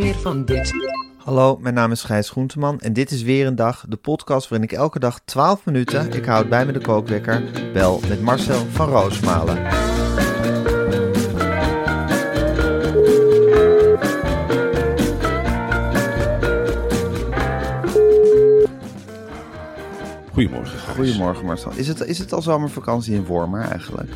Meer 0.00 0.14
van 0.14 0.44
dit. 0.44 0.72
Hallo, 1.16 1.56
mijn 1.56 1.74
naam 1.74 1.90
is 1.90 2.02
Gijs 2.02 2.30
Groenteman 2.30 2.80
en 2.80 2.92
dit 2.92 3.10
is 3.10 3.22
weer 3.22 3.46
een 3.46 3.54
dag, 3.54 3.84
de 3.88 3.96
podcast 3.96 4.48
waarin 4.48 4.68
ik 4.68 4.76
elke 4.76 4.98
dag 4.98 5.20
12 5.24 5.64
minuten, 5.64 6.12
ik 6.12 6.24
houd 6.24 6.48
bij 6.48 6.66
me 6.66 6.72
de 6.72 6.80
kookwekker, 6.80 7.42
bel 7.72 8.00
met 8.08 8.20
Marcel 8.20 8.66
van 8.70 8.88
Roosmalen. 8.88 9.56
Goedemorgen. 20.32 20.78
Gijs. 20.78 20.96
Goedemorgen 20.96 21.44
Marcel. 21.44 21.72
Is 21.74 21.88
het, 21.88 22.00
is 22.00 22.18
het 22.18 22.32
al 22.32 22.42
zomervakantie 22.42 23.14
in 23.14 23.24
Wormer 23.24 23.62
eigenlijk? 23.62 24.10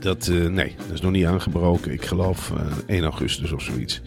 Dat, 0.00 0.26
eh, 0.26 0.46
nee, 0.46 0.74
dat 0.76 0.92
is 0.92 1.00
nog 1.00 1.12
niet 1.12 1.26
aangebroken. 1.26 1.92
Ik 1.92 2.04
geloof 2.04 2.50
eh 2.50 2.96
1 2.96 3.04
augustus 3.04 3.52
of 3.52 3.62
zoiets. 3.62 4.02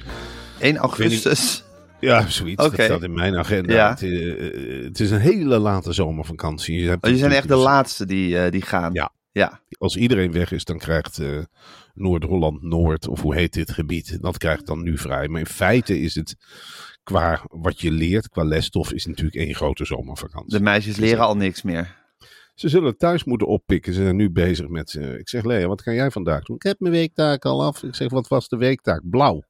1 0.59 0.71
weet 0.73 0.81
augustus? 0.81 1.63
Ja, 1.99 2.27
zoiets. 2.27 2.63
Dat 2.63 2.73
staat 2.73 3.03
in 3.03 3.13
mijn 3.13 3.35
agenda. 3.37 3.73
Ja. 3.73 3.89
Het, 3.89 4.01
eh, 4.03 4.83
het 4.83 4.99
is 4.99 5.11
een 5.11 5.19
hele 5.19 5.57
late 5.57 5.93
zomervakantie. 5.93 6.79
Je 6.79 6.97
Oh, 7.01 7.09
je 7.09 7.17
zijn 7.17 7.31
echt 7.31 7.41
de 7.41 7.47
natuurlijk- 7.47 7.69
laatste 7.69 8.05
die, 8.05 8.37
eh, 8.39 8.51
die 8.51 8.61
gaan. 8.61 8.93
Ja. 8.93 9.11
Ja, 9.31 9.61
Als 9.77 9.95
iedereen 9.95 10.31
weg 10.31 10.51
is, 10.51 10.63
dan 10.65 10.77
krijgt 10.77 11.19
eh, 11.19 11.39
Noord-Holland-Noord, 11.93 13.07
of 13.07 13.21
hoe 13.21 13.35
heet 13.35 13.53
dit 13.53 13.71
gebied, 13.71 14.17
dat 14.21 14.37
krijgt 14.37 14.65
dan 14.67 14.83
nu 14.83 14.97
vrij. 14.97 15.27
Maar 15.27 15.39
in 15.39 15.45
feite 15.45 15.99
is 15.99 16.15
het, 16.15 16.35
qua 17.03 17.45
wat 17.49 17.81
je 17.81 17.91
leert, 17.91 18.29
qua 18.29 18.43
lesstof, 18.43 18.91
is 18.93 19.05
natuurlijk 19.05 19.35
één 19.35 19.55
grote 19.55 19.85
zomervakantie. 19.85 20.57
de 20.57 20.63
meisjes 20.63 20.95
leren 20.95 21.25
al 21.25 21.35
niks 21.37 21.61
meer. 21.61 21.95
Ze 22.55 22.69
zullen 22.69 22.87
het 22.89 22.99
thuis 22.99 23.23
moeten 23.23 23.47
oppikken. 23.47 23.93
Ze 23.93 24.01
zijn 24.03 24.15
nu 24.15 24.29
bezig 24.31 24.67
met. 24.67 24.93
ik 25.19 25.29
zeg, 25.29 25.43
Lea, 25.43 25.67
wat 25.67 25.81
kan 25.81 25.93
jij 25.93 26.11
vandaag 26.11 26.43
doen? 26.43 26.55
Ik 26.55 26.63
heb 26.63 26.79
mijn 26.79 26.93
weektaak 26.93 27.45
al 27.45 27.63
af. 27.63 27.83
Ik 27.83 27.95
zeg, 27.95 28.09
wat 28.09 28.27
was 28.27 28.47
de 28.47 28.57
weektaak? 28.57 29.01
Blauw. 29.09 29.43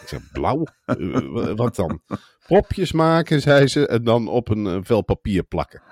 Ik 0.00 0.08
zeg, 0.08 0.20
blauw? 0.32 0.64
Eh, 0.84 0.96
wa- 1.30 1.54
wat 1.54 1.76
dan? 1.76 2.02
Propjes 2.46 2.92
maken, 2.92 3.40
zei 3.40 3.66
ze, 3.66 3.86
en 3.86 4.04
dan 4.04 4.28
op 4.28 4.48
een 4.48 4.66
eh, 4.66 4.78
vel 4.82 5.02
papier 5.04 5.42
plakken. 5.42 5.82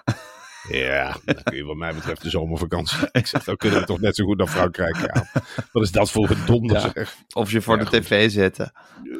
Ja, 0.71 1.17
dan 1.25 1.43
kun 1.43 1.57
je 1.57 1.65
wat 1.65 1.77
mij 1.77 1.95
betreft 1.95 2.23
de 2.23 2.31
zomervakantie. 2.31 3.09
Ik 3.13 3.27
zeg, 3.27 3.45
dan 3.45 3.57
kunnen 3.57 3.81
we 3.81 3.87
toch 3.87 4.01
net 4.01 4.17
zo 4.17 4.25
goed 4.25 4.37
naar 4.39 4.47
Frankrijk 4.47 4.97
gaan. 4.97 5.27
Wat 5.73 5.83
is 5.83 5.91
dat 5.91 6.11
voor 6.11 6.31
een 6.31 6.47
donder 6.47 6.93
Ja. 6.95 7.05
Of 7.35 7.51
je 7.51 7.61
voor 7.61 7.77
Ja, 7.79 7.85
de 7.85 7.87
goed. 7.89 8.03
tv 8.03 8.31
zetten. 8.31 8.73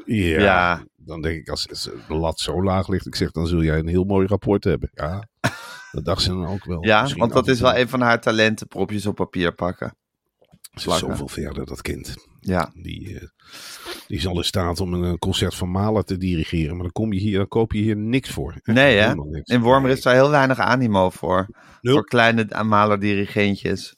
Ja, 0.05 0.39
Ja. 0.41 0.85
dan 0.97 1.23
denk 1.23 1.37
ik, 1.41 1.49
als, 1.49 1.67
de 2.09 2.15
lat 2.15 2.41
zo 2.41 2.63
laag 2.63 2.89
ligt, 2.89 3.07
ik 3.07 3.15
zeg, 3.15 3.31
dan 3.31 3.47
zul 3.47 3.63
jij 3.63 3.79
een 3.79 3.89
heel 3.89 4.05
mooi 4.05 4.27
rapport 4.27 4.65
hebben. 4.65 4.91
Ja, 4.95 5.29
dat 5.93 6.05
dacht 6.05 6.23
ze 6.23 6.29
dan 6.29 6.47
ook 6.47 6.65
wel. 6.65 6.85
Ja, 6.85 7.01
Misschien 7.01 7.21
want 7.23 7.33
dat 7.33 7.49
is 7.49 7.61
wel 7.61 7.77
een 7.77 7.89
van 7.89 8.01
haar 8.01 8.21
talenten, 8.21 8.67
propjes 8.69 9.07
op 9.07 9.15
papier 9.15 9.55
pakken. 9.55 9.97
Ze 10.75 10.91
is 10.91 10.99
zoveel 10.99 11.29
verder, 11.29 11.67
dat 11.67 11.83
kind. 11.83 12.15
Ja, 12.47 12.71
Die, 12.75 13.15
eh, 13.15 13.27
die 14.07 14.17
is 14.17 14.27
al 14.27 14.37
in 14.37 14.45
staat 14.45 14.81
om 14.81 14.93
een 14.95 15.19
concert 15.19 15.55
van 15.55 15.69
Mahler 15.71 16.05
te 16.05 16.17
dirigeren. 16.19 16.73
Maar 16.75 16.83
dan, 16.83 16.93
kom 16.93 17.13
je 17.13 17.21
hier, 17.21 17.37
dan 17.39 17.49
koop 17.49 17.73
je 17.73 17.79
hier 17.83 17.97
niks 17.97 18.31
voor. 18.31 18.51
Echt 18.53 18.77
Nee, 18.77 18.97
hè? 18.99 19.15
niks. 19.15 19.51
in 19.51 19.61
Wormer 19.61 19.91
is 19.91 20.03
daar 20.03 20.15
heel 20.15 20.31
weinig 20.31 20.59
animo 20.59 21.11
voor. 21.11 21.47
Nul. 21.81 21.95
Voor 21.95 22.05
kleine 22.05 22.47
amaler 22.53 23.01
dirigentjes. 23.01 23.97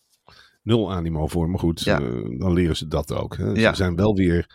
Nul 0.63 0.93
animo 0.93 1.27
voor. 1.27 1.51
Maar 1.51 1.59
goed, 1.59 1.81
Ja. 1.85 2.01
eh, 2.01 2.39
dan 2.39 2.53
leren 2.53 2.77
ze 2.77 2.87
dat 2.89 3.13
ook. 3.13 3.37
Hè. 3.37 3.45
Ja. 3.53 3.71
Ze 3.71 3.77
zijn 3.77 3.97
wel 3.97 4.15
weer... 4.15 4.47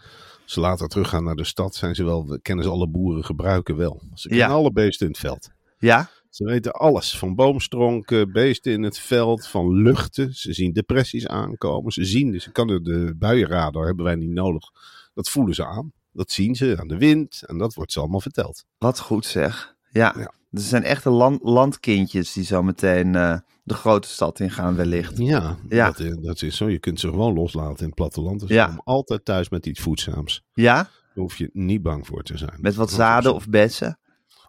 Als 0.44 0.54
ze 0.54 0.60
later 0.60 0.88
teruggaan 0.88 1.24
naar 1.24 1.36
de 1.36 1.44
stad, 1.44 1.76
zijn 1.76 1.96
ze 1.96 2.04
wel, 2.04 2.40
kennen 2.42 2.66
ze 2.66 2.72
alle 2.72 2.88
boeren 2.90 3.26
gebruiken 3.26 3.76
wel. 3.76 4.02
Ze 4.14 4.28
kennen 4.28 4.48
alle 4.48 4.72
beesten 4.72 5.06
in 5.06 5.12
het 5.12 5.22
veld. 5.22 5.50
Ja? 5.78 6.10
Ze 6.34 6.44
weten 6.44 6.72
alles. 6.72 7.18
Van 7.18 7.36
boomstronken, 7.36 8.32
beesten 8.32 8.72
in 8.72 8.84
het 8.84 9.00
veld, 9.00 9.48
van 9.48 9.74
luchten. 9.82 10.34
Ze 10.34 10.54
zien 10.54 10.74
depressies 10.74 11.28
aankomen. 11.28 11.92
Ze 11.92 12.06
zien, 12.06 12.42
ze 12.42 12.52
kunnen 12.52 12.84
de 12.84 13.14
buienradar, 13.18 13.86
hebben 13.86 14.06
wij 14.06 14.16
niet 14.16 14.30
nodig. 14.32 14.70
Dat 15.14 15.30
voelen 15.30 15.56
ze 15.56 15.66
aan. 15.66 15.92
Dat 16.12 16.32
zien 16.32 16.56
ze 16.56 16.76
aan 16.80 16.88
de 16.88 16.98
wind. 16.98 17.44
En 17.46 17.58
dat 17.58 17.74
wordt 17.74 17.92
ze 17.92 18.00
allemaal 18.00 18.22
verteld. 18.22 18.66
Wat 18.78 19.00
goed 19.00 19.26
zeg. 19.26 19.76
Ja. 19.92 20.14
Ja. 20.18 20.34
Er 20.52 20.62
zijn 20.62 20.84
echte 20.84 21.10
land, 21.10 21.40
landkindjes 21.44 22.34
die 22.34 22.44
zo 22.44 22.64
meteen 22.64 23.16
eh, 23.16 23.38
de 23.64 23.74
grote 23.74 24.08
stad 24.08 24.40
in 24.40 24.52
gaan 24.52 24.76
wellicht. 24.76 25.18
Ja, 25.18 25.58
Ja. 25.70 25.92
Dat, 25.92 26.24
dat 26.24 26.42
is 26.42 26.58
zo. 26.58 26.70
Je 26.70 26.80
kunt 26.80 27.00
ze 27.00 27.10
gewoon 27.10 27.34
loslaten 27.34 27.80
in 27.80 27.86
het 27.86 27.96
platteland. 27.96 28.40
Dus 28.40 28.50
Ja. 28.50 28.82
altijd 28.84 29.26
thuis 29.26 29.50
met 29.50 29.66
iets 29.66 29.80
voedzaams. 29.80 30.44
Ja? 30.54 30.76
Daar 30.76 30.90
hoef 31.14 31.38
je 31.38 31.50
niet 31.54 31.82
bang 31.82 32.08
voor 32.08 32.24
te 32.24 32.38
zijn. 32.38 32.58
Met 32.58 32.76
wat 32.76 32.92
zaden 32.92 33.34
of 33.34 33.48
bessen. 33.50 33.98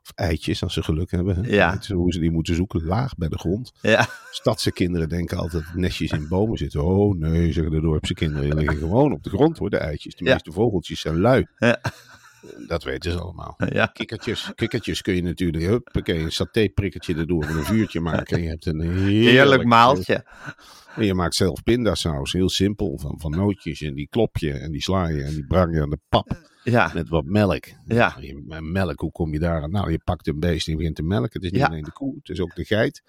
Of 0.05 0.13
eitjes, 0.15 0.63
als 0.63 0.73
ze 0.75 0.83
geluk 0.83 1.11
hebben. 1.11 1.43
Ja. 1.43 1.79
Hoe 1.95 2.13
ze 2.13 2.21
die 2.21 2.31
moeten 2.31 2.55
zoeken. 2.55 2.85
Laag 2.85 3.17
bij 3.17 3.29
de 3.29 3.39
grond. 3.39 3.73
Ja. 3.81 4.07
Stadse 4.31 4.73
kinderen 4.73 5.09
denken 5.09 5.37
altijd 5.39 5.65
dat 5.65 5.75
nestjes 5.75 6.11
in 6.11 6.29
bomen 6.29 6.59
zitten. 6.59 6.85
Oh 6.85 7.19
nee, 7.19 7.53
zeggen 7.53 7.73
de 7.73 7.81
dorpse 7.81 8.15
kinderen. 8.15 8.45
Die 8.51 8.59
liggen 8.59 8.79
gewoon 8.79 9.13
op 9.13 9.23
de 9.23 9.31
grond 9.31 9.59
hoor, 9.59 9.71
de 9.71 9.77
eitjes. 9.77 10.15
De 10.15 10.25
Ja. 10.25 10.33
meeste 10.33 10.53
vogeltjes 10.53 11.01
zijn 11.01 11.21
lui. 11.21 11.47
Ja. 11.59 11.81
Dat 12.67 12.85
weten 12.85 13.13
ze 13.13 13.19
allemaal. 13.21 13.57
Ja. 13.73 13.87
Kikkertjes, 13.87 14.53
kikkertjes 14.55 15.03
kun 15.03 15.15
je 15.15 15.23
natuurlijk, 15.23 15.65
huppakee, 15.65 16.19
een 16.19 16.33
satéprikkertje 16.33 17.15
erdoor 17.15 17.47
met 17.47 17.55
een 17.55 17.65
vuurtje 17.65 18.01
maken. 18.01 18.37
En 18.37 18.43
je 18.43 18.49
hebt 18.49 18.67
een 18.67 18.81
heerlijk, 18.81 19.31
Heerlijk 19.31 19.65
maaltje. 19.65 20.25
En 20.97 21.05
je 21.05 21.15
maakt 21.15 21.35
zelf 21.35 21.63
pindasaus, 21.63 22.33
heel 22.33 22.49
simpel, 22.49 22.99
van, 22.99 23.21
van 23.21 23.31
nootjes. 23.31 23.81
En 23.81 23.95
die 23.95 24.09
klop 24.09 24.37
je 24.37 24.53
en 24.53 24.73
die 24.73 24.83
sla 24.83 25.09
je 25.09 25.23
en 25.23 25.35
die 25.35 25.47
brang 25.47 25.75
je 25.75 25.83
aan 25.83 25.91
de 25.91 25.99
pap 26.09 26.53
Ja. 26.65 26.91
met 26.95 27.09
wat 27.09 27.25
melk. 27.25 27.65
Ja. 27.87 28.17
Melk, 28.61 29.01
hoe 29.01 29.13
kom 29.13 29.33
je 29.33 29.39
daar 29.39 29.63
aan? 29.63 29.71
Nou, 29.71 29.91
je 29.91 30.01
pakt 30.05 30.27
een 30.27 30.41
beest 30.41 30.67
en 30.67 30.73
je 30.73 30.79
begint 30.79 30.97
te 30.97 31.03
melken. 31.03 31.31
Het 31.33 31.43
is 31.43 31.51
niet 31.51 31.61
Ja. 31.61 31.67
alleen 31.67 31.85
de 31.85 31.93
koe, 31.93 32.15
het 32.17 32.29
is 32.29 32.41
ook 32.41 32.55
de 32.55 32.65
geit. 32.65 33.03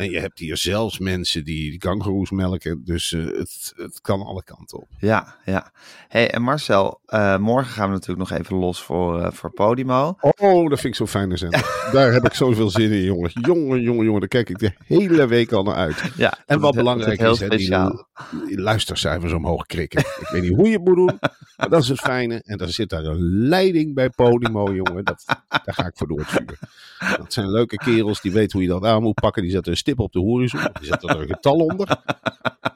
En 0.00 0.10
je 0.10 0.20
hebt 0.20 0.38
hier 0.38 0.56
zelfs 0.56 0.98
mensen 0.98 1.44
die, 1.44 1.78
kangoeroes 1.78 2.30
melken. 2.30 2.82
Dus 2.84 3.12
eh, 3.12 3.24
het, 3.24 3.72
het 3.76 4.00
kan 4.00 4.22
alle 4.22 4.42
kanten 4.42 4.78
op. 4.78 4.88
Ja, 4.98 5.36
ja. 5.44 5.72
hey, 6.08 6.30
en 6.30 6.42
Marcel, 6.42 7.00
eh, 7.06 7.36
morgen 7.36 7.72
gaan 7.72 7.86
we 7.86 7.92
natuurlijk 7.92 8.30
nog 8.30 8.38
even 8.38 8.56
los 8.56 8.82
voor, 8.82 9.20
eh, 9.20 9.32
voor 9.32 9.50
Podimo. 9.50 10.16
Oh, 10.20 10.68
dat 10.68 10.80
vind 10.80 10.84
ik 10.84 10.94
zo 10.94 11.06
fijn 11.06 11.38
zender. 11.38 11.80
Daar 11.92 12.12
heb 12.12 12.24
ik 12.24 12.34
zoveel 12.34 12.70
zin 12.70 12.90
in, 12.90 13.02
jongen. 13.02 13.30
Jongen, 13.32 13.80
jongen, 13.80 14.04
jongen. 14.04 14.20
Daar 14.20 14.28
kijk 14.28 14.48
ik 14.48 14.58
de 14.58 14.72
hele 14.84 15.26
week 15.26 15.52
al 15.52 15.62
naar 15.62 15.74
uit. 15.74 16.02
Ja, 16.16 16.38
En 16.46 16.60
wat 16.60 16.74
belangrijk 16.74 17.20
is, 17.20 17.40
hè, 17.40 17.48
die, 17.48 18.60
luistercijfers 18.60 19.32
omhoog 19.32 19.66
krikken. 19.66 20.00
Ik 20.00 20.28
weet 20.30 20.42
niet 20.42 20.54
hoe 20.54 20.66
je 20.66 20.72
het 20.72 20.84
moet 20.84 20.96
doen, 20.96 21.18
maar 21.56 21.68
dat 21.68 21.82
is 21.82 21.88
het 21.88 22.00
fijne. 22.00 22.42
En 22.44 22.58
dan 22.58 22.68
zit 22.68 22.88
daar 22.88 23.04
een 23.04 23.48
leiding 23.48 23.94
bij 23.94 24.10
Podimo, 24.10 24.74
jongen. 24.74 25.04
Dat, 25.04 25.24
daar 25.48 25.74
ga 25.74 25.86
ik 25.86 25.96
voor 25.96 26.08
door 26.08 26.18
het 26.18 26.28
vuur. 26.28 26.58
Dat 27.16 27.32
zijn 27.32 27.50
leuke 27.50 27.76
kerels, 27.76 28.20
die 28.20 28.32
weten 28.32 28.52
hoe 28.52 28.62
je 28.62 28.72
dat 28.72 28.84
aan 28.84 29.02
moet 29.02 29.14
pakken. 29.14 29.42
Die 29.42 29.50
zetten 29.50 29.72
een 29.72 29.78
stip 29.90 30.00
op 30.04 30.12
de 30.12 30.18
horizon, 30.18 30.60
die 30.72 30.86
zetten 30.86 31.08
er 31.08 31.20
een 31.20 31.26
getal 31.28 31.54
onder. 31.58 31.88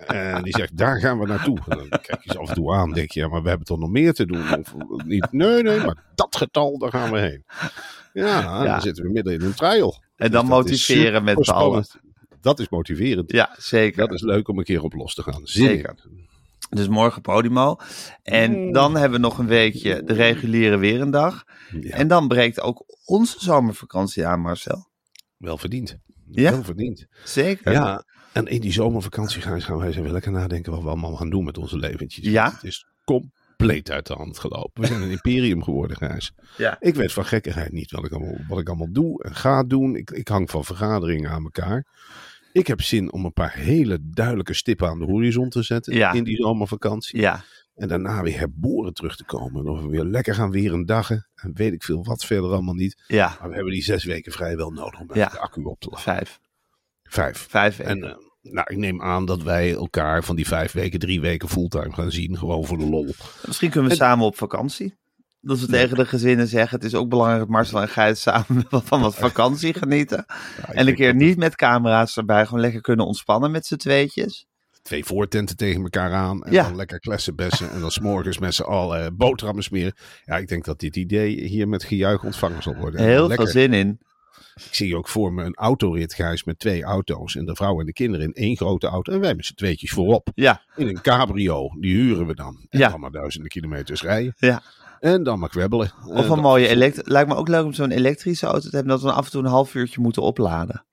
En 0.07 0.43
die 0.43 0.57
zegt, 0.57 0.77
daar 0.77 1.01
gaan 1.01 1.19
we 1.19 1.27
naartoe. 1.27 1.59
En 1.69 1.77
dan 1.79 1.89
kijk 1.89 2.23
je 2.23 2.33
ze 2.33 2.39
af 2.39 2.49
en 2.49 2.55
toe 2.55 2.75
aan, 2.75 2.93
denk 2.93 3.11
je, 3.11 3.21
ja, 3.21 3.29
maar 3.29 3.43
we 3.43 3.49
hebben 3.49 3.67
toch 3.67 3.79
nog 3.79 3.91
meer 3.91 4.13
te 4.13 4.27
doen? 4.27 4.57
Of 4.89 5.05
niet? 5.05 5.29
Nee, 5.33 5.63
nee, 5.63 5.79
maar 5.81 5.97
dat 6.15 6.37
getal, 6.37 6.79
daar 6.79 6.91
gaan 6.91 7.11
we 7.11 7.19
heen. 7.19 7.45
Ja, 8.13 8.41
Ja. 8.41 8.65
dan 8.65 8.81
zitten 8.81 9.05
we 9.05 9.11
midden 9.11 9.33
in 9.35 9.41
een 9.43 9.55
trial. 9.55 10.03
En 10.17 10.31
dan 10.31 10.41
Dus 10.47 10.55
motiveren 10.55 11.25
met 11.25 11.45
z'n 11.45 11.51
allen. 11.51 11.85
superspannend. 11.85 12.41
Dat 12.41 12.59
is 12.61 12.69
motiverend. 12.69 13.33
Ja, 13.33 13.55
zeker. 13.59 13.99
Dat 14.07 14.13
is 14.13 14.21
leuk 14.23 14.49
om 14.49 14.59
een 14.59 14.65
keer 14.65 14.83
op 14.83 14.93
los 14.95 15.15
te 15.15 15.23
gaan. 15.23 15.41
Zeker. 15.45 15.95
Dus 16.71 16.89
morgen 16.89 17.23
Podimo. 17.23 17.77
En 18.23 18.73
dan 18.73 18.97
hebben 18.97 19.21
we 19.21 19.27
nog 19.27 19.39
een 19.39 19.47
weekje 19.47 20.03
de 20.05 20.13
reguliere 20.15 20.77
weerendag. 20.77 21.45
Ja, 21.81 21.91
En 21.97 22.09
dan 22.09 22.29
breekt 22.29 22.61
ook 22.61 22.85
onze 23.05 23.37
zomervakantie 23.39 24.27
aan, 24.27 24.41
Marcel. 24.41 24.89
wel 25.37 25.59
verdiend. 25.59 25.97
Ja? 26.41 26.51
Wel 26.51 26.65
verdiend. 26.65 27.07
Zeker. 27.25 27.73
Ja, 27.73 28.05
en 28.33 28.47
in 28.47 28.61
die 28.61 28.73
zomervakantie 28.73 29.43
gaan, 29.43 29.63
gaan 29.63 29.79
wij 29.79 29.87
eens 29.87 29.97
even 29.97 30.13
lekker 30.13 30.33
nadenken 30.33 30.73
wat 30.73 30.83
we 30.83 30.89
allemaal 30.89 31.17
gaan 31.17 31.31
doen 31.31 31.45
met 31.45 31.59
onze 31.59 31.77
leventjes. 31.79 32.27
Ja? 32.27 32.51
Het 32.53 32.65
is 32.65 32.87
compleet 33.05 33.91
uit 33.91 34.07
de 34.07 34.15
hand 34.15 34.39
gelopen. 34.39 34.83
We 34.83 34.87
zijn 34.87 35.03
een 35.03 35.11
imperium 35.11 35.63
geworden, 35.63 35.97
Gijs. 35.97 36.33
Ja. 36.57 36.77
Ik 36.81 36.95
weet 36.95 37.13
van 37.13 37.25
gekkigheid 37.25 37.73
niet 37.73 37.91
wat 37.91 38.05
ik 38.05 38.13
allemaal, 38.13 38.37
wat 38.49 38.59
ik 38.59 38.69
allemaal 38.69 38.93
doe 38.93 39.23
en 39.23 39.35
ga 39.35 39.63
doen. 39.65 39.97
Ik, 39.97 40.11
ik 40.11 40.29
hang 40.29 40.51
van 40.51 40.65
vergaderingen 40.65 41.31
aan 41.31 41.45
elkaar. 41.45 41.87
Ik 42.53 42.67
heb 42.67 42.81
zin 42.83 43.13
om 43.13 43.25
een 43.25 43.33
paar 43.33 43.53
hele 43.55 43.99
duidelijke 44.03 44.55
stippen 44.55 44.89
aan 44.89 44.99
de 44.99 45.05
horizon 45.05 45.49
te 45.49 45.63
zetten 45.63 45.95
Ja. 45.95 46.13
in 46.13 46.25
die 46.25 46.37
zomervakantie. 46.37 47.21
Ja, 47.21 47.45
En 47.75 47.89
daarna 47.89 48.23
weer 48.23 48.39
herboren 48.39 48.95
terug 48.95 49.17
te 49.17 49.25
komen. 49.25 49.61
En 49.65 49.69
of 49.73 49.81
we 49.81 49.89
weer 49.89 50.05
lekker 50.05 50.35
gaan 50.35 50.51
weer 50.51 50.73
een 50.73 50.87
daggen. 50.87 51.29
En 51.35 51.51
weet 51.55 51.73
ik 51.73 51.83
veel 51.83 52.05
wat 52.05 52.25
verder 52.25 52.51
allemaal 52.51 52.75
niet. 52.75 53.03
ja, 53.07 53.37
Maar 53.41 53.49
we 53.49 53.55
hebben 53.55 53.73
die 53.73 53.83
zes 53.83 54.05
weken 54.05 54.33
vrij 54.33 54.57
wel 54.57 54.71
nodig 54.71 55.01
om 55.01 55.11
Ja. 55.13 55.29
de 55.29 55.39
accu 55.39 55.63
op 55.63 55.81
te 55.81 55.89
laden. 55.89 56.03
vijf. 56.05 56.41
Vijf. 57.03 57.47
Vijf 57.51 57.77
weken. 57.77 57.93
En 58.03 58.11
eh, 58.11 58.17
nou, 58.43 58.67
ik 58.71 58.77
neem 58.77 59.03
aan 59.03 59.25
dat 59.27 59.43
wij 59.43 59.75
elkaar 59.75 60.25
van 60.25 60.37
die 60.37 60.47
vijf 60.47 60.73
weken, 60.73 60.99
drie 60.99 61.21
weken 61.21 61.49
fulltime 61.49 61.93
gaan 61.93 62.11
zien. 62.11 62.39
Gewoon 62.39 62.65
voor 62.65 62.79
de 62.79 62.87
lol. 62.87 63.15
Misschien 63.47 63.71
kunnen 63.71 63.91
we 63.91 63.97
samen 63.97 64.27
op 64.27 64.37
vakantie. 64.37 64.95
Dat 65.41 65.59
we 65.59 65.67
tegen 65.67 65.97
de 65.97 66.07
gezinnen 66.07 66.49
zeggen, 66.49 66.77
het 66.79 66.87
is 66.87 66.95
ook 66.95 67.09
belangrijk 67.09 67.41
dat 67.41 67.49
Marcel 67.51 67.81
en 67.81 67.89
Gijs 67.89 68.21
samen 68.21 68.65
van 68.85 69.01
wat 69.01 69.15
vakantie 69.15 69.75
genieten. 69.75 70.25
Ja, 70.27 70.73
En 70.73 70.89
een 70.89 70.95
keer 70.95 71.15
niet 71.15 71.37
met 71.37 71.57
camera's 71.57 72.17
erbij, 72.17 72.45
gewoon 72.47 72.61
lekker 72.61 72.81
kunnen 72.81 73.07
ontspannen 73.07 73.51
met 73.51 73.67
z'n 73.67 73.77
tweetjes. 73.77 74.47
Twee 74.85 75.05
voortenten 75.05 75.57
tegen 75.57 75.83
elkaar 75.83 76.13
aan. 76.13 76.43
En 76.43 76.53
Ja. 76.53 76.63
dan 76.65 76.77
lekker 76.77 77.01
klessenbessen. 77.01 77.71
En 77.71 77.81
dan 77.81 77.91
s'morgens 77.99 78.39
met 78.39 78.55
z'n 78.55 78.63
allen 78.63 79.05
eh, 79.05 79.11
boterhammen 79.13 79.65
smeren. 79.65 79.95
Ja, 80.25 80.37
ik 80.37 80.49
denk 80.49 80.65
dat 80.65 80.81
dit 80.81 80.97
idee 80.97 81.41
hier 81.47 81.69
met 81.69 81.85
gejuich 81.85 82.25
ontvangen 82.25 82.63
zal 82.63 82.75
worden. 82.75 83.01
En 83.01 83.07
Heel 83.07 83.29
dan 83.29 83.37
veel 83.37 83.47
zin 83.47 83.73
in. 83.73 83.99
Ik 84.55 84.75
zie 84.75 84.97
ook 84.97 85.09
voor 85.09 85.33
me 85.33 85.45
een 85.45 85.55
autorit, 85.55 86.15
Gijs, 86.15 86.45
met 86.45 86.59
twee 86.59 86.83
auto's. 86.83 87.37
En 87.37 87.45
de 87.45 87.55
vrouw 87.55 87.81
en 87.81 87.87
de 87.87 87.93
kinderen 87.93 88.27
in 88.27 88.33
één 88.33 88.57
grote 88.57 88.87
auto. 88.87 89.13
En 89.13 89.21
wij 89.21 89.35
met 89.35 89.47
z'n 89.47 89.55
tweetjes 89.55 89.91
voorop. 89.91 90.29
Ja, 90.35 90.63
In 90.77 90.89
een 90.89 91.01
cabrio. 91.01 91.69
Die 91.81 91.95
huren 91.95 92.27
we 92.27 92.35
dan. 92.35 92.67
En 92.71 92.79
Ja. 92.79 92.89
dan 92.89 93.01
maar 93.01 93.11
duizenden 93.11 93.51
kilometers 93.51 94.03
rijden. 94.03 94.35
ja. 94.39 94.63
En 95.01 95.23
dan 95.23 95.39
maar 95.39 95.49
kwebbelen. 95.49 95.93
Of 96.07 96.25
En 96.25 96.31
een 96.33 96.39
mooie 96.39 96.69
elektrische. 96.69 97.11
Lijkt 97.13 97.29
me 97.29 97.35
ook 97.35 97.49
leuk 97.49 97.65
om 97.65 97.73
zo'n 97.73 97.91
elektrische 97.91 98.47
auto 98.47 98.69
te 98.69 98.77
hebben 98.77 98.93
dat 98.93 99.03
we 99.03 99.13
af 99.13 99.25
en 99.25 99.31
toe 99.31 99.43
een 99.43 99.49
half 99.49 99.75
uurtje 99.75 100.01
moeten 100.01 100.23
opladen. 100.23 100.85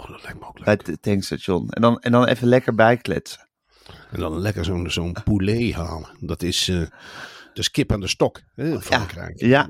Oh, 0.00 0.10
dat 0.10 0.22
lijkt 0.22 0.40
me 0.40 0.46
ook 0.46 0.58
leuk. 0.58 0.64
Bij 0.84 0.92
het 0.92 1.02
tankstation. 1.02 1.68
En 1.70 1.82
dan, 1.82 1.98
en 2.00 2.12
dan 2.12 2.26
even 2.26 2.48
lekker 2.48 2.74
bijkletsen. 2.74 3.48
En 4.10 4.20
dan 4.20 4.38
lekker 4.38 4.64
zo'n 4.64 4.90
zo'n 4.90 5.16
poulet 5.24 5.72
halen. 5.72 6.08
Dat 6.20 6.42
is, 6.42 6.68
eh 6.68 6.82
is 7.54 7.70
kip 7.70 7.92
aan 7.92 8.00
de 8.00 8.08
stok 8.08 8.40
hè, 8.54 8.70
in 8.70 8.80
Frankrijk. 8.80 9.40
ja. 9.40 9.68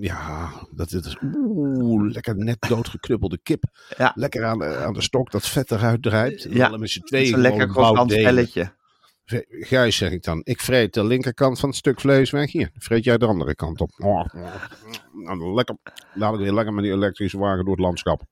Ja, 0.00 0.50
dat 0.70 0.92
is 0.92 1.16
oeh, 1.22 2.12
lekker 2.12 2.36
net 2.36 2.56
doodgeknuppelde 2.68 3.38
kip. 3.42 3.64
Ja. 3.96 4.12
Lekker 4.14 4.44
aan 4.44 4.58
de, 4.58 4.76
aan 4.76 4.92
de 4.92 5.02
stok, 5.02 5.30
dat 5.30 5.46
vet 5.46 5.70
eruit. 5.70 6.44
En 6.44 6.54
Ja. 6.54 6.68
dan 6.68 6.80
met 6.80 6.90
z'n 6.90 7.00
tweeën 7.00 7.26
Zo'n 7.26 7.40
lekker 7.40 7.72
delen. 7.72 8.08
spelletje. 8.10 8.72
Gijs, 9.48 9.96
zeg 9.96 10.10
ik 10.10 10.22
dan, 10.22 10.40
ik 10.44 10.60
vreet 10.60 10.94
de 10.94 11.04
linkerkant 11.04 11.60
van 11.60 11.68
het 11.68 11.78
stuk 11.78 12.00
vlees 12.00 12.30
weg. 12.30 12.52
Hier, 12.52 12.70
vreet 12.78 13.04
jij 13.04 13.18
de 13.18 13.26
andere 13.26 13.54
kant 13.54 13.80
op. 13.80 13.90
Oh, 13.96 14.24
nou, 15.12 15.54
lekker, 15.54 15.76
dadelijk 16.14 16.42
weer 16.42 16.52
lekker 16.52 16.74
met 16.74 16.84
die 16.84 16.92
elektrische 16.92 17.38
wagen 17.38 17.64
door 17.64 17.74
het 17.74 17.84
landschap. 17.84 18.22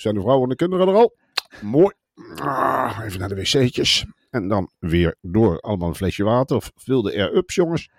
Zijn 0.00 0.14
de 0.14 0.20
vrouwen 0.20 0.42
en 0.42 0.48
de 0.48 0.56
kinderen 0.56 0.88
er 0.88 0.94
al? 0.94 1.16
Mooi. 1.60 1.94
Ah, 2.36 2.98
even 3.04 3.18
naar 3.18 3.28
de 3.28 3.34
wc'tjes. 3.34 4.06
En 4.30 4.48
dan 4.48 4.70
weer 4.78 5.16
door. 5.20 5.60
Allemaal 5.60 5.88
een 5.88 5.94
flesje 5.94 6.24
water. 6.24 6.56
Of 6.56 6.72
wilde 6.84 7.12
air-ups, 7.16 7.54
jongens. 7.54 7.90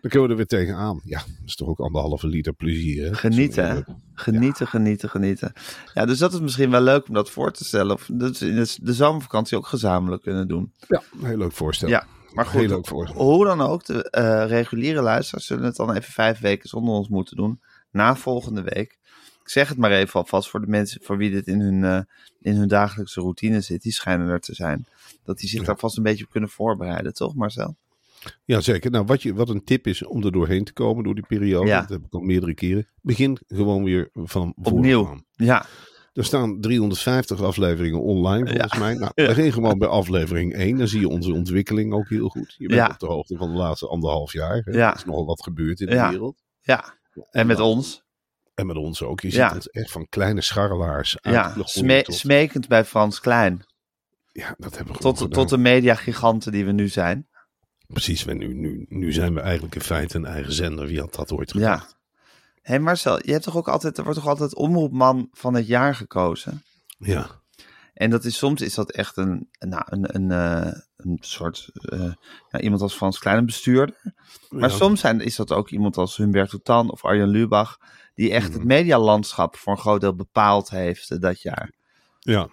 Dan 0.00 0.10
kunnen 0.10 0.22
we 0.22 0.28
er 0.28 0.36
weer 0.36 0.46
tegenaan. 0.46 1.00
Ja, 1.04 1.18
dat 1.18 1.46
is 1.46 1.56
toch 1.56 1.68
ook 1.68 1.80
anderhalve 1.80 2.26
liter 2.26 2.52
plezier. 2.52 3.04
Hè? 3.04 3.14
Genieten, 3.14 3.68
hè? 3.68 3.80
Genieten, 4.14 4.66
genieten, 4.66 5.08
genieten. 5.08 5.52
Ja, 5.94 6.06
dus 6.06 6.18
dat 6.18 6.32
is 6.32 6.40
misschien 6.40 6.70
wel 6.70 6.80
leuk 6.80 7.08
om 7.08 7.14
dat 7.14 7.30
voor 7.30 7.52
te 7.52 7.64
stellen. 7.64 7.94
Of 7.94 8.08
dat 8.12 8.38
we 8.38 8.46
in 8.46 8.66
de, 8.80 8.92
zomervakantie 8.92 9.56
ook 9.56 9.66
gezamenlijk 9.66 10.22
kunnen 10.22 10.48
doen. 10.48 10.72
Ja, 10.88 11.02
een 11.20 11.26
heel 11.26 11.38
leuk 11.38 11.52
voorstel. 11.52 11.88
Ja, 11.88 12.06
maar 12.32 12.46
goed, 12.46 12.60
Heel 12.60 12.68
leuk 12.68 12.86
voorstel. 12.86 13.22
hoe 13.22 13.44
dan 13.44 13.60
ook, 13.60 13.84
de 13.84 14.10
eh, 14.10 14.46
reguliere 14.46 15.02
luisteraars 15.02 15.46
zullen 15.46 15.64
het 15.64 15.76
dan 15.76 15.90
even 15.94 16.12
vijf 16.12 16.38
weken 16.38 16.68
zonder 16.68 16.94
ons 16.94 17.08
moeten 17.08 17.36
doen. 17.36 17.60
Na 17.90 18.16
volgende 18.16 18.62
week. 18.62 18.98
Ik 19.50 19.56
zeg 19.56 19.68
het 19.68 19.78
maar 19.78 19.90
even 19.92 20.20
alvast 20.20 20.50
voor 20.50 20.60
de 20.60 20.66
mensen 20.66 21.00
voor 21.02 21.16
wie 21.16 21.30
dit 21.30 21.46
in 21.46 21.60
hun, 21.60 21.84
eh, 21.84 22.00
in 22.40 22.56
hun 22.56 22.68
dagelijkse 22.68 23.20
routine 23.20 23.60
zit. 23.60 23.82
Die 23.82 23.92
schijnen 23.92 24.28
er 24.28 24.40
te 24.40 24.54
zijn. 24.54 24.86
Dat 25.24 25.38
die 25.38 25.48
zich 25.48 25.64
daar 25.64 25.78
vast 25.78 25.96
een 25.96 26.02
beetje 26.02 26.24
op 26.24 26.30
kunnen 26.30 26.50
voorbereiden, 26.50 27.14
toch 27.14 27.34
Marcel? 27.34 27.76
Ja, 28.44 28.60
zeker. 28.60 28.90
Nou, 28.90 29.04
wat, 29.04 29.22
je, 29.22 29.34
wat 29.34 29.48
een 29.48 29.64
tip 29.64 29.86
is 29.86 30.04
om 30.04 30.24
er 30.24 30.32
doorheen 30.32 30.64
te 30.64 30.72
komen 30.72 31.04
door 31.04 31.14
die 31.14 31.26
periode, 31.26 31.66
Ja. 31.66 31.80
dat 31.80 31.88
heb 31.88 32.04
ik 32.04 32.12
al 32.14 32.20
meerdere 32.20 32.54
keren. 32.54 32.88
Begin 33.02 33.38
gewoon 33.46 33.84
weer 33.84 34.10
van 34.14 34.54
Opnieuw. 34.62 35.20
Ja, 35.32 35.66
Er 36.12 36.24
staan 36.24 36.60
350 36.60 37.42
afleveringen 37.42 38.02
online 38.02 38.48
volgens 38.50 38.78
mij. 38.78 38.94
Nou, 38.94 39.12
begin 39.34 39.52
gewoon 39.52 39.78
bij 39.78 39.88
aflevering 39.88 40.54
1. 40.54 40.76
Dan 40.78 40.88
zie 40.88 41.00
je 41.00 41.08
onze 41.08 41.32
ontwikkeling 41.32 41.92
ook 41.92 42.08
heel 42.08 42.28
goed. 42.28 42.54
Je 42.58 42.68
bent 42.68 42.90
op 42.90 42.98
de 42.98 43.06
hoogte 43.06 43.36
van 43.36 43.50
de 43.52 43.56
laatste 43.58 43.86
anderhalf 43.88 44.32
jaar. 44.32 44.62
hè. 44.64 44.72
Ja. 44.72 44.90
Er 44.90 44.96
is 44.96 45.04
nogal 45.04 45.26
wat 45.26 45.42
gebeurd 45.42 45.80
in 45.80 45.86
de 45.86 45.92
Ja. 45.94 46.10
wereld. 46.10 46.42
ja. 46.60 46.98
En 47.30 47.46
met 47.46 47.60
ons. 47.60 48.08
En 48.60 48.66
met 48.66 48.76
ons 48.76 49.02
ook. 49.02 49.20
Je 49.20 49.32
Ja. 49.32 49.48
ziet 49.52 49.64
het 49.64 49.72
echt 49.72 49.90
van 49.90 50.06
kleine 50.08 50.40
scharrelaars 50.40 51.16
Ja, 51.22 51.54
sme- 51.64 52.02
tot- 52.02 52.14
smekend 52.14 52.68
bij 52.68 52.84
Frans 52.84 53.20
Klein. 53.20 53.64
Ja, 54.32 54.54
dat 54.58 54.76
hebben 54.76 54.94
we 54.94 55.00
Tot, 55.00 55.16
gedaan. 55.18 55.32
tot 55.32 55.48
de 55.48 55.56
mediagiganten 55.58 56.52
die 56.52 56.64
we 56.64 56.72
nu 56.72 56.88
zijn. 56.88 57.28
Precies, 57.86 58.24
we 58.24 58.32
nu, 58.34 58.54
nu, 58.54 58.86
nu 58.88 59.12
zijn 59.12 59.34
we 59.34 59.40
eigenlijk 59.40 59.74
in 59.74 59.80
feite 59.80 60.16
een 60.16 60.24
eigen 60.26 60.52
zender. 60.52 60.86
Wie 60.86 61.00
had 61.00 61.14
dat 61.14 61.32
ooit 61.32 61.52
Ja. 61.52 61.58
gedacht? 61.76 61.96
Hé 62.62 62.72
hey 62.72 62.78
Marcel, 62.80 63.18
je 63.26 63.32
hebt 63.32 63.44
toch 63.44 63.56
ook 63.56 63.68
altijd, 63.68 63.98
er 63.98 64.04
wordt 64.04 64.18
toch 64.18 64.28
altijd 64.28 64.54
omroepman 64.54 65.28
van 65.32 65.54
het 65.54 65.66
jaar 65.66 65.94
gekozen? 65.94 66.62
Ja. 66.98 67.26
En 67.94 68.10
dat 68.10 68.24
is 68.24 68.36
soms 68.36 68.60
is 68.60 68.74
dat 68.74 68.90
echt 68.90 69.16
een, 69.16 69.48
nou, 69.58 69.82
een, 69.86 70.14
een, 70.14 70.30
eh, 70.30 70.72
een 70.96 71.16
soort 71.20 71.70
ja, 72.50 72.60
iemand 72.60 72.82
als 72.82 72.94
Frans 72.94 73.18
Klein, 73.18 73.38
een 73.38 73.46
bestuurder. 73.46 74.14
Maar 74.48 74.70
Ja. 74.70 74.76
soms 74.76 75.00
zijn, 75.00 75.20
is 75.20 75.36
dat 75.36 75.52
ook 75.52 75.70
iemand 75.70 75.96
als 75.96 76.16
Humberto 76.16 76.58
Tan 76.58 76.90
of 76.90 77.04
Arjen 77.04 77.28
Lubach, 77.28 77.78
die 78.20 78.32
echt 78.32 78.48
Mhm. 78.48 78.58
het 78.58 78.66
medialandschap 78.66 79.56
voor 79.56 79.72
een 79.72 79.78
groot 79.78 80.00
deel 80.00 80.14
bepaald 80.14 80.70
heeft 80.70 81.10
eh, 81.10 81.18
dat 81.18 81.42
jaar. 81.42 81.72
Ja. 82.18 82.48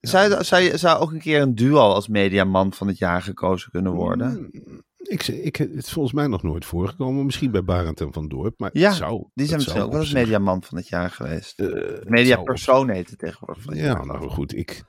Zou, 0.00 0.44
zou, 0.44 0.78
zou 0.78 1.00
ook 1.00 1.12
een 1.12 1.18
keer 1.20 1.40
een 1.40 1.54
duo 1.54 1.78
als 1.78 2.08
mediaman 2.08 2.72
van 2.72 2.86
het 2.86 2.98
jaar 2.98 3.22
gekozen 3.22 3.70
kunnen 3.70 3.92
worden? 3.92 4.48
Mm, 4.52 4.82
Ik, 4.98 5.26
ik, 5.26 5.56
het 5.56 5.74
is 5.74 5.90
volgens 5.92 6.14
mij 6.14 6.26
nog 6.26 6.42
nooit 6.42 6.64
voorgekomen. 6.64 7.24
Misschien 7.24 7.50
bij 7.50 7.64
Barend 7.64 8.00
en 8.00 8.12
Van 8.12 8.28
Dorp. 8.28 8.58
Maar 8.58 8.70
Ja, 8.72 8.88
het 8.88 8.96
zou, 8.96 9.24
Die 9.34 9.46
zijn 9.46 9.58
misschien 9.58 9.82
ook 9.82 9.90
wel 9.92 10.00
eens 10.00 10.12
mediaman 10.12 10.62
van 10.62 10.76
het 10.78 10.88
jaar 10.88 11.10
geweest. 11.10 11.58
eh, 11.60 11.66
zou 11.66 11.96
op- 12.00 12.08
Mediapersoon 12.08 12.88
heet 12.90 13.10
het 13.10 13.18
tegenwoordig. 13.18 13.62
van 13.64 13.72
het 13.72 13.82
Ja, 13.82 14.04
nou 14.04 14.28
goed. 14.28 14.56
Ik, 14.56 14.82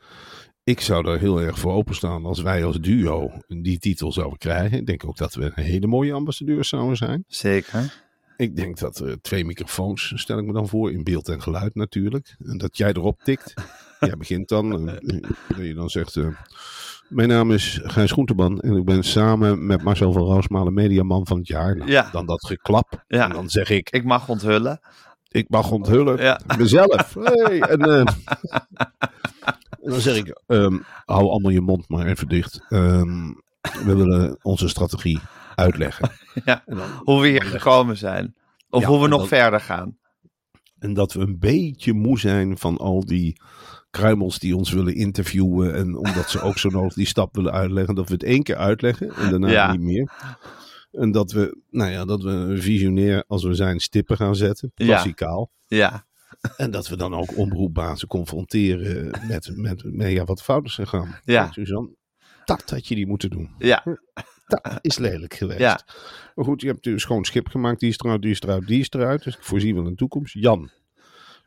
ik 0.64 0.82
zou 0.82 1.04
daar 1.04 1.20
heel 1.20 1.42
erg 1.42 1.60
voor 1.60 1.74
openstaan 1.74 2.26
als 2.26 2.42
wij 2.42 2.66
als 2.66 2.80
duo 2.80 3.32
die 3.48 3.80
titel 3.80 4.12
zouden 4.12 4.38
krijgen. 4.38 4.78
Ik 4.78 4.86
denk 4.86 5.06
ook 5.06 5.18
dat 5.18 5.34
we 5.34 5.52
een 5.56 5.64
hele 5.64 5.88
mooie 5.88 6.14
ambassadeurs 6.14 6.70
zouden 6.70 6.98
zijn. 6.98 7.24
Zeker. 7.28 8.08
Ik 8.40 8.56
denk 8.56 8.80
dat 8.80 9.04
twee 9.22 9.46
microfoons, 9.46 10.12
stel 10.16 10.38
ik 10.38 10.46
me 10.46 10.54
dan 10.54 10.68
voor, 10.68 10.92
in 10.92 11.04
beeld 11.04 11.30
en 11.30 11.42
geluid 11.42 11.76
natuurlijk. 11.76 12.36
En 12.46 12.58
dat 12.58 12.78
jij 12.78 12.90
erop 12.90 13.20
tikt. 13.24 13.54
jij 14.00 14.18
begint 14.18 14.50
dan. 14.50 14.72
En 14.72 14.86
dat 15.48 15.58
je 15.58 15.74
dan 15.74 15.90
zegt, 15.90 16.16
eh, 16.16 16.28
mijn 17.08 17.28
naam 17.28 17.52
is 17.52 17.80
Gijs 17.84 18.12
Groenteman 18.12 18.60
en 18.60 18.76
ik 18.76 18.86
ben 18.86 19.04
samen 19.04 19.66
met 19.66 19.84
Marcel 19.84 20.12
van 20.14 20.22
Roosmalen 20.22 20.74
mediaman 20.74 21.28
van 21.28 21.38
het 21.38 21.48
jaar. 21.48 21.78
Nou, 21.78 21.92
Ja. 21.92 22.10
Dan 22.12 22.26
dat 22.26 22.46
geklap. 22.46 23.04
Ja. 23.08 23.24
En 23.24 23.32
dan 23.34 23.50
zeg 23.50 23.70
ik, 23.70 23.90
Ik 23.90 24.04
mag 24.04 24.30
onthullen. 24.30 24.80
ik 25.28 25.50
mag 25.50 25.72
onthullen. 25.72 26.18
Ja. 26.22 26.40
Mezelf. 26.58 27.14
Hey, 27.20 27.60
en, 27.60 27.82
eh, 27.82 28.00
en 29.84 29.92
dan 29.92 30.00
zeg 30.00 30.16
ik, 30.16 30.42
ehm, 30.48 30.78
hou 31.06 31.30
allemaal 31.30 31.52
je 31.52 31.62
mond 31.62 31.90
maar 31.90 32.06
even 32.06 32.28
dicht. 32.28 32.66
Ehm, 32.70 33.28
we 33.62 33.96
willen 33.96 34.38
onze 34.42 34.68
strategie 34.68 35.20
uitleggen. 35.60 36.10
Ja. 36.46 36.64
Dan, 36.66 36.90
Hoe 37.04 37.22
we 37.22 37.28
hier 37.28 37.44
gekomen 37.44 37.98
zijn. 37.98 38.36
Of 38.70 38.82
Ja, 38.82 38.88
hoe 38.88 39.02
we 39.02 39.08
nog 39.08 39.28
verder 39.28 39.60
gaan. 39.60 39.98
en 40.80 40.94
dat 40.94 41.14
we 41.14 41.20
een 41.20 41.40
beetje 41.40 41.94
moe 41.94 42.20
zijn 42.20 42.58
van 42.58 42.78
al 42.78 43.06
die 43.06 43.42
kruimels 43.90 44.40
die 44.40 44.56
ons 44.56 44.72
willen 44.72 44.96
interviewen. 44.96 45.76
En 45.76 45.96
omdat 45.98 46.30
ze 46.30 46.42
ook 46.42 46.58
zo 46.58 46.70
nodig 46.70 46.94
die 46.94 47.06
stap 47.08 47.36
willen 47.36 47.52
uitleggen. 47.52 47.96
Dat 47.96 48.08
we 48.08 48.14
het 48.14 48.24
één 48.24 48.44
keer 48.44 48.56
uitleggen 48.56 49.10
en 49.16 49.30
daarna 49.30 49.50
Ja. 49.50 49.72
niet 49.72 49.82
meer. 49.82 50.12
En 50.92 51.12
dat 51.12 51.32
we, 51.32 51.62
nou 51.70 51.92
ja, 51.92 52.06
dat 52.06 52.24
we 52.24 52.30
een 52.30 52.62
visionair 52.62 53.24
als 53.28 53.44
we 53.44 53.54
zijn 53.54 53.80
stippen 53.80 54.18
gaan 54.18 54.36
zetten. 54.36 54.72
Klassikaal. 54.74 55.52
Ja. 55.68 56.08
En 56.58 56.72
dat 56.72 56.88
we 56.88 56.96
dan 56.96 57.14
ook 57.14 57.38
omroepbazen 57.38 58.08
confronteren 58.08 59.12
met, 59.28 59.52
met, 59.56 59.84
met 59.86 60.12
ja, 60.12 60.24
wat 60.24 60.42
fouten 60.44 60.72
zijn 60.72 60.88
gegaan. 60.88 61.16
Ja. 61.24 61.52
Suzanne, 61.52 61.90
dat 62.46 62.70
had 62.70 62.88
je 62.88 62.96
niet 62.96 63.08
moeten 63.08 63.30
doen. 63.30 63.50
Ja. 63.58 63.84
Dat 64.50 64.80
is 64.82 64.98
lelijk 64.98 65.34
geweest. 65.34 65.60
Ja. 65.60 65.80
Maar 66.36 66.46
goed, 66.46 66.62
je 66.62 66.68
hebt 66.68 66.84
dus 66.84 67.04
gewoon 67.04 67.24
schip 67.26 67.48
gemaakt. 67.48 67.80
Die 67.80 67.90
is 67.90 67.98
eruit, 67.98 68.22
die 68.22 68.32
is 68.32 68.42
eruit, 68.42 68.68
die 68.68 68.80
is 68.80 68.90
eruit. 68.90 69.24
Dus 69.24 69.36
ik 69.36 69.44
voorzie 69.44 69.76
wel 69.76 69.86
een 69.86 69.96
toekomst. 69.96 70.34
Jan, 70.34 70.70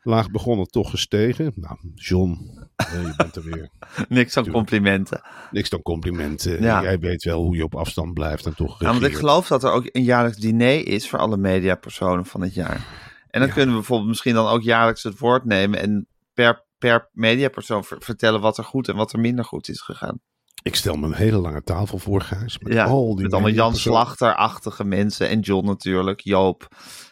laag 0.03 0.31
begonnen, 0.31 0.65
toch 0.67 0.89
gestegen. 0.89 1.51
Nou, 1.55 1.77
John, 1.95 2.59
eh, 2.75 2.91
je 3.01 3.13
bent 3.17 3.35
er 3.35 3.43
weer. 3.43 3.69
Niks 4.09 4.37
aan 4.37 4.51
complimenten. 4.51 5.21
Niks 5.51 5.69
dan 5.69 5.81
complimenten. 5.81 6.61
Ja. 6.61 6.81
Jij 6.81 6.99
weet 6.99 7.23
wel 7.23 7.41
hoe 7.41 7.55
je 7.55 7.63
op 7.63 7.75
afstand 7.75 8.13
blijft 8.13 8.45
en 8.45 8.55
toch 8.55 8.79
Ja, 8.79 8.87
want 8.91 9.03
ik 9.03 9.15
geloof 9.15 9.47
dat 9.47 9.63
er 9.63 9.71
ook 9.71 9.89
een 9.91 10.03
jaarlijks 10.03 10.37
diner 10.37 10.87
is 10.87 11.09
voor 11.09 11.19
alle 11.19 11.37
mediapersonen 11.37 12.25
van 12.25 12.41
het 12.41 12.53
jaar. 12.53 12.85
En 13.29 13.39
dan 13.39 13.47
Ja. 13.47 13.53
kunnen 13.53 13.69
we 13.73 13.79
bijvoorbeeld 13.79 14.09
misschien 14.09 14.33
dan 14.33 14.47
ook 14.47 14.61
jaarlijks 14.61 15.03
het 15.03 15.19
woord 15.19 15.45
nemen 15.45 15.79
en 15.79 16.07
per, 16.33 16.63
per 16.77 17.09
mediapersoon 17.11 17.83
ver- 17.83 18.01
vertellen 18.01 18.41
wat 18.41 18.57
er 18.57 18.63
goed 18.63 18.87
en 18.87 18.95
wat 18.95 19.13
er 19.13 19.19
minder 19.19 19.45
goed 19.45 19.69
is 19.69 19.81
gegaan. 19.81 20.19
Ik 20.61 20.75
stel 20.75 20.95
me 20.95 21.05
een 21.07 21.13
hele 21.13 21.37
lange 21.37 21.63
tafel 21.63 21.97
voor, 21.97 22.21
Gijs. 22.21 22.59
Met 22.59 22.73
Ja, 22.73 22.85
al 22.85 23.13
die 23.15 23.23
met 23.23 23.33
allemaal 23.33 23.51
Jan. 23.51 23.75
Slachter-achtige 23.75 24.83
mensen. 24.83 25.29
En 25.29 25.39
John 25.39 25.65
natuurlijk, 25.65 26.19
Joop, 26.19 26.67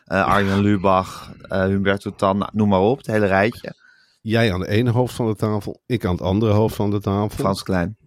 eh, 0.06 0.26
Arjen 0.26 0.60
Lubach, 0.60 1.34
eh 1.42 1.64
Humberto 1.64 2.12
Tan, 2.16 2.50
noem 2.54 2.70
maar 2.70 2.80
op. 2.80 2.98
Het 2.98 3.08
hele 3.08 3.26
rijtje. 3.26 3.74
Jij 4.22 4.54
aan 4.54 4.60
de 4.60 4.68
ene 4.68 4.90
hoofd 4.90 5.16
van 5.16 5.28
de 5.28 5.36
tafel, 5.36 5.82
ik 5.86 6.06
aan 6.06 6.12
het 6.12 6.22
andere 6.22 6.52
hoofd 6.52 6.76
van 6.76 6.90
de 6.90 7.00
tafel. 7.02 7.30
Frans 7.38 7.64
Klein. 7.64 7.98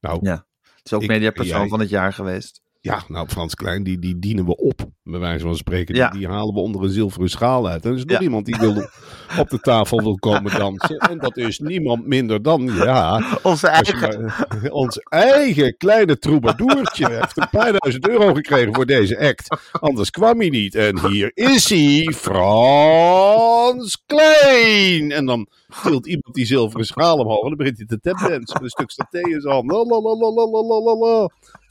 Nou, 0.00 0.18
Ja. 0.22 0.46
Het 0.62 0.84
is 0.84 0.92
ook 0.92 1.02
Ik- 1.02 1.08
mediapersoon 1.08 1.58
jij- 1.60 1.68
van 1.68 1.80
het 1.80 1.88
jaar 1.88 2.12
geweest. 2.12 2.62
Ja, 2.84 3.02
nou 3.08 3.28
Frans 3.28 3.54
Klein, 3.54 3.82
die, 3.82 3.98
die 3.98 4.18
dienen 4.18 4.44
we 4.44 4.56
op, 4.56 4.80
bij 5.02 5.18
wijze 5.20 5.44
van 5.44 5.56
spreken. 5.56 5.94
Ja. 5.94 6.08
Die, 6.10 6.18
die 6.18 6.28
halen 6.28 6.54
we 6.54 6.60
onder 6.60 6.82
een 6.82 6.90
zilveren 6.90 7.28
schaal 7.30 7.68
uit. 7.68 7.84
En 7.84 7.90
er 7.90 7.96
is 7.96 8.04
nog 8.04 8.16
Ja. 8.16 8.22
iemand 8.22 8.46
die 8.46 8.56
wil 8.60 8.74
op 9.42 9.48
de 9.50 9.58
tafel 9.60 10.02
wil 10.02 10.14
komen 10.18 10.58
dansen. 10.58 10.96
En 10.96 11.18
dat 11.18 11.36
is 11.36 11.58
niemand 11.58 12.06
minder 12.06 12.42
dan, 12.42 12.62
ja, 12.74 13.22
Onze 13.42 13.66
eigen. 13.68 14.24
maar- 14.24 14.70
ons 14.70 14.98
eigen 14.98 15.76
kleine 15.76 16.18
troubadourtje. 16.18 17.10
Heeft 17.10 17.36
een 17.36 17.48
paar 17.50 17.72
duizend 17.78 18.08
euro 18.08 18.34
gekregen 18.34 18.74
voor 18.74 18.86
deze 18.86 19.18
act. 19.18 19.56
Anders 19.72 20.10
kwam 20.10 20.38
hij 20.38 20.48
niet. 20.48 20.74
En 20.74 21.08
hier 21.08 21.30
is 21.34 21.68
hij, 21.68 22.12
Frans 22.16 24.02
Klein. 24.06 25.10
En 25.12 25.26
dan 25.26 25.48
tilt 25.82 26.06
iemand 26.06 26.34
die 26.34 26.46
zilveren 26.46 26.86
schaal 26.86 27.16
omhoog. 27.18 27.42
En 27.42 27.48
dan 27.48 27.56
begint 27.56 27.76
hij 27.76 27.86
te 27.86 28.00
tapdansen 28.00 28.52
met 28.52 28.62
een 28.62 28.68
stuk 28.68 28.90
saté 28.90 29.18
in 29.20 29.40
zijn 29.40 29.54
hand. 29.54 29.72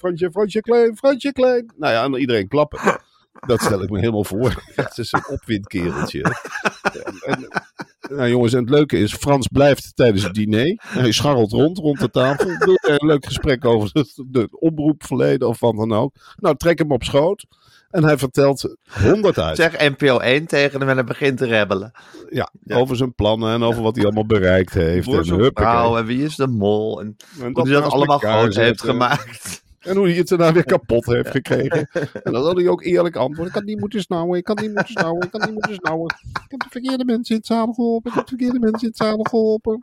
Fransje, 0.04 0.32
Fransje 0.32 0.62
Klein, 0.62 0.98
Fransje 0.98 1.32
Klein. 1.32 1.74
Nou 1.78 1.94
ja, 1.94 2.04
en 2.04 2.14
iedereen 2.14 2.48
klappen. 2.48 2.80
Dat 3.48 3.62
stel 3.62 3.84
ik 3.84 3.90
me 3.90 4.00
helemaal 4.00 4.24
voor. 4.24 4.64
Het 4.76 4.98
is 4.98 5.12
een 5.12 5.28
opwindkereltje. 5.28 6.22
En, 7.26 7.48
nou 8.16 8.30
jongens, 8.30 8.54
en 8.54 8.60
het 8.60 8.70
leuke 8.70 8.98
is, 8.98 9.14
Frans 9.14 9.48
blijft 9.48 9.96
tijdens 9.96 10.24
het 10.24 10.34
diner. 10.34 10.82
Hij 10.88 11.12
scharrelt 11.12 11.52
rond, 11.52 11.78
rond 11.78 12.00
de 12.00 12.10
tafel. 12.10 12.58
Doet 12.58 12.88
een 12.88 13.08
leuk 13.08 13.26
gesprek 13.26 13.66
over 13.66 13.90
de, 13.94 14.26
de 14.28 14.48
omroepverleden 14.52 15.48
of 15.48 15.60
wat 15.60 15.76
dan 15.76 15.94
ook. 15.94 16.16
Nou, 16.36 16.56
trek 16.58 16.78
hem 16.78 16.92
op 16.92 17.04
schoot. 17.04 17.46
En 17.90 18.04
hij 18.04 18.18
vertelt 18.18 18.76
honderd 19.02 19.40
uit. 19.40 19.56
Zeg 19.56 19.78
NPO 19.78 20.18
1 20.18 20.46
tegen 20.46 20.80
hem 20.80 20.90
en 20.90 20.96
hij 20.96 21.04
begint 21.04 21.38
te 21.38 21.46
rebellen. 21.46 21.92
Ja, 22.30 22.50
Ja. 22.64 22.76
over 22.76 22.96
zijn 22.96 23.16
plannen 23.16 23.54
en 23.54 23.64
over 23.64 23.82
wat 23.82 23.96
hij 23.96 24.06
allemaal 24.06 24.26
bereikt 24.26 24.74
heeft. 24.74 25.06
Boer 25.06 25.52
En, 25.54 25.98
en 25.98 26.06
wie 26.06 26.24
is 26.24 26.36
de 26.36 26.48
mol. 26.48 27.00
En 27.02 27.16
En 27.42 27.52
hoe 27.54 27.70
hij 27.70 27.82
dat 27.82 27.92
allemaal 27.92 28.18
groot 28.18 28.56
heeft 28.56 28.82
gemaakt. 28.82 29.63
En 29.84 29.96
hoe 29.96 30.08
hij 30.08 30.18
het 30.18 30.28
daarna 30.28 30.54
weer 30.54 30.66
kapot 30.66 31.06
heeft 31.06 31.30
gekregen. 31.30 31.88
En 32.24 32.32
dan 32.34 32.44
had 32.44 32.56
hij 32.56 32.68
ook 32.68 32.84
eerlijk 32.84 33.16
antwoord. 33.16 33.48
Ik 33.48 33.54
had 33.54 33.64
niet 33.64 33.80
moeten 33.80 34.02
snauwen, 34.02 34.38
ik 34.38 34.48
had 34.48 34.60
niet 34.60 34.74
moeten 34.74 34.92
snauwen, 34.92 35.26
ik 35.26 35.32
had 35.32 35.42
niet 35.46 35.54
moeten 35.54 35.76
snauwen. 35.76 36.16
Ik 36.34 36.52
heb 36.52 36.60
de 36.60 36.70
verkeerde 36.70 37.06
mensen 37.06 37.36
in 37.36 37.38
het 37.38 37.46
zadel 37.46 37.74
geholpen, 37.74 38.10
ik 38.12 38.18
heb 38.18 38.28
de 38.28 38.36
verkeerde 38.36 38.60
mensen 38.60 38.82
in 38.82 38.88
het 38.88 38.98
zadel 38.98 39.24
geholpen. 39.24 39.80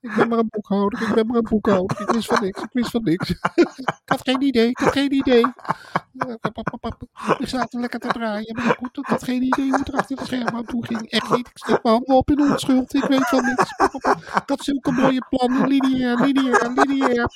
Ik 0.00 0.14
ben 0.16 0.28
maar 0.28 0.38
een 0.38 0.48
boekhouder, 0.50 1.02
ik 1.08 1.14
ben 1.14 1.26
maar 1.26 1.36
een 1.36 1.46
boekhouder. 1.48 2.00
Ik 2.00 2.10
wist 2.10 2.26
van 2.26 2.42
niks, 2.42 2.62
ik 2.62 2.70
wist 2.72 2.90
van 2.90 3.02
niks. 3.02 3.30
Ik 3.30 3.38
had 4.04 4.20
geen 4.22 4.42
idee, 4.42 4.68
ik 4.68 4.78
had 4.78 4.92
geen 4.92 5.12
idee. 5.12 5.46
Ik 7.38 7.48
zat 7.48 7.72
lekker 7.72 8.00
te 8.00 8.08
draaien, 8.08 8.54
maar 8.54 8.76
goed, 8.78 8.98
ik 8.98 9.06
had 9.06 9.24
geen 9.24 9.42
idee 9.42 9.68
hoe 9.68 9.78
het 9.78 9.88
er 9.88 9.94
achter 9.94 10.16
het 10.16 10.26
scherm 10.26 10.56
aan 10.56 10.64
toe 10.64 10.86
ging. 10.86 11.10
Echt 11.10 11.30
niet, 11.30 11.48
ik 11.48 11.58
steek 11.58 11.82
mijn 11.82 11.94
handen 11.94 12.16
op 12.16 12.30
in 12.30 12.40
onschuld, 12.40 12.94
ik 12.94 13.04
weet 13.04 13.28
van 13.28 13.44
niks. 13.44 13.70
Ik 14.34 14.42
had 14.46 14.64
zulke 14.64 14.90
mooie 14.92 15.26
plannen, 15.28 15.68
lineair, 15.68 16.20
lineair, 16.20 16.72
lineair. 16.74 17.28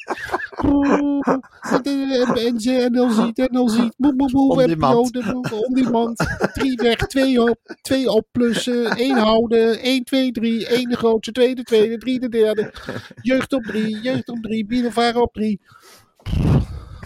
En 1.71 2.61
ze 2.61 3.09
ziet, 3.09 3.50
NL 3.50 3.69
ziet, 3.69 3.95
moe, 3.97 4.14
moe, 4.17 4.31
moe, 4.33 4.50
On 4.50 4.57
NPO, 4.57 4.67
demand. 4.67 5.12
de 5.12 5.23
moe, 5.25 5.67
on 5.67 5.75
demand. 5.75 6.17
Drie 6.52 6.76
weg, 6.76 6.97
twee 6.97 7.43
op, 7.43 7.59
twee 7.83 8.11
oplussen, 8.11 8.90
één 8.90 9.17
houden, 9.19 9.81
één, 9.81 10.05
twee, 10.05 10.33
drie, 10.33 10.67
één 10.67 10.88
de 10.88 10.97
grootste, 10.97 11.33
twee 11.33 11.55
de 11.55 11.62
tweede, 11.62 11.99
drie 11.99 12.21
de 12.21 12.29
derde. 12.29 12.50
Jeugd 13.23 13.52
op 13.52 13.62
drie, 13.62 14.00
jeugd 14.00 14.28
op 14.28 14.42
drie, 14.42 14.66
Bielevaren 14.66 15.23
op 15.23 15.33
drie. 15.33 15.61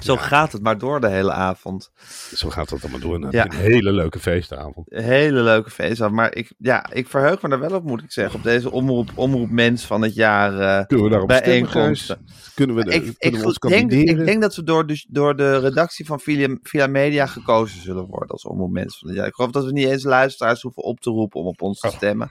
Zo 0.05 0.17
gaat 0.17 0.53
het 0.53 0.63
maar 0.63 0.79
door 0.79 1.01
de 1.01 1.09
hele 1.09 1.33
avond. 1.33 1.91
Zo 2.35 2.51
gaat 2.51 2.69
dat 2.69 2.83
allemaal 2.83 3.01
door. 3.01 3.19
Nou, 3.19 3.37
Ja. 3.37 3.45
Een 3.45 3.57
hele 3.57 3.93
leuke 3.93 4.19
feestavond. 4.19 4.93
Een 4.93 5.03
hele 5.03 5.43
leuke 5.43 5.71
feestavond. 5.71 6.17
Maar 6.17 6.35
ik, 6.35 6.53
ja, 6.59 6.93
ik 6.93 7.09
verheug 7.09 7.43
me 7.43 7.49
er 7.49 7.61
wel 7.61 7.75
op, 7.75 7.85
moet 7.85 8.03
ik 8.03 8.13
zeggen. 8.13 8.39
Op 8.39 8.43
deze 8.43 8.71
omroep, 8.71 9.11
omroep 9.15 9.51
mens 9.51 9.85
van 9.85 10.03
het 10.03 10.15
jaar 10.15 10.59
eh, 10.59 10.87
Kunnen 10.87 11.05
we 11.05 11.11
daarop 11.11 11.33
stemmen, 11.33 11.71
bijeenkomsten. 11.73 12.27
Kunnen 12.55 12.77
we, 12.77 12.85
de, 12.85 12.91
Ik, 12.91 13.01
kunnen 13.03 13.19
ik, 13.19 13.37
we 13.39 13.45
ons 13.47 13.59
denk, 13.59 13.93
ik 13.93 14.25
denk 14.25 14.43
dat 14.43 14.57
we 14.57 14.63
door 14.63 14.87
de, 14.87 15.05
door 15.09 15.37
de 15.37 15.59
redactie 15.59 16.07
van 16.07 16.21
Villa, 16.21 16.57
Villa 16.63 16.87
Media 16.87 17.27
gekozen 17.27 17.81
zullen 17.81 18.07
worden 18.07 18.29
als 18.29 18.45
omroep 18.45 18.71
mens 18.71 18.99
van 18.99 19.09
het 19.09 19.17
jaar. 19.17 19.27
Ik 19.27 19.35
geloof 19.35 19.51
dat 19.51 19.65
we 19.65 19.73
niet 19.73 19.89
eens 19.89 20.05
luisteraars 20.05 20.63
hoeven 20.63 20.83
op 20.83 21.01
te 21.01 21.11
roepen 21.11 21.41
om 21.41 21.47
op 21.47 21.63
ons 21.63 21.81
te 21.81 21.87
Oh. 21.89 22.29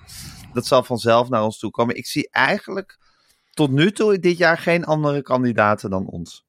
Dat 0.53 0.65
zal 0.65 0.83
vanzelf 0.83 1.29
naar 1.29 1.43
ons 1.43 1.60
toe 1.60 1.72
komen. 1.72 1.95
Ik 1.95 2.07
zie 2.07 2.29
eigenlijk 2.29 2.98
tot 3.53 3.72
nu 3.72 3.91
toe 3.91 4.19
dit 4.19 4.38
jaar 4.38 4.57
geen 4.57 4.86
andere 4.86 5.22
kandidaten 5.22 5.89
dan 5.89 6.07
ons. 6.07 6.45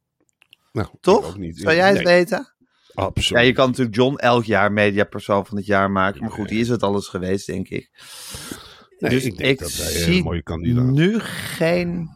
Nou, 0.73 0.89
Toch? 1.01 1.27
ook 1.27 1.39
niet. 1.39 1.59
Zou 1.59 1.75
jij 1.75 1.87
het 1.87 2.05
Nee, 2.05 2.05
weten? 2.05 2.55
Absoluut. 2.95 3.29
Ja, 3.29 3.47
je 3.47 3.53
kan 3.53 3.69
natuurlijk 3.69 3.97
John 3.97 4.17
elk 4.17 4.45
jaar 4.45 4.73
mediapersoon 4.73 5.47
van 5.47 5.57
het 5.57 5.67
jaar 5.67 5.91
maken. 5.91 6.21
Maar 6.21 6.31
goed, 6.31 6.49
die 6.49 6.61
is 6.61 6.69
het 6.69 6.83
al 6.83 6.95
eens 6.95 7.09
geweest, 7.09 7.47
denk 7.47 7.69
ik. 7.69 7.91
Nee, 8.99 9.11
dus 9.11 9.25
ik 9.25 9.37
denk 9.37 9.51
ik 9.51 9.59
dat 9.59 9.69
een 9.69 9.75
zie 9.75 10.23
mooie 10.23 10.43
kandidaat 10.43 10.85
nu 10.85 11.21
geen 11.21 12.11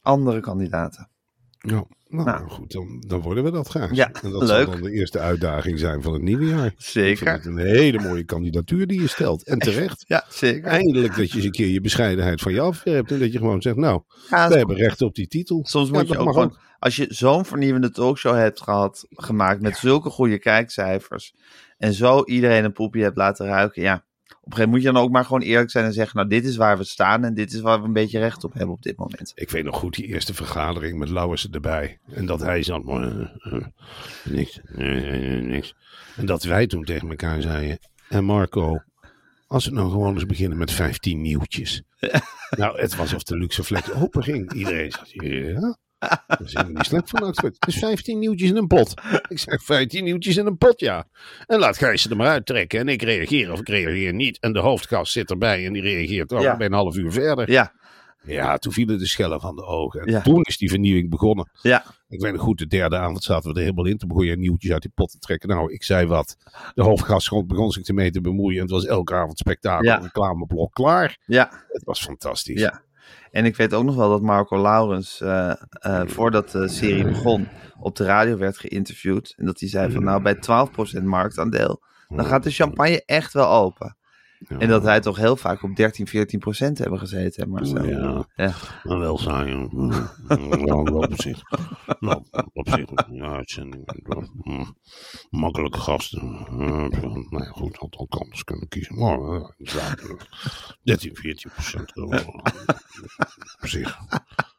andere 0.00 0.40
kandidaten. 0.40 1.10
Ja, 1.58 1.86
nou, 2.08 2.24
Nou. 2.24 2.48
goed, 2.50 2.72
dan, 2.72 3.04
dan 3.06 3.20
worden 3.20 3.44
we 3.44 3.50
dat 3.50 3.68
graag. 3.68 3.94
Ja, 3.94 4.10
en 4.22 4.30
dat 4.30 4.42
leuk. 4.42 4.64
zal 4.64 4.70
dan 4.72 4.82
de 4.82 4.90
eerste 4.92 5.18
uitdaging 5.18 5.78
zijn 5.78 6.02
van 6.02 6.12
het 6.12 6.22
nieuwe 6.22 6.44
jaar. 6.46 6.72
Zeker. 6.76 7.32
het 7.32 7.46
een 7.46 7.58
hele 7.58 7.98
mooie 8.00 8.24
kandidatuur 8.24 8.86
die 8.86 9.00
je 9.00 9.08
stelt. 9.08 9.44
En 9.44 9.58
terecht. 9.58 10.04
Ja, 10.06 10.24
zeker. 10.28 10.64
Eindelijk 10.64 11.16
dat 11.16 11.30
je 11.30 11.36
eens 11.36 11.44
een 11.44 11.50
keer 11.50 11.68
je 11.68 11.80
bescheidenheid 11.80 12.40
van 12.40 12.52
je 12.52 12.60
afwerpt. 12.60 13.10
En 13.10 13.18
dat 13.18 13.32
je 13.32 13.38
gewoon 13.38 13.62
zegt, 13.62 13.76
nou, 13.76 14.02
Ja, 14.30 14.48
we 14.48 14.56
hebben 14.56 14.76
recht 14.76 15.02
op 15.02 15.14
die 15.14 15.26
titel. 15.26 15.60
Soms 15.64 15.88
Ja, 15.90 15.98
moet 15.98 16.08
je 16.08 16.18
ook 16.18 16.32
gewoon, 16.32 16.56
als 16.78 16.96
je 16.96 17.06
zo'n 17.08 17.44
vernieuwende 17.44 17.90
talkshow 17.90 18.36
hebt 18.36 18.62
gehad, 18.62 19.06
gemaakt 19.10 19.60
met 19.60 19.76
zulke 19.76 20.10
goede 20.10 20.38
kijkcijfers 20.38 21.34
en 21.78 21.92
zo 21.92 22.24
iedereen 22.24 22.64
een 22.64 22.72
poepje 22.72 23.02
hebt 23.02 23.16
laten 23.16 23.46
ruiken, 23.46 23.82
ja. 23.82 24.04
Op 24.46 24.52
een 24.52 24.58
gegeven 24.58 24.74
moment 24.74 24.84
moet 24.84 24.94
je 24.94 25.00
dan 25.00 25.10
ook 25.10 25.16
maar 25.16 25.24
gewoon 25.24 25.52
eerlijk 25.52 25.70
zijn 25.70 25.84
en 25.84 25.92
zeggen, 25.92 26.16
nou 26.16 26.28
dit 26.28 26.44
is 26.44 26.56
waar 26.56 26.78
we 26.78 26.84
staan 26.84 27.24
en 27.24 27.34
dit 27.34 27.52
is 27.52 27.60
waar 27.60 27.80
we 27.80 27.86
een 27.86 27.92
beetje 27.92 28.18
recht 28.18 28.44
op 28.44 28.52
hebben 28.52 28.74
op 28.74 28.82
dit 28.82 28.96
moment. 28.96 29.32
Ik 29.34 29.50
weet 29.50 29.64
nog 29.64 29.76
goed 29.76 29.94
die 29.94 30.06
eerste 30.06 30.34
vergadering 30.34 30.98
met 30.98 31.08
Lauwersen 31.08 31.52
erbij. 31.52 31.98
En 32.10 32.26
dat 32.26 32.40
hij 32.40 32.62
zat, 32.62 32.84
maar 32.84 33.02
eh, 33.02 33.52
eh, 33.52 33.64
niks, 34.24 34.60
eh, 34.74 35.42
niks. 35.42 35.74
En 36.16 36.26
dat 36.26 36.42
wij 36.42 36.66
toen 36.66 36.84
tegen 36.84 37.08
elkaar 37.08 37.42
zeiden, 37.42 37.78
en 38.08 38.24
Marco, 38.24 38.82
als 39.46 39.66
we 39.66 39.72
nou 39.72 39.90
gewoon 39.90 40.14
eens 40.14 40.26
beginnen 40.26 40.58
met 40.58 40.72
15 40.72 41.20
nieuwtjes. 41.20 41.82
Nou, 42.56 42.80
het 42.80 42.96
was 42.96 43.14
of 43.14 43.22
de 43.22 43.36
luxe 43.36 43.64
flex 43.64 43.92
open 43.92 44.22
ging. 44.22 44.52
Iedereen 44.52 44.90
zat, 44.90 45.10
ja, 45.10 45.76
dat 46.26 46.40
is 46.40 46.52
helemaal 46.52 46.72
niet 46.74 46.84
slecht 46.84 47.10
van 47.10 47.26
Het 47.26 47.56
is 47.66 47.78
15 47.78 48.18
nieuwtjes 48.18 48.50
in 48.50 48.56
een 48.56 48.66
pot. 48.66 48.94
Ik 49.28 49.38
zeg 49.38 49.62
15 49.62 50.04
nieuwtjes 50.04 50.36
in 50.36 50.46
een 50.46 50.58
pot, 50.58 50.80
ja. 50.80 51.06
En 51.46 51.58
laat 51.58 51.76
Gijs 51.78 52.10
er 52.10 52.16
maar 52.16 52.28
uittrekken. 52.28 52.80
En 52.80 52.88
ik 52.88 53.02
reageer 53.02 53.52
of 53.52 53.60
ik 53.60 53.68
reageer 53.68 54.14
niet. 54.14 54.38
En 54.40 54.52
de 54.52 54.58
hoofdgast 54.60 55.12
zit 55.12 55.30
erbij 55.30 55.66
en 55.66 55.72
die 55.72 55.82
reageert 55.82 56.32
ook 56.32 56.42
Ja. 56.42 56.56
bij 56.56 56.66
een 56.66 56.72
half 56.72 56.96
uur 56.96 57.12
verder. 57.12 57.50
Ja, 57.50 57.72
Ja, 58.22 58.58
toen 58.58 58.72
vielen 58.72 58.98
de 58.98 59.06
schellen 59.06 59.40
van 59.40 59.56
de 59.56 59.64
ogen. 59.64 60.00
En 60.00 60.10
Ja. 60.12 60.20
toen 60.22 60.42
is 60.42 60.58
die 60.58 60.70
vernieuwing 60.70 61.10
begonnen. 61.10 61.50
ja, 61.62 61.84
Ik 62.08 62.20
weet 62.20 62.32
nog 62.32 62.40
goed, 62.42 62.58
de 62.58 62.66
derde 62.66 62.96
avond 62.96 63.22
zaten 63.22 63.50
we 63.50 63.56
er 63.56 63.62
helemaal 63.62 63.86
in. 63.86 63.98
Toen 63.98 64.08
begon 64.08 64.26
je 64.26 64.36
nieuwtjes 64.36 64.72
uit 64.72 64.82
die 64.82 64.90
pot 64.94 65.10
te 65.10 65.18
trekken. 65.18 65.48
Nou, 65.48 65.72
ik 65.72 65.82
zei 65.84 66.06
wat. 66.06 66.36
De 66.74 66.82
hoofdgast 66.82 67.46
begon 67.46 67.70
zich 67.70 67.86
ermee 67.86 68.10
te 68.10 68.20
bemoeien. 68.20 68.56
En 68.56 68.62
het 68.62 68.70
was 68.70 68.84
elke 68.86 69.14
avond 69.14 69.38
spektakel. 69.38 69.84
Ja. 69.84 69.96
Reclameblok 69.96 70.72
klaar. 70.72 71.18
ja, 71.26 71.50
Het 71.68 71.84
was 71.84 72.02
fantastisch. 72.02 72.60
ja. 72.60 72.82
En 73.36 73.44
ik 73.44 73.56
weet 73.56 73.74
ook 73.74 73.84
nog 73.84 73.94
wel 73.94 74.08
dat 74.08 74.22
Marco 74.22 74.60
Laurens, 74.62 75.20
eh, 75.20 75.50
eh, 75.70 76.02
voordat 76.06 76.50
de 76.50 76.68
serie 76.68 77.04
begon, 77.04 77.48
op 77.80 77.96
de 77.96 78.04
radio 78.04 78.36
werd 78.36 78.58
geïnterviewd. 78.58 79.34
En 79.36 79.46
dat 79.46 79.60
hij 79.60 79.68
zei 79.68 79.92
van 79.92 80.04
nou, 80.04 80.22
bij 80.22 80.34
12% 80.34 81.04
marktaandeel, 81.04 81.82
dan 82.08 82.24
gaat 82.24 82.42
de 82.42 82.50
champagne 82.50 83.02
echt 83.04 83.32
wel 83.32 83.48
open. 83.48 83.96
Ja. 84.38 84.58
En 84.58 84.68
dat 84.68 84.82
wij 84.82 85.00
toch 85.00 85.16
heel 85.16 85.36
vaak 85.36 85.62
op 85.62 85.76
13, 85.76 86.06
14 86.06 86.38
procent 86.38 86.78
hebben 86.78 86.98
gezeten, 86.98 87.42
hè, 87.42 87.48
Marcel. 87.48 87.84
Ja, 87.84 88.26
Ja. 88.36 88.52
maar 88.82 88.98
wel 88.98 89.18
saai. 89.18 89.54
Wel, 90.64 90.80
op 90.82 91.12
zich. 91.20 91.40
Nou, 92.00 92.22
op 92.52 92.68
zich. 92.68 92.88
Ja. 93.10 93.42
Mm, 94.42 94.76
Makkelijke 95.30 95.78
gasten. 95.78 96.46
Nou 97.30 97.44
ja, 97.44 97.50
goed, 97.50 97.76
had 97.76 97.96
ook 97.96 98.14
anders 98.14 98.44
kunnen 98.44 98.68
kiezen. 98.68 98.98
Maar 98.98 99.18
eh, 99.18 99.48
13, 100.82 101.16
14 101.16 101.50
procent. 101.50 101.96
op 103.60 103.68
zich. 103.68 103.98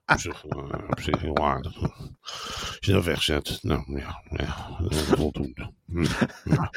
Op 0.08 0.20
zich, 0.20 0.46
eh, 0.46 0.90
op 0.90 1.00
zich 1.00 1.22
heel 1.22 1.38
aardig. 1.38 1.82
Als 2.22 2.78
je 2.80 2.92
dat 2.92 3.04
wegzet, 3.04 3.60
nou 3.62 4.00
ja, 4.00 4.22
ja 4.30 4.78
dat 4.80 4.92
is 4.92 5.02
voldoende. 5.02 5.72
Hm, 5.86 6.06
ja. 6.44 6.72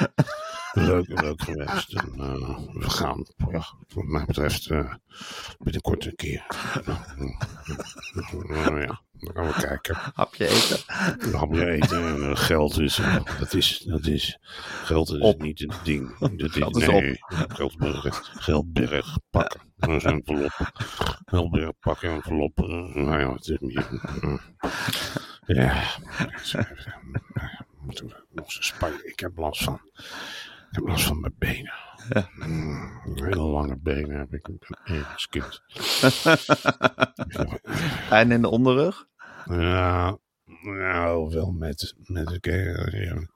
leuk, 0.73 1.21
leuk 1.21 1.43
geweest. 1.43 1.93
En, 1.95 2.13
eh, 2.19 2.59
we 2.73 2.91
gaan, 2.91 3.27
ja, 3.51 3.65
wat 3.95 4.05
mij 4.05 4.25
betreft, 4.25 4.71
eh, 4.71 4.95
binnenkort 5.59 6.07
een 6.07 6.17
keer. 6.17 6.47
Ja, 8.87 9.01
dan 9.21 9.35
gaan 9.35 9.47
we 9.47 9.67
kijken. 9.67 9.97
Hapje 10.15 10.47
eten. 10.49 10.79
We 11.51 11.71
eten 11.71 12.07
en 12.07 12.31
eh, 12.31 12.37
geld 12.37 12.79
is, 12.79 12.99
eh, 12.99 13.17
dat 13.39 13.55
is, 13.55 13.79
dat 13.79 14.07
is, 14.07 14.39
geld 14.85 15.11
is 15.11 15.21
Op. 15.21 15.43
niet 15.43 15.59
het 15.59 15.81
ding. 15.85 16.19
Dat 16.41 16.51
Geld 16.51 16.77
is 16.77 16.87
nee, 16.87 17.17
Geldberg, 17.29 18.31
geldberg 18.35 19.19
pakken. 19.31 19.61
Dat 19.77 19.91
is 19.91 20.05
een 20.05 20.13
envelop. 20.13 20.71
Geldberg 21.25 21.73
pakken, 21.81 22.11
envelop. 22.11 22.59
eh, 22.59 22.95
nou 22.95 23.21
ja, 23.21 23.33
het 23.33 23.49
is 23.49 23.59
meer. 23.59 23.89
ja, 25.47 25.83
ja, 26.43 26.67
moeten 27.81 28.07
we 28.07 28.25
nog 28.31 28.45
eens. 28.57 28.75
Ik 29.05 29.21
heb 29.21 29.37
last 29.39 29.63
van, 29.65 29.81
ik 30.71 30.77
heb 30.77 30.87
last 30.89 31.05
van 31.05 31.21
mijn 31.21 31.35
benen. 31.39 31.73
Mm, 32.35 33.01
hele 33.15 33.37
lange 33.43 33.77
benen 33.79 34.19
heb 34.19 34.35
ik. 34.35 34.49
Als 35.13 35.27
kind. 35.35 35.63
Pijn 38.09 38.31
in 38.33 38.41
de 38.41 38.49
onderrug. 38.49 39.09
Ja, 39.51 40.19
nou, 40.63 41.31
wel 41.31 41.51
met, 41.53 41.95
met 41.99 42.39
ja, 42.41 43.29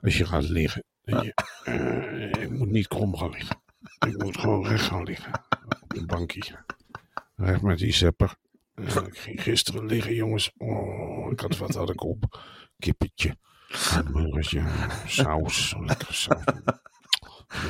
als 0.00 0.18
je 0.18 0.24
gaat 0.24 0.48
liggen. 0.48 0.84
Eh, 1.04 2.30
ik 2.30 2.50
moet 2.50 2.70
niet 2.70 2.88
krom 2.88 3.16
gaan 3.16 3.30
liggen. 3.30 3.62
Ik 4.06 4.22
moet 4.22 4.38
gewoon 4.38 4.66
recht 4.66 4.84
gaan 4.84 5.02
liggen. 5.02 5.32
Op 5.80 5.96
een 5.96 6.06
bankje. 6.06 6.64
Recht 7.36 7.62
met 7.62 7.78
die 7.78 7.92
zepper. 7.92 8.34
Eh, 8.74 8.96
ik 8.96 9.18
ging 9.18 9.42
gisteren 9.42 9.86
liggen, 9.86 10.14
jongens. 10.14 10.52
Oh, 10.56 11.32
ik 11.32 11.40
had 11.40 11.56
wat 11.56 11.74
had 11.74 11.90
ik 11.90 12.04
op. 12.04 12.40
Kippetje. 12.78 13.36
Hamburgertje. 13.68 14.62
Saus. 15.06 15.74
Lekkere 15.80 16.12
saus. 16.12 16.44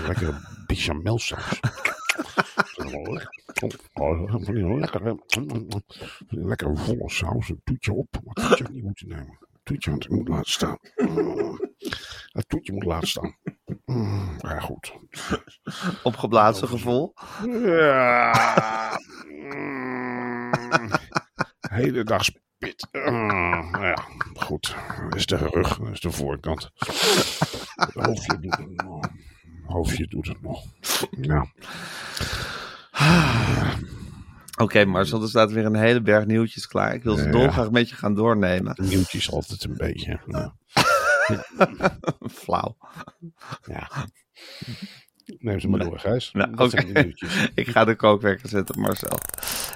Lekkere 0.06 0.64
bechamelsaus. 0.66 1.60
Oh, 3.92 4.34
lekker, 4.78 5.04
hè? 5.04 5.12
lekker 6.28 6.76
volle 6.78 7.10
saus, 7.10 7.48
een 7.48 7.60
toetje 7.64 7.92
op. 7.92 8.08
Maar 8.24 8.34
dat 8.34 8.56
toetje 8.56 8.72
niet 8.72 8.82
moeten 8.84 9.08
nemen. 9.08 9.38
Een 9.40 9.60
toetje 9.62 9.90
want 9.90 10.04
ik 10.04 10.10
moet 10.10 10.28
laten 10.28 10.50
staan. 10.52 10.78
Mm. 10.96 11.58
Dat 12.32 12.48
toetje 12.48 12.72
moet 12.72 12.84
laten 12.84 13.08
staan. 13.08 13.36
Mm, 13.84 14.36
Ja, 14.38 14.60
goed. 14.60 14.92
Opgeblazen 16.02 16.68
gevoel. 16.68 17.12
Ja. 17.62 18.98
Mm. 19.26 20.50
Hele 21.60 22.04
dag 22.04 22.24
spit. 22.24 22.88
Mm, 22.92 23.70
nou 23.70 23.84
ja, 23.86 24.04
goed. 24.34 24.76
Dat 25.08 25.14
is 25.14 25.26
de 25.26 25.36
rug, 25.36 25.78
dat 25.78 25.88
is 25.92 26.00
de 26.00 26.10
voorkant. 26.10 26.70
Het 27.74 27.94
hoofdje 27.94 28.38
doet 28.40 28.56
het 28.56 28.82
nog. 28.82 29.02
Het 29.02 29.66
hoofdje 29.66 30.06
doet 30.06 30.26
het 30.28 30.42
nog. 30.42 30.64
Ja. 31.10 31.46
Oké, 34.60 34.84
Marcel, 34.84 35.22
er 35.22 35.28
staat 35.28 35.52
weer 35.52 35.64
een 35.64 35.74
hele 35.76 36.00
berg 36.00 36.26
nieuwtjes 36.26 36.66
klaar. 36.66 36.94
Ik 36.94 37.02
wil 37.02 37.16
ze 37.16 37.24
Ja. 37.24 37.30
dolgraag 37.30 37.70
met 37.70 37.88
je 37.88 37.94
gaan 37.94 38.14
doornemen. 38.14 38.76
Nieuwtjes 38.82 39.32
altijd 39.32 39.64
een 39.64 39.76
beetje. 39.76 40.20
Ja. 40.26 40.54
Flauw. 42.42 42.76
ja. 43.66 43.90
Neem 45.38 45.60
ze 45.60 45.68
maar 45.68 45.80
door, 45.80 45.98
Gijs. 45.98 46.30
Nou. 46.32 46.70
Ik 47.54 47.68
ga 47.68 47.84
de 47.84 47.94
kookwerker 47.96 48.48
zetten, 48.48 48.80
Marcel. 48.80 49.18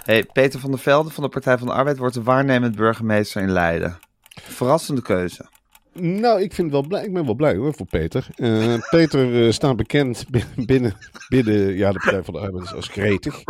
Hey, 0.03 0.25
Peter 0.25 0.61
van 0.61 0.71
der 0.71 0.81
Velde 0.81 1.11
van 1.11 1.23
de 1.23 1.29
Partij 1.29 1.59
van 1.59 1.67
de 1.67 1.73
Arbeid 1.73 1.99
wordt 1.99 2.15
de 2.15 2.23
waarnemend 2.23 2.77
burgemeester 2.77 3.43
in 3.43 3.51
Leiden. 3.51 3.99
Verrassende 4.43 5.03
keuze. 5.03 5.49
Nou, 5.95 6.43
ik, 6.43 6.55
vind 6.55 6.71
wel 6.71 6.87
blij, 6.87 7.05
ik 7.05 7.13
ben 7.13 7.25
wel 7.25 7.35
blij 7.35 7.57
hoor 7.57 7.75
voor 7.75 7.87
Peter. 7.87 8.27
Eh, 8.37 8.75
Peter 8.91 9.45
eh, 9.47 9.53
staat 9.53 9.77
bekend 9.77 10.25
bi- 10.31 10.45
binnen, 10.67 10.95
binnen 11.29 11.77
ja, 11.77 11.93
de 11.93 11.99
Partij 11.99 12.23
van 12.23 12.35
de 12.35 12.41
Arbeid 12.41 12.75
als 12.75 12.89
gretig. 12.89 13.43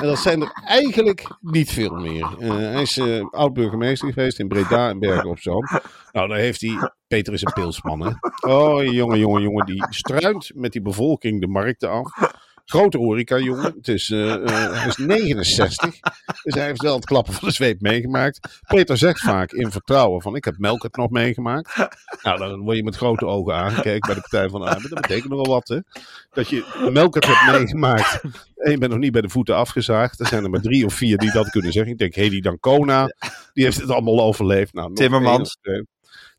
En 0.00 0.06
dat 0.06 0.18
zijn 0.18 0.40
er 0.42 0.52
eigenlijk 0.66 1.36
niet 1.40 1.70
veel 1.72 1.94
meer. 1.94 2.36
Eh, 2.38 2.48
hij 2.56 2.82
is 2.82 3.00
oud-burgemeester 3.30 4.12
geweest 4.12 4.38
in 4.38 4.48
Breda 4.48 4.88
en 4.88 4.98
Bergen 4.98 5.30
op 5.30 5.38
Zoom. 5.38 5.64
Nou, 6.12 6.28
daar 6.28 6.38
heeft 6.38 6.60
hij... 6.60 6.90
Peter 7.06 7.32
is 7.32 7.42
een 7.42 7.52
pilsman, 7.52 8.00
hè. 8.00 8.10
Oh, 8.54 8.84
jongen, 8.92 9.18
jongen, 9.18 9.42
jongen. 9.42 9.66
Die 9.66 9.86
struint 9.88 10.50
met 10.54 10.72
die 10.72 10.82
bevolking 10.82 11.40
de 11.40 11.46
markten 11.46 11.90
af. 11.90 12.32
Grote 12.72 12.98
horeca, 12.98 13.38
jongen. 13.38 13.74
Het 13.76 13.88
is, 13.88 14.10
eh, 14.10 14.34
eh, 14.34 14.72
hij 14.72 14.86
is 14.86 14.96
69. 14.96 16.00
Dus 16.42 16.54
hij 16.54 16.64
heeft 16.66 16.82
wel 16.82 16.94
het 16.94 17.04
klappen 17.04 17.32
van 17.32 17.48
de 17.48 17.54
zweep 17.54 17.80
meegemaakt. 17.80 18.60
Peter 18.66 18.98
zegt 18.98 19.20
vaak 19.20 19.52
in 19.52 19.70
vertrouwen 19.70 20.22
van 20.22 20.36
ik 20.36 20.44
heb 20.44 20.58
melk 20.58 20.82
het 20.82 20.96
nog 20.96 21.10
meegemaakt. 21.10 21.76
Nou, 22.22 22.38
dan 22.38 22.60
word 22.60 22.76
je 22.76 22.84
met 22.84 22.96
grote 22.96 23.26
ogen 23.26 23.54
aangekeken 23.54 24.06
bij 24.06 24.14
de 24.14 24.20
Partij 24.20 24.48
van 24.48 24.60
de 24.60 24.66
Arbeid. 24.66 24.88
Dat 24.88 25.00
betekent 25.00 25.28
nogal 25.28 25.52
wat, 25.52 25.68
hè. 25.68 25.78
Dat 26.30 26.48
je 26.48 26.88
melk 26.92 27.14
het 27.14 27.26
hebt 27.26 27.58
meegemaakt. 27.58 28.20
En 28.56 28.70
je 28.70 28.78
bent 28.78 28.90
nog 28.90 29.00
niet 29.00 29.12
bij 29.12 29.20
de 29.20 29.28
voeten 29.28 29.56
afgezaagd. 29.56 30.20
Er 30.20 30.26
zijn 30.26 30.44
er 30.44 30.50
maar 30.50 30.60
drie 30.60 30.84
of 30.84 30.94
vier 30.94 31.18
die 31.18 31.32
dat 31.32 31.50
kunnen 31.50 31.72
zeggen. 31.72 31.92
Ik 31.92 31.98
denk 31.98 32.14
Hedy 32.14 32.40
Dancona, 32.40 33.14
die 33.52 33.64
heeft 33.64 33.80
het 33.80 33.90
allemaal 33.90 34.20
overleefd. 34.20 34.72
Nou, 34.72 34.94
Timmermans. 34.94 35.58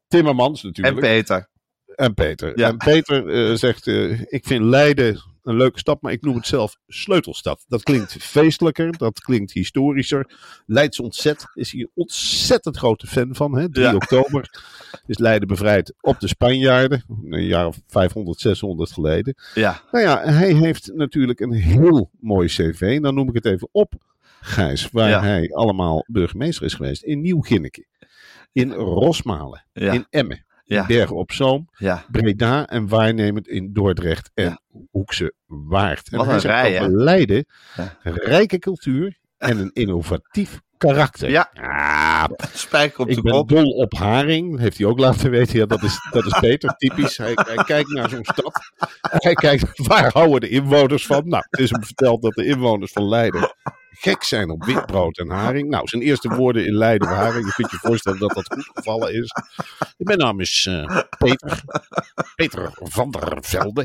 Timmermans 0.08 0.62
En 0.64 0.68
natuurlijk. 0.68 1.00
Peter. 1.00 1.50
En 1.96 2.14
Peter. 2.14 2.60
Ja. 2.60 2.68
En 2.68 2.78
Peter 2.78 3.28
eh, 3.28 3.56
zegt, 3.56 3.88
ik 4.28 4.42
vind 4.46 4.64
Leiden 4.64 5.32
een 5.44 5.58
leuke 5.58 5.80
stad, 5.80 6.02
maar 6.02 6.12
ik 6.12 6.22
noem 6.22 6.36
het 6.36 6.48
zelf 6.48 6.78
sleutelstad. 6.88 7.66
Dat 7.68 7.84
klinkt 7.84 8.12
feestelijker, 8.36 8.98
dat 8.98 9.20
klinkt 9.20 9.52
historischer. 9.52 10.30
Leids 10.66 11.00
ontzet 11.00 11.46
is 11.54 11.72
hier 11.72 11.90
ontzettend 11.94 12.78
grote 12.78 13.08
fan 13.08 13.36
van. 13.36 13.58
Hè? 13.58 13.70
3 13.72 13.86
Ja. 13.86 13.96
oktober 13.96 14.50
is 15.06 15.18
Leiden 15.18 15.48
bevrijd 15.48 15.94
op 16.02 16.20
de 16.20 16.28
Spanjaarden, 16.28 17.04
een 17.30 17.46
jaar 17.46 17.68
of 17.68 17.80
500, 17.88 18.40
600 18.40 18.92
geleden. 18.92 19.36
Ja. 19.54 19.82
Nou 19.92 20.04
ja, 20.04 20.22
hij 20.24 20.54
heeft 20.54 20.92
natuurlijk 20.94 21.40
een 21.40 21.54
heel 21.54 22.10
mooi 22.20 22.48
cv. 22.48 23.00
Dan 23.02 23.14
noem 23.16 23.28
ik 23.28 23.34
het 23.36 23.46
even 23.46 23.70
op, 23.72 23.94
Gijs, 24.42 24.90
waar 24.92 25.10
Ja. 25.10 25.22
hij 25.22 25.50
allemaal 25.54 26.04
burgemeester 26.08 26.66
is 26.66 26.74
geweest. 26.74 27.04
In 27.04 27.22
Nieuw-Ginneke, 27.22 27.86
in 28.52 28.72
Rosmalen, 28.72 29.66
Ja. 29.74 29.92
in 29.94 30.06
Emmen, 30.10 30.46
Ja. 30.74 30.86
Bergen 30.86 31.16
op 31.16 31.32
Zoom. 31.32 31.70
Ja. 31.78 32.06
Breda 32.12 32.68
en 32.68 32.88
waarnemend 32.88 33.48
in 33.48 33.74
Dordrecht 33.74 34.32
en 34.34 34.44
Ja. 34.44 34.60
Hoekse 34.92 35.34
Waard. 35.46 36.10
En 36.12 36.18
Wat 36.18 36.28
een 36.28 36.40
rij? 36.40 36.88
Leiden, 36.90 37.46
rijke 38.04 38.60
cultuur 38.60 39.18
en 39.38 39.60
een 39.60 39.72
innovatief 39.74 40.62
karakter. 40.88 41.30
Ja. 41.30 41.50
Ah, 41.54 42.26
Spijker 42.54 43.00
op 43.00 43.08
de 43.08 43.14
ik 43.14 43.22
ben 43.22 43.32
kop. 43.34 43.50
dol 43.50 43.70
op 43.70 43.94
haring, 43.94 44.60
heeft 44.60 44.78
hij 44.78 44.88
ook 44.88 45.00
laten 45.00 45.30
weten. 45.30 45.60
Ja, 45.60 45.66
dat 45.66 45.84
is, 45.84 46.08
dat 46.12 46.26
is 46.26 46.40
Peter, 46.40 46.76
typisch. 46.84 47.18
Hij, 47.18 47.32
hij 47.34 47.64
kijkt 47.64 47.90
naar 47.90 48.10
zo'n 48.10 48.26
stad. 48.26 48.60
Hij 49.02 49.34
kijkt, 49.34 49.88
waar 49.88 50.12
houden 50.14 50.40
de 50.42 50.50
inwoners 50.50 51.06
van? 51.06 51.28
Nou, 51.28 51.44
het 51.50 51.60
is 51.60 51.70
hem 51.70 51.84
verteld 51.84 52.22
dat 52.22 52.34
de 52.34 52.46
inwoners 52.46 52.92
van 52.92 53.08
Leiden 53.08 53.56
gek 53.90 54.24
zijn 54.24 54.50
op 54.50 54.64
witbrood 54.66 55.18
en 55.18 55.30
haring. 55.30 55.70
Nou, 55.70 55.88
zijn 55.88 56.02
eerste 56.02 56.36
woorden 56.36 56.66
in 56.66 56.74
Leiden 56.74 57.10
waren, 57.10 57.46
je 57.46 57.54
kunt 57.54 57.72
je 57.72 57.78
voorstellen 57.78 58.20
dat 58.20 58.34
dat 58.34 58.54
goed 58.54 58.70
gevallen 58.74 59.14
is. 59.14 59.32
Mijn 59.98 60.18
naam 60.18 60.40
is 60.40 60.66
eh, 60.70 61.00
Peter, 61.18 61.62
Peter 62.36 62.70
van 62.74 63.12
der 63.12 63.38
Velde. 63.42 63.84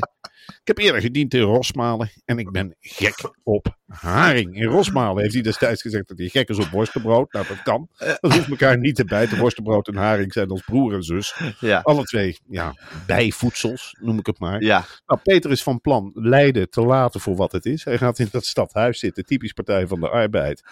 Ik 0.49 0.67
heb 0.67 0.77
eerder 0.77 1.01
gediend 1.01 1.33
in 1.33 1.41
Rosmalen 1.41 2.11
en 2.25 2.37
ik 2.37 2.51
ben 2.51 2.75
gek 2.79 3.31
op 3.43 3.77
haring. 3.87 4.55
In 4.55 4.67
Rosmalen 4.67 5.21
heeft 5.21 5.33
hij 5.33 5.43
destijds 5.43 5.81
gezegd 5.81 6.07
dat 6.07 6.17
hij 6.17 6.27
gek 6.27 6.49
is 6.49 6.57
op 6.57 6.67
worstenbrood. 6.67 7.33
Nou, 7.33 7.47
dat 7.47 7.61
kan. 7.61 7.89
Dat 7.97 8.33
hoeft 8.33 8.49
elkaar 8.49 8.77
niet 8.77 8.95
te 8.95 9.05
bijten. 9.05 9.39
Worstenbrood 9.39 9.87
en 9.87 9.95
haring 9.95 10.33
zijn 10.33 10.49
als 10.49 10.61
broer 10.61 10.93
en 10.93 11.03
zus. 11.03 11.41
Ja. 11.59 11.79
Alle 11.79 12.03
twee, 12.03 12.37
ja, 12.49 12.75
bijvoedsels, 13.07 13.95
noem 13.99 14.19
ik 14.19 14.25
het 14.25 14.39
maar. 14.39 14.61
Ja. 14.61 14.85
Nou, 15.05 15.19
Peter 15.23 15.51
is 15.51 15.63
van 15.63 15.81
plan 15.81 16.11
Leiden 16.13 16.69
te 16.69 16.81
laten 16.81 17.19
voor 17.19 17.35
wat 17.35 17.51
het 17.51 17.65
is. 17.65 17.83
Hij 17.83 17.97
gaat 17.97 18.19
in 18.19 18.27
dat 18.31 18.45
stadhuis 18.45 18.99
zitten, 18.99 19.25
typisch 19.25 19.53
Partij 19.53 19.87
van 19.87 19.99
de 19.99 20.09
Arbeid. 20.09 20.63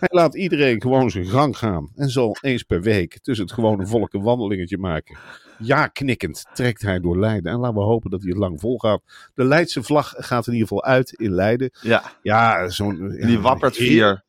Hij 0.00 0.08
laat 0.10 0.34
iedereen 0.34 0.80
gewoon 0.80 1.10
zijn 1.10 1.26
gang 1.26 1.58
gaan. 1.58 1.90
En 1.94 2.08
zal 2.08 2.36
eens 2.40 2.62
per 2.62 2.82
week 2.82 3.18
tussen 3.20 3.44
het 3.44 3.54
gewone 3.54 3.86
volk 3.86 4.12
een 4.12 4.22
wandelingetje 4.22 4.78
maken. 4.78 5.18
Ja, 5.62 5.86
knikkend 5.86 6.44
trekt 6.54 6.82
hij 6.82 7.00
door 7.00 7.18
Leiden. 7.18 7.52
En 7.52 7.58
laten 7.58 7.76
we 7.76 7.82
hopen 7.82 8.10
dat 8.10 8.20
hij 8.20 8.30
het 8.30 8.38
lang 8.38 8.60
volgaat. 8.60 9.02
De 9.34 9.44
Leidse 9.44 9.82
vlag 9.82 10.14
gaat 10.16 10.46
in 10.46 10.52
ieder 10.52 10.68
geval 10.68 10.84
uit 10.84 11.12
in 11.12 11.34
Leiden. 11.34 11.70
Ja. 11.80 12.02
Ja, 12.22 12.68
zo'n... 12.68 13.08
Die 13.08 13.40
wappert 13.40 13.76
vier. 13.76 14.24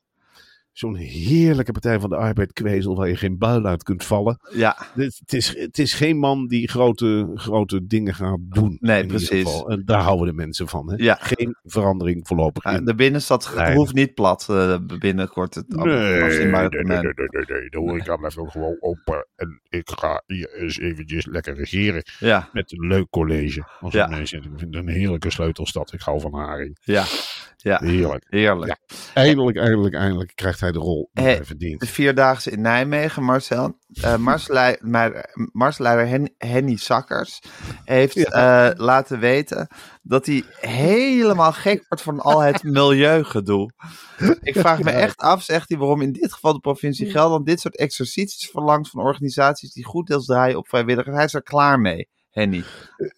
Zo'n 0.74 0.96
heerlijke 0.96 1.72
Partij 1.72 2.00
van 2.00 2.10
de 2.10 2.16
Arbeid 2.16 2.54
kwezel 2.54 2.96
waar 2.96 3.08
je 3.08 3.16
geen 3.16 3.38
buil 3.38 3.66
uit 3.66 3.84
kunt 3.84 4.04
vallen. 4.06 4.40
Ja. 4.54 4.76
Het, 4.94 5.18
het 5.20 5.34
is, 5.34 5.58
het 5.58 5.80
is 5.80 5.94
geen 5.94 6.18
man 6.18 6.48
die 6.48 6.68
grote, 6.70 7.32
grote 7.36 7.88
dingen 7.88 8.14
gaat 8.14 8.40
doen. 8.42 8.78
Nee, 8.80 8.98
in 8.98 9.04
ieder 9.06 9.18
precies. 9.28 9.44
geval. 9.44 9.70
En 9.70 9.82
daar 9.86 10.02
houden 10.02 10.28
de 10.28 10.34
mensen 10.34 10.68
van. 10.68 10.90
Hè? 10.92 10.96
Ja. 11.04 11.18
Geen 11.20 11.56
verandering 11.64 12.28
voorlopig 12.28 12.64
Ja, 12.64 12.80
de 12.80 12.96
binnenstad 12.96 13.54
Nee. 13.56 13.76
hoeft 13.76 13.94
niet 13.94 14.14
plat 14.14 14.46
eh, 14.50 14.78
binnenkort. 15.00 15.56
Het 15.56 15.68
Nee, 15.68 15.86
nee, 15.86 16.20
nee, 16.22 16.62
nee, 16.84 16.84
nee, 16.84 17.02
nee. 17.48 17.70
De 17.70 17.78
horeca 17.78 18.16
blijft 18.16 18.38
ook 18.38 18.52
gewoon 18.52 18.78
open. 18.80 19.28
En 19.36 19.62
ik 19.70 19.90
ga 20.00 20.24
hier 20.28 20.54
eens 20.62 20.80
eventjes 20.80 21.26
lekker 21.26 21.56
regeren 21.56 22.04
Ja. 22.20 22.50
met 22.52 22.72
een 22.72 22.88
leuk 22.88 23.10
college. 23.10 23.64
Als 23.80 23.94
Ja. 23.94 24.10
ja. 24.10 24.18
Ik 24.18 24.28
vind 24.28 24.60
het 24.60 24.76
een 24.76 24.88
heerlijke 24.88 25.32
sleutelstad. 25.32 25.94
Ik 25.94 26.02
hou 26.02 26.20
van 26.20 26.34
Haring. 26.34 26.78
Ja. 26.82 27.04
Ja, 27.64 27.80
Heerlijk. 27.84 28.26
heerlijk. 28.30 28.68
Ja. 28.88 28.96
Eindelijk, 29.14 29.58
eindelijk, 29.58 29.96
eindelijk 29.96 30.32
krijgt 30.36 30.60
hij 30.60 30.72
de 30.72 30.80
rol 30.80 31.10
die 31.14 31.24
Hey, 31.24 31.36
hij 31.36 31.46
verdient. 31.46 31.80
De 31.80 31.88
Vierdaagse 31.88 32.52
in 32.52 32.62
Nijmegen, 32.62 33.24
Marcel. 33.24 33.78
Eh 34.02 34.16
maar- 34.82 35.30
Marsleider 35.52 36.08
Hen- 36.08 36.34
Henny 36.38 36.76
Sakkers 36.76 37.40
heeft 37.84 38.18
eh, 38.32 38.70
laten 38.76 39.20
weten 39.20 39.68
dat 40.02 40.26
hij 40.26 40.44
helemaal 40.60 41.52
gek 41.52 41.86
wordt 41.90 42.04
van 42.04 42.20
al 42.20 42.40
het 42.40 42.64
milieugedoe. 42.78 43.72
Ik 44.42 44.58
vraag 44.58 44.80
me 44.84 44.92
echt 44.92 45.18
af, 45.18 45.44
zegt 45.44 45.70
hij, 45.70 45.78
waarom 45.78 46.02
in 46.02 46.12
dit 46.12 46.34
geval 46.34 46.54
de 46.54 46.60
provincie 46.60 47.10
Gelderland 47.10 47.46
dit 47.46 47.60
soort 47.60 47.78
exercities 47.78 48.50
verlangt 48.50 48.90
van 48.90 49.02
organisaties 49.04 49.74
die 49.74 49.86
goed 49.86 50.08
deels 50.08 50.26
draaien 50.26 50.58
op 50.58 50.68
vrijwilligers. 50.68 51.16
Hij 51.16 51.26
is 51.26 51.34
er 51.34 51.44
klaar 51.44 51.80
mee, 51.80 52.10
Henny. 52.34 52.64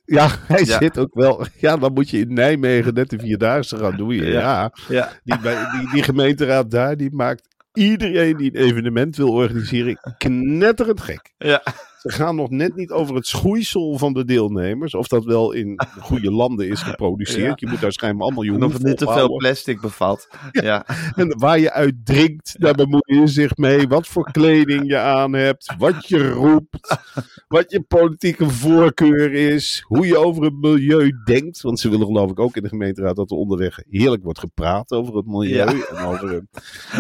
Ja, 0.06 0.30
hij 0.48 0.64
Ja. 0.66 0.78
zit 0.78 0.98
ook 0.98 1.14
wel. 1.14 1.46
Ja, 1.58 1.78
dan 1.78 1.94
moet 1.94 2.10
je 2.10 2.20
in 2.20 2.34
Nijmegen 2.34 2.94
net 2.94 3.10
de 3.10 3.20
Vierdaagse 3.20 3.78
gaan 3.78 3.98
doen. 3.98 4.14
Ja, 4.16 4.24
Ja. 4.26 4.72
Ja. 4.88 5.12
Die, 5.24 5.40
bij- 5.40 5.66
die, 5.80 5.90
die 5.92 6.04
gemeenteraad 6.04 6.72
daar, 6.72 6.98
die 6.98 7.12
maakt 7.14 7.48
iedereen 7.74 8.38
die 8.38 8.58
een 8.58 8.64
evenement 8.66 9.16
wil 9.16 9.30
organiseren 9.32 10.00
knetterend 10.18 11.02
gek. 11.02 11.34
Ja. 11.38 11.64
Ze 12.06 12.12
gaan 12.12 12.36
nog 12.36 12.50
net 12.50 12.76
niet 12.76 12.92
over 12.92 13.16
het 13.16 13.28
schoeisel 13.28 13.98
van 13.98 14.14
de 14.14 14.26
deelnemers. 14.26 14.96
Of 14.96 15.08
dat 15.08 15.26
wel 15.26 15.52
in 15.52 15.80
goede 16.00 16.32
landen 16.32 16.68
is 16.68 16.82
geproduceerd. 16.82 17.60
Je 17.60 17.68
moet 17.68 17.82
daar 17.82 17.92
schijnbaar 17.92 18.26
allemaal 18.26 18.44
je 18.44 18.52
En 18.52 18.64
of 18.64 18.74
het 18.74 18.84
niet 18.84 18.98
te 18.98 19.12
veel 19.12 19.36
plastic 19.36 19.82
bevat. 19.82 20.28
Ja. 20.52 20.86
En 21.16 21.40
waar 21.40 21.60
je 21.60 21.72
uit 21.72 21.94
drinkt, 22.04 22.56
daar 22.60 22.74
bemoei 22.74 23.20
je 23.20 23.28
zich 23.28 23.58
mee. 23.58 23.88
Wat 23.88 24.08
voor 24.08 24.32
kleding 24.32 24.88
je 24.88 24.98
aan 24.98 25.34
hebt. 25.34 25.74
Wat 25.78 26.08
je 26.08 26.30
roept. 26.30 26.98
Wat 27.48 27.72
je 27.72 27.82
politieke 27.82 28.50
voorkeur 28.50 29.34
is. 29.34 29.84
Hoe 29.88 30.08
je 30.08 30.18
over 30.18 30.44
het 30.44 30.62
milieu 30.62 31.12
denkt. 31.24 31.62
Want 31.62 31.80
ze 31.80 31.90
willen 31.90 32.06
geloof 32.06 32.32
ik 32.32 32.40
ook 32.40 32.56
in 32.56 32.64
de 32.64 32.70
gemeenteraad 32.70 33.16
dat 33.16 33.32
er 33.32 33.38
onderweg 33.38 33.80
heerlijk 33.90 34.24
wordt 34.24 34.40
gepraat 34.40 34.92
over 34.92 35.16
het 35.16 35.26
milieu. 35.26 35.56
Ja. 35.56 35.88
En 35.96 36.06
over 36.06 36.36
eh, 36.36 36.42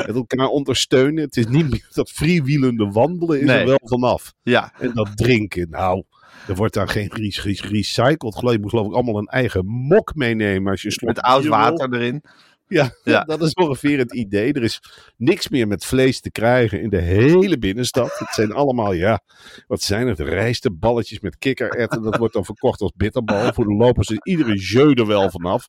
het 0.05 0.15
elkaar 0.15 0.47
ondersteunen. 0.47 1.23
Het 1.23 1.37
is 1.37 1.47
niet 1.47 1.69
meer 1.69 1.87
dat 1.93 2.11
freewheelende 2.11 2.85
wandelen 2.91 3.39
is 3.39 3.45
Nee. 3.45 3.59
er 3.59 3.65
wel 3.65 3.81
vanaf. 3.83 4.33
Ja. 4.43 4.73
En 4.79 4.94
dat 4.95 5.17
drinken, 5.17 5.69
nou... 5.69 6.03
Er 6.47 6.55
wordt 6.55 6.73
dan 6.73 6.89
geen 6.89 7.09
re- 7.13 7.41
re- 7.41 7.67
recycled. 7.69 8.35
Geloof, 8.35 8.53
je 8.53 8.59
moet 8.59 8.69
geloof 8.69 8.87
ik 8.87 8.93
allemaal 8.93 9.17
een 9.17 9.27
eigen 9.27 9.65
mok 9.65 10.15
meenemen 10.15 10.71
als 10.71 10.81
je 10.81 10.99
Met 11.05 11.21
oud 11.21 11.45
water 11.45 11.93
erin. 11.93 12.23
Ja, 12.67 12.89
Ja. 13.03 13.23
dat 13.33 13.41
is 13.41 13.53
ongeveer 13.53 13.97
het 13.97 14.13
idee. 14.13 14.53
Er 14.53 14.63
is 14.63 14.81
niks 15.17 15.49
meer 15.49 15.67
met 15.67 15.85
vlees 15.85 16.19
te 16.19 16.31
krijgen 16.31 16.81
in 16.81 16.89
de 16.89 17.01
hele 17.01 17.57
binnenstad. 17.57 18.19
Het 18.19 18.33
zijn 18.33 18.51
allemaal, 18.51 18.93
ja, 18.93 19.19
wat 19.67 19.81
zijn 19.81 20.07
het? 20.07 20.19
Rijsteballetjes 20.19 21.19
met 21.19 21.37
kikkererwten. 21.37 22.01
Dat 22.01 22.17
wordt 22.17 22.33
dan 22.33 22.45
verkocht 22.45 22.81
als 22.81 22.91
bitterbal. 22.95 23.53
Voor 23.53 23.65
de 23.65 23.73
lopers 23.73 24.09
is 24.09 24.17
iedere 24.23 24.55
jeu 24.55 24.91
er 24.93 25.07
wel 25.07 25.29
vanaf. 25.29 25.65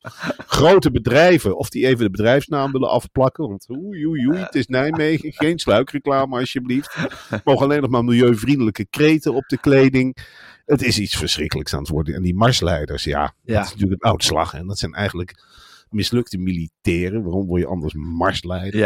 Grote 0.47 0.91
bedrijven, 0.91 1.57
of 1.57 1.69
die 1.69 1.85
even 1.87 2.03
de 2.03 2.09
bedrijfsnaam 2.09 2.71
willen 2.71 2.89
afplakken. 2.89 3.47
Want 3.49 3.69
oei, 3.69 4.07
oei, 4.07 4.27
oei, 4.27 4.37
het 4.39 4.55
is 4.55 4.67
Nijmegen. 4.67 5.33
Geen 5.33 5.59
sluikreclame 5.59 6.39
alsjeblieft. 6.39 6.97
Mogen 7.43 7.65
alleen 7.65 7.81
nog 7.81 7.89
maar 7.89 8.03
milieuvriendelijke 8.03 8.85
kreten 8.89 9.33
op 9.33 9.43
de 9.47 9.57
kleding. 9.57 10.17
Het 10.65 10.81
is 10.81 10.99
iets 10.99 11.15
verschrikkelijks 11.17 11.73
aan 11.73 11.79
het 11.79 11.89
worden. 11.89 12.15
En 12.15 12.21
die 12.21 12.35
marsleiders, 12.35 13.03
ja, 13.03 13.33
Ja. 13.43 13.53
dat 13.55 13.65
is 13.65 13.71
natuurlijk 13.71 14.03
een 14.03 14.09
oud 14.09 14.23
slag. 14.23 14.53
En 14.53 14.67
dat 14.67 14.77
zijn 14.79 14.93
eigenlijk 14.93 15.43
mislukte 15.89 16.37
militairen. 16.37 17.23
Waarom 17.23 17.47
word 17.47 17.61
je 17.61 17.67
anders 17.67 17.93
marsleider? 17.93 18.79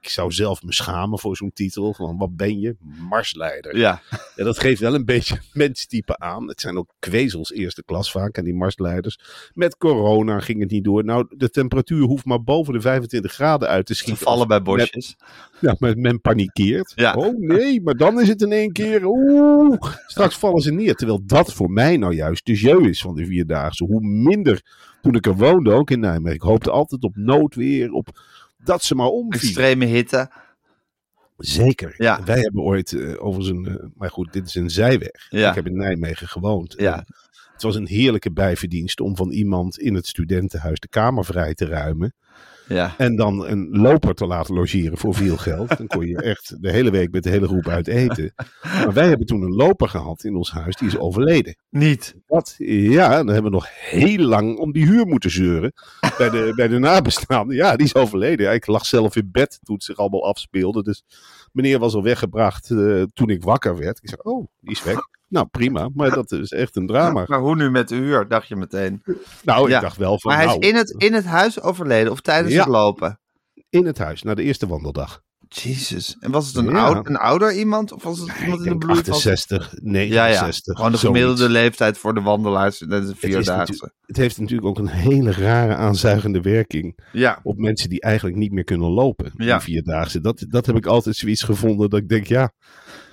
Ik 0.00 0.08
zou 0.08 0.32
zelf 0.32 0.62
me 0.62 0.72
schamen 0.72 1.18
voor 1.18 1.36
zo'n 1.36 1.52
titel. 1.52 1.94
Van 1.94 2.16
wat 2.18 2.36
ben 2.36 2.60
je? 2.60 2.76
Marsleider. 3.08 3.76
Ja. 3.76 4.00
Ja, 4.36 4.44
dat 4.44 4.58
geeft 4.58 4.80
wel 4.80 4.94
een 4.94 5.04
beetje 5.04 5.38
menstype 5.52 6.18
aan. 6.18 6.48
Het 6.48 6.60
zijn 6.60 6.76
ook 6.78 6.94
kwezels 6.98 7.52
eerste 7.52 7.84
klas 7.84 8.10
vaak. 8.10 8.36
En 8.36 8.44
die 8.44 8.54
marsleiders. 8.54 9.18
Met 9.54 9.76
corona 9.76 10.40
ging 10.40 10.60
het 10.60 10.70
niet 10.70 10.84
door. 10.84 11.04
Nou, 11.04 11.26
de 11.36 11.50
temperatuur 11.50 12.02
hoeft 12.02 12.24
maar 12.24 12.42
boven 12.42 12.72
de 12.72 12.80
25 12.80 13.32
graden 13.32 13.68
uit 13.68 13.86
te 13.86 13.94
schieten. 13.94 14.22
vallen 14.22 14.48
bij 14.48 14.62
bosjes. 14.62 15.16
ja, 15.60 15.76
maar 15.78 15.98
men 15.98 16.20
panikeert. 16.20 16.92
Ja. 16.94 17.14
Oh 17.14 17.38
nee, 17.38 17.82
maar 17.82 17.94
dan 17.94 18.20
is 18.20 18.28
het 18.28 18.42
in 18.42 18.52
één 18.52 18.72
keer. 18.72 19.04
Oeh, 19.04 19.94
straks 20.06 20.36
vallen 20.36 20.60
ze 20.60 20.72
neer. 20.72 20.94
Terwijl 20.94 21.20
dat 21.26 21.52
voor 21.52 21.70
mij 21.70 21.96
nou 21.96 22.14
juist 22.14 22.46
de 22.46 22.54
jeu 22.54 22.88
is 22.88 23.00
van 23.00 23.14
de 23.14 23.26
vierdaagse. 23.26 23.84
Hoe 23.84 24.00
minder, 24.00 24.62
toen 25.02 25.14
ik 25.14 25.26
er 25.26 25.36
woonde, 25.36 25.72
ook 25.72 25.90
in 25.90 26.00
Nijmegen. 26.00 26.34
Ik 26.34 26.42
hoopte 26.42 26.70
altijd 26.70 27.02
op 27.02 27.16
noodweer, 27.16 27.92
op 27.92 28.20
dat 28.64 28.82
ze 28.82 28.94
maar 28.94 29.06
omvielen. 29.06 29.48
Extreme 29.48 29.84
hitte. 29.84 30.32
Zeker. 31.36 31.94
Ja. 31.96 32.24
Wij 32.24 32.40
hebben 32.40 32.62
ooit 32.62 32.92
uh, 32.92 33.24
over 33.24 33.44
zijn. 33.44 33.92
maar 33.94 34.10
goed, 34.10 34.32
dit 34.32 34.46
is 34.46 34.54
een 34.54 34.70
zijweg. 34.70 35.26
Ja. 35.28 35.48
Ik 35.48 35.54
heb 35.54 35.66
in 35.66 35.76
Nijmegen 35.76 36.28
gewoond. 36.28 36.74
Ja. 36.76 36.96
En 36.96 37.04
Het 37.52 37.62
was 37.62 37.74
een 37.74 37.86
heerlijke 37.86 38.32
bijverdienst 38.32 39.00
om 39.00 39.16
van 39.16 39.30
iemand 39.30 39.78
in 39.78 39.94
het 39.94 40.06
studentenhuis 40.06 40.80
de 40.80 40.88
kamer 40.88 41.24
vrij 41.24 41.54
te 41.54 41.66
ruimen. 41.66 42.14
Ja. 42.68 42.94
En 42.98 43.16
dan 43.16 43.46
een 43.46 43.68
loper 43.70 44.14
te 44.14 44.26
laten 44.26 44.54
logeren 44.54 44.98
voor 44.98 45.14
veel 45.14 45.36
geld. 45.36 45.76
Dan 45.76 45.86
kon 45.86 46.06
je 46.06 46.22
echt 46.22 46.62
de 46.62 46.70
hele 46.70 46.90
week 46.90 47.10
met 47.10 47.22
de 47.22 47.30
hele 47.30 47.46
groep 47.46 47.68
uit 47.68 47.86
eten. 47.86 48.32
Maar 48.62 48.92
wij 48.92 49.08
hebben 49.08 49.26
toen 49.26 49.42
een 49.42 49.54
loper 49.54 49.88
gehad 49.88 50.24
in 50.24 50.36
ons 50.36 50.50
huis, 50.50 50.76
die 50.76 50.88
is 50.88 50.98
overleden. 50.98 51.56
Niet. 51.70 52.14
Wat? 52.26 52.54
Ja, 52.58 53.16
dan 53.16 53.26
hebben 53.26 53.50
we 53.50 53.56
nog 53.56 53.68
heel 53.70 54.18
lang 54.18 54.58
om 54.58 54.72
die 54.72 54.86
huur 54.86 55.06
moeten 55.06 55.30
zeuren. 55.30 55.72
Bij 56.18 56.30
de, 56.30 56.52
bij 56.56 56.68
de 56.68 56.78
nabestaanden. 56.78 57.56
Ja, 57.56 57.76
die 57.76 57.86
is 57.86 57.94
overleden. 57.94 58.46
Ja, 58.46 58.52
ik 58.52 58.66
lag 58.66 58.86
zelf 58.86 59.16
in 59.16 59.28
bed 59.32 59.58
toen 59.62 59.74
het 59.74 59.84
zich 59.84 59.96
allemaal 59.96 60.26
afspeelde. 60.26 60.82
Dus 60.82 61.02
meneer 61.52 61.78
was 61.78 61.94
al 61.94 62.02
weggebracht 62.02 62.70
uh, 62.70 63.02
toen 63.12 63.30
ik 63.30 63.42
wakker 63.42 63.76
werd. 63.76 63.98
Ik 64.02 64.08
zei, 64.08 64.20
oh, 64.22 64.46
die 64.60 64.70
is 64.70 64.82
weg. 64.82 64.98
Nou, 65.28 65.46
prima. 65.46 65.90
Maar 65.94 66.10
dat 66.10 66.32
is 66.32 66.50
echt 66.50 66.76
een 66.76 66.86
drama. 66.86 67.24
Maar 67.26 67.40
hoe 67.40 67.56
nu 67.56 67.70
met 67.70 67.88
de 67.88 67.94
huur, 67.94 68.28
dacht 68.28 68.48
je 68.48 68.56
meteen. 68.56 69.02
Nou, 69.42 69.68
Ja. 69.68 69.76
ik 69.76 69.82
dacht 69.82 69.96
wel 69.96 70.20
van... 70.20 70.30
Maar 70.32 70.40
hij 70.40 70.46
nou, 70.50 70.58
is 70.60 70.68
in 70.68 70.74
het, 70.76 70.90
in 70.98 71.12
het 71.14 71.24
huis 71.24 71.60
overleden 71.60 72.12
of 72.12 72.20
tijdens 72.20 72.54
Ja. 72.54 72.60
het 72.60 72.68
lopen? 72.68 73.20
in 73.70 73.86
het 73.86 73.98
huis, 73.98 74.22
na 74.22 74.34
de 74.34 74.42
eerste 74.42 74.66
wandeldag. 74.66 75.20
Jezus. 75.48 76.16
En 76.20 76.30
was 76.30 76.46
het 76.46 76.56
een, 76.56 76.68
Ja. 76.70 76.84
oud, 76.86 77.08
een 77.08 77.16
ouder 77.16 77.52
iemand? 77.52 77.92
Of 77.92 78.02
was 78.02 78.18
het 78.18 78.30
iemand 78.42 78.64
in 78.64 78.72
de 78.72 78.78
bloei 78.78 78.94
van... 79.04 79.12
68, 79.12 79.70
Ja, 79.72 79.78
69. 79.82 80.66
ja. 80.66 80.74
Gewoon 80.74 80.92
de 80.92 80.98
zoiets. 80.98 81.18
gemiddelde 81.20 81.52
leeftijd 81.52 81.98
voor 81.98 82.14
de 82.14 82.20
wandelaars. 82.20 82.78
Dat 82.78 83.02
is 83.02 83.12
vierdaagse. 83.16 83.50
natuurlijk- 83.52 83.94
Het 84.06 84.16
heeft 84.16 84.38
natuurlijk 84.38 84.68
ook 84.68 84.78
een 84.78 84.88
hele 84.88 85.32
rare 85.32 85.74
aanzuigende 85.74 86.40
werking 86.40 86.98
Ja. 87.12 87.40
op 87.42 87.58
mensen 87.58 87.88
die 87.88 88.00
eigenlijk 88.00 88.36
niet 88.36 88.52
meer 88.52 88.64
kunnen 88.64 88.88
lopen. 88.90 89.32
Ja. 89.36 89.60
Vierdaagse. 89.60 90.20
Dat, 90.20 90.44
dat 90.48 90.66
heb 90.66 90.76
ik 90.76 90.86
altijd 90.86 91.16
zoiets 91.16 91.42
gevonden 91.42 91.90
dat 91.90 92.00
ik 92.00 92.08
denk, 92.08 92.26
ja, 92.26 92.52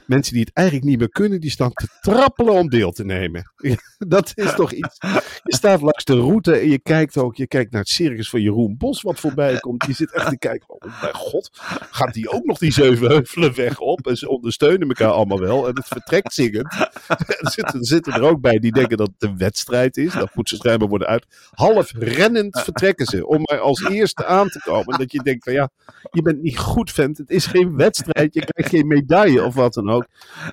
mensen 0.08 0.34
die 0.34 0.44
het 0.44 0.54
eigenlijk 0.54 0.88
niet 0.88 1.00
meer 1.00 1.10
kunnen, 1.10 1.42
die 1.42 1.52
staan 1.52 1.74
te 1.74 1.88
trappelen 2.02 2.54
om 2.54 2.70
deel 2.70 2.92
te 2.92 3.06
nemen. 3.06 3.52
dat 3.98 4.32
is 4.36 4.54
toch 4.54 4.72
iets. 4.72 4.98
Je 5.44 5.56
staat 5.56 5.82
langs 5.82 6.04
de 6.04 6.20
route 6.20 6.56
en 6.56 6.70
je 6.70 6.80
kijkt 6.80 7.18
ook, 7.18 7.36
je 7.36 7.48
kijkt 7.48 7.72
naar 7.72 7.82
het 7.82 7.90
circus 7.90 8.30
van 8.30 8.42
Jeroen 8.42 8.78
Bos 8.78 9.02
wat 9.02 9.20
voorbij 9.20 9.60
komt. 9.60 9.86
Je 9.86 9.94
zit 9.94 10.12
echt 10.12 10.30
te 10.30 10.38
kijken, 10.38 10.70
oh 10.70 11.02
mijn 11.02 11.14
god, 11.14 11.50
gaat 11.92 12.14
die 12.14 12.30
ook 12.30 12.46
nog 12.46 12.58
die 12.58 12.72
zeven 12.72 13.08
heuvelen 13.08 13.56
weg 13.56 13.80
op? 13.80 14.08
En 14.08 14.18
ze 14.18 14.30
ondersteunen 14.30 14.88
elkaar 14.88 15.12
allemaal 15.12 15.40
wel 15.40 15.68
en 15.68 15.76
het 15.76 15.88
vertrekt 15.88 16.34
zingend. 16.34 16.74
er, 17.08 17.52
zitten, 17.52 17.80
er 17.80 17.86
zitten 17.86 18.14
er 18.14 18.22
ook 18.22 18.42
bij 18.42 18.60
die 18.60 18.72
denken 18.72 18.98
dat 18.98 19.10
het 19.18 19.30
een 19.30 19.38
wedstrijd 19.38 19.98
is. 19.98 20.14
Dat 20.14 20.36
moet 20.36 20.50
ze 20.50 20.64
worden 20.78 21.08
uit. 21.08 21.26
Half 21.52 21.92
rennend 21.92 22.60
vertrekken 22.60 23.06
ze 23.06 23.28
om 23.28 23.44
er 23.44 23.60
als 23.60 23.84
eerste 23.84 24.26
aan 24.26 24.50
te 24.50 24.60
komen. 24.64 24.94
En 24.94 25.00
dat 25.00 25.12
je 25.12 25.24
denkt 25.24 25.44
van 25.44 25.54
ja, 25.54 25.70
je 26.12 26.22
bent 26.22 26.42
niet 26.42 26.58
goed 26.58 26.92
vent. 26.92 27.18
Het 27.18 27.30
is 27.30 27.46
geen 27.46 27.76
wedstrijd. 27.76 28.34
Je 28.34 28.46
krijgt 28.46 28.72
geen 28.72 28.88
medaille 28.88 29.44
of 29.44 29.54
wat 29.54 29.74
dan 29.74 29.90
ook. 29.90 29.95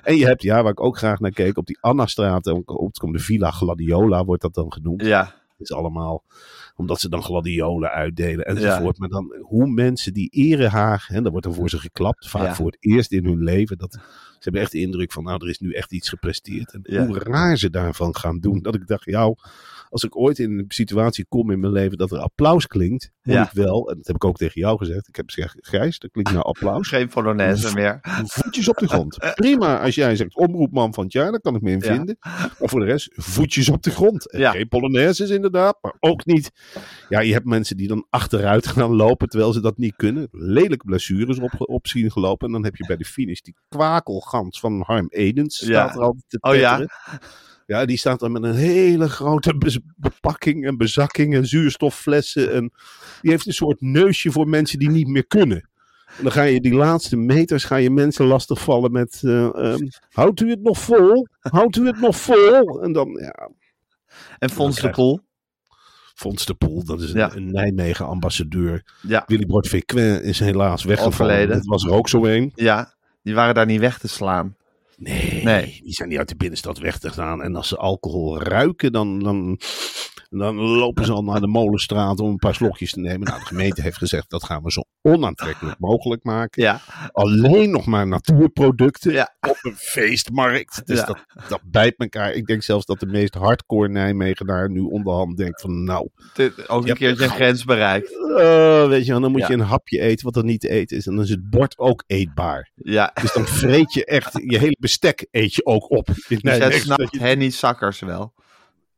En 0.03 0.15
je 0.15 0.25
hebt, 0.25 0.41
ja, 0.41 0.61
waar 0.63 0.71
ik 0.71 0.83
ook 0.83 0.97
graag 0.97 1.19
naar 1.19 1.31
keek, 1.31 1.57
op 1.57 1.65
die 1.65 1.77
Annastraat. 1.81 2.47
Op 2.47 2.93
de 3.11 3.19
Villa 3.19 3.51
Gladiola, 3.51 4.25
wordt 4.25 4.41
dat 4.41 4.53
dan 4.53 4.73
genoemd. 4.73 5.01
Ja. 5.01 5.41
Is 5.57 5.71
allemaal 5.73 6.23
omdat 6.75 6.99
ze 6.99 7.09
dan 7.09 7.23
gladiolen 7.23 7.89
uitdelen 7.89 8.45
enzovoort. 8.45 8.97
Maar 8.97 9.09
dan 9.09 9.35
hoe 9.41 9.67
mensen 9.67 10.13
die 10.13 10.29
erehaag, 10.29 11.07
hè, 11.07 11.21
daar 11.21 11.31
wordt 11.31 11.45
er 11.45 11.53
voor 11.53 11.69
ze 11.69 11.79
geklapt, 11.79 12.29
vaak 12.29 12.43
Ja. 12.43 12.55
voor 12.55 12.65
het 12.65 12.77
eerst 12.79 13.11
in 13.11 13.25
hun 13.25 13.43
leven. 13.43 13.77
Dat, 13.77 13.91
ze 13.93 13.99
hebben 14.39 14.61
echt 14.61 14.71
de 14.71 14.79
indruk 14.79 15.11
van, 15.11 15.23
nou, 15.23 15.43
er 15.43 15.49
is 15.49 15.59
nu 15.59 15.73
echt 15.73 15.91
iets 15.91 16.09
gepresteerd. 16.09 16.73
En 16.73 17.05
hoe 17.05 17.19
raar 17.19 17.57
ze 17.57 17.69
daarvan 17.69 18.15
gaan 18.15 18.39
doen. 18.39 18.61
Dat 18.61 18.75
ik 18.75 18.87
dacht, 18.87 19.05
jou, 19.05 19.35
als 19.93 20.03
ik 20.03 20.17
ooit 20.17 20.39
in 20.39 20.57
een 20.57 20.65
situatie 20.67 21.25
kom 21.29 21.51
in 21.51 21.59
mijn 21.59 21.71
leven 21.73 21.97
dat 21.97 22.11
er 22.11 22.17
applaus 22.19 22.67
klinkt, 22.67 23.11
moet 23.21 23.35
Ja. 23.35 23.43
ik 23.45 23.51
wel, 23.51 23.89
en 23.89 23.95
dat 23.97 24.07
heb 24.07 24.15
ik 24.15 24.23
ook 24.23 24.37
tegen 24.37 24.61
jou 24.61 24.77
gezegd, 24.77 25.07
ik 25.07 25.15
heb 25.15 25.29
gezegd, 25.29 25.55
Gijs, 25.59 25.99
dat 25.99 26.11
klinkt 26.11 26.31
nou 26.31 26.43
applaus. 26.43 26.87
Geen 26.87 27.07
Polonaise 27.07 27.73
meer. 27.73 27.99
Voetjes 28.25 28.69
op 28.69 28.77
de 28.77 28.87
grond. 28.87 29.17
Prima, 29.35 29.81
als 29.81 29.95
jij 29.95 30.15
zegt 30.15 30.35
omroepman 30.35 30.93
van 30.93 31.03
het 31.03 31.13
jaar, 31.13 31.31
dan 31.31 31.39
kan 31.41 31.55
ik 31.55 31.61
me 31.61 31.71
in 31.71 31.79
Ja. 31.79 31.95
vinden. 31.95 32.17
Maar 32.19 32.57
voor 32.59 32.79
de 32.79 32.85
rest, 32.85 33.09
voetjes 33.13 33.69
op 33.69 33.83
de 33.83 33.91
grond. 33.91 34.31
En 34.31 34.39
Ja. 34.39 34.51
Geen 34.51 34.67
Polonaises 34.67 35.29
inderdaad, 35.29 35.77
maar 35.81 35.95
ook 35.99 36.25
niet. 36.25 36.51
Ja, 37.09 37.19
je 37.19 37.33
hebt 37.33 37.45
mensen 37.45 37.77
die 37.77 37.87
dan 37.87 38.05
achteruit 38.09 38.67
gaan 38.67 38.95
lopen 38.95 39.29
terwijl 39.29 39.53
ze 39.53 39.61
dat 39.61 39.77
niet 39.77 39.95
kunnen. 39.95 40.27
Lelijke 40.31 40.85
blessures 40.85 41.39
op, 41.39 41.53
op 41.57 41.87
zien 41.87 42.11
gelopen. 42.11 42.47
En 42.47 42.53
dan 42.53 42.63
heb 42.63 42.75
je 42.75 42.85
bij 42.85 42.97
de 42.97 43.05
finish 43.05 43.39
die 43.39 43.55
kwakelgans 43.69 44.59
van 44.59 44.81
Harm 44.85 45.07
Edens. 45.09 45.59
Ja. 45.59 45.65
Staat 45.65 45.95
er 45.95 46.01
altijd 46.01 46.23
te 46.27 46.37
Oh 46.41 46.55
ja? 46.55 46.85
Ja, 47.65 47.85
die 47.85 47.97
staat 47.97 48.19
dan 48.19 48.31
met 48.31 48.43
een 48.43 48.55
hele 48.55 49.09
grote 49.09 49.55
bepakking 49.95 50.65
en 50.65 50.77
bezakking 50.77 51.35
en 51.35 51.45
zuurstofflessen. 51.47 52.53
En 52.53 52.71
die 53.21 53.31
heeft 53.31 53.47
een 53.47 53.53
soort 53.53 53.81
neusje 53.81 54.31
voor 54.31 54.47
mensen 54.47 54.79
die 54.79 54.89
niet 54.89 55.07
meer 55.07 55.25
kunnen. 55.27 55.69
En 56.17 56.23
dan 56.23 56.31
ga 56.31 56.43
je 56.43 56.61
die 56.61 56.73
laatste 56.73 57.17
meters, 57.17 57.63
ga 57.63 57.75
je 57.75 57.89
mensen 57.89 58.25
lastigvallen 58.25 58.91
met... 58.91 59.19
eh, 59.23 59.45
ehm, 59.45 59.87
houdt 60.09 60.39
u 60.41 60.49
het 60.49 60.61
nog 60.61 60.79
vol? 60.79 61.27
Houdt 61.39 61.75
u 61.75 61.85
het 61.85 61.99
nog 61.99 62.15
vol? 62.17 62.81
En 62.83 62.91
dan, 62.91 63.09
ja, 63.21 63.49
En 64.39 64.49
Fons 64.49 64.79
de 64.81 64.89
Poel. 64.89 65.19
Fons 66.15 66.45
de 66.45 66.53
Poel, 66.53 66.83
dat 66.85 67.01
is 67.01 67.09
een, 67.11 67.17
Ja. 67.17 67.35
een 67.35 67.51
Nijmegen 67.51 68.05
ambassadeur. 68.05 68.85
Ja, 69.01 69.23
Willy 69.27 69.45
Bord 69.45 69.67
Véquin 69.67 70.21
is 70.23 70.39
helaas 70.39 70.83
weggevallen. 70.83 71.47
Dat 71.47 71.65
was 71.65 71.83
er 71.85 71.91
ook 71.91 72.09
zo 72.09 72.25
een. 72.25 72.51
ja, 72.55 72.93
die 73.21 73.33
waren 73.33 73.55
daar 73.55 73.65
niet 73.65 73.79
weg 73.79 73.97
te 73.99 74.07
slaan. 74.07 74.55
Nee, 75.03 75.43
Nee. 75.43 75.79
die 75.83 75.93
zijn 75.93 76.09
niet 76.09 76.17
uit 76.17 76.29
de 76.29 76.35
binnenstad 76.35 76.77
weg 76.77 76.97
te 76.99 77.09
gaan. 77.09 77.41
En 77.43 77.55
als 77.55 77.67
ze 77.67 77.77
alcohol 77.77 78.41
ruiken, 78.41 78.91
dan, 78.91 79.19
dan, 79.19 79.59
dan 80.29 80.55
lopen 80.55 81.05
ze 81.05 81.11
al 81.11 81.23
naar 81.23 81.39
de 81.41 81.47
molenstraat 81.47 82.19
om 82.19 82.29
een 82.29 82.35
paar 82.37 82.55
slokjes 82.55 82.91
te 82.91 82.99
nemen. 82.99 83.27
Nou, 83.27 83.39
de 83.39 83.45
gemeente 83.45 83.81
heeft 83.81 83.97
gezegd 83.97 84.29
dat 84.29 84.43
gaan 84.43 84.63
we 84.63 84.71
zo 84.71 84.81
onaantrekkelijk 85.01 85.79
mogelijk 85.79 86.23
maken. 86.23 86.61
Ja, 86.63 86.81
Alleen 87.11 87.71
nog 87.71 87.85
maar 87.85 88.07
natuurproducten 88.07 89.11
Ja. 89.11 89.35
op 89.49 89.57
een 89.61 89.75
feestmarkt. 89.75 90.81
Dus 90.87 90.99
Ja. 90.99 91.05
dat, 91.05 91.25
dat 91.49 91.61
bijt 91.65 91.93
elkaar. 91.97 92.31
Ik 92.33 92.45
denk 92.45 92.63
zelfs 92.63 92.85
dat 92.85 92.99
de 92.99 93.05
meest 93.05 93.33
hardcore 93.33 93.89
Nijmegenaar 93.89 94.69
nu 94.69 94.79
onderhand 94.79 95.37
denkt 95.37 95.61
van 95.61 95.83
nou, 95.83 96.09
dit- 96.33 96.69
ook 96.69 96.87
een 96.87 96.95
keertje 96.95 97.23
een 97.23 97.29
grens 97.29 97.63
bereikt. 97.63 98.21
eh, 98.37 98.87
weet 98.87 99.05
je 99.05 99.11
wel, 99.11 99.21
dan 99.21 99.31
moet 99.31 99.47
je 99.47 99.53
een 99.53 99.59
hapje 99.59 99.99
eten 99.99 100.25
wat 100.25 100.35
er 100.35 100.43
niet 100.43 100.59
te 100.59 100.69
eten 100.69 100.97
is. 100.97 101.07
En 101.07 101.15
dan 101.15 101.23
is 101.23 101.29
het 101.29 101.49
bord 101.49 101.77
ook 101.77 102.03
eetbaar. 102.07 102.71
Ja, 102.75 103.11
Dus 103.21 103.33
dan 103.33 103.45
vreet 103.47 103.93
je 103.93 104.05
echt, 104.05 104.31
je 104.33 104.57
hele 104.59 104.77
bestek 104.99 105.27
eet 105.31 105.53
je 105.53 105.65
ook 105.65 105.89
op. 105.91 106.05
Dus 106.27 106.39
jij 106.41 106.79
snapt 106.79 107.11
je- 107.11 107.19
Henny 107.19 107.49
Sakkers 107.49 107.99
wel. 107.99 108.33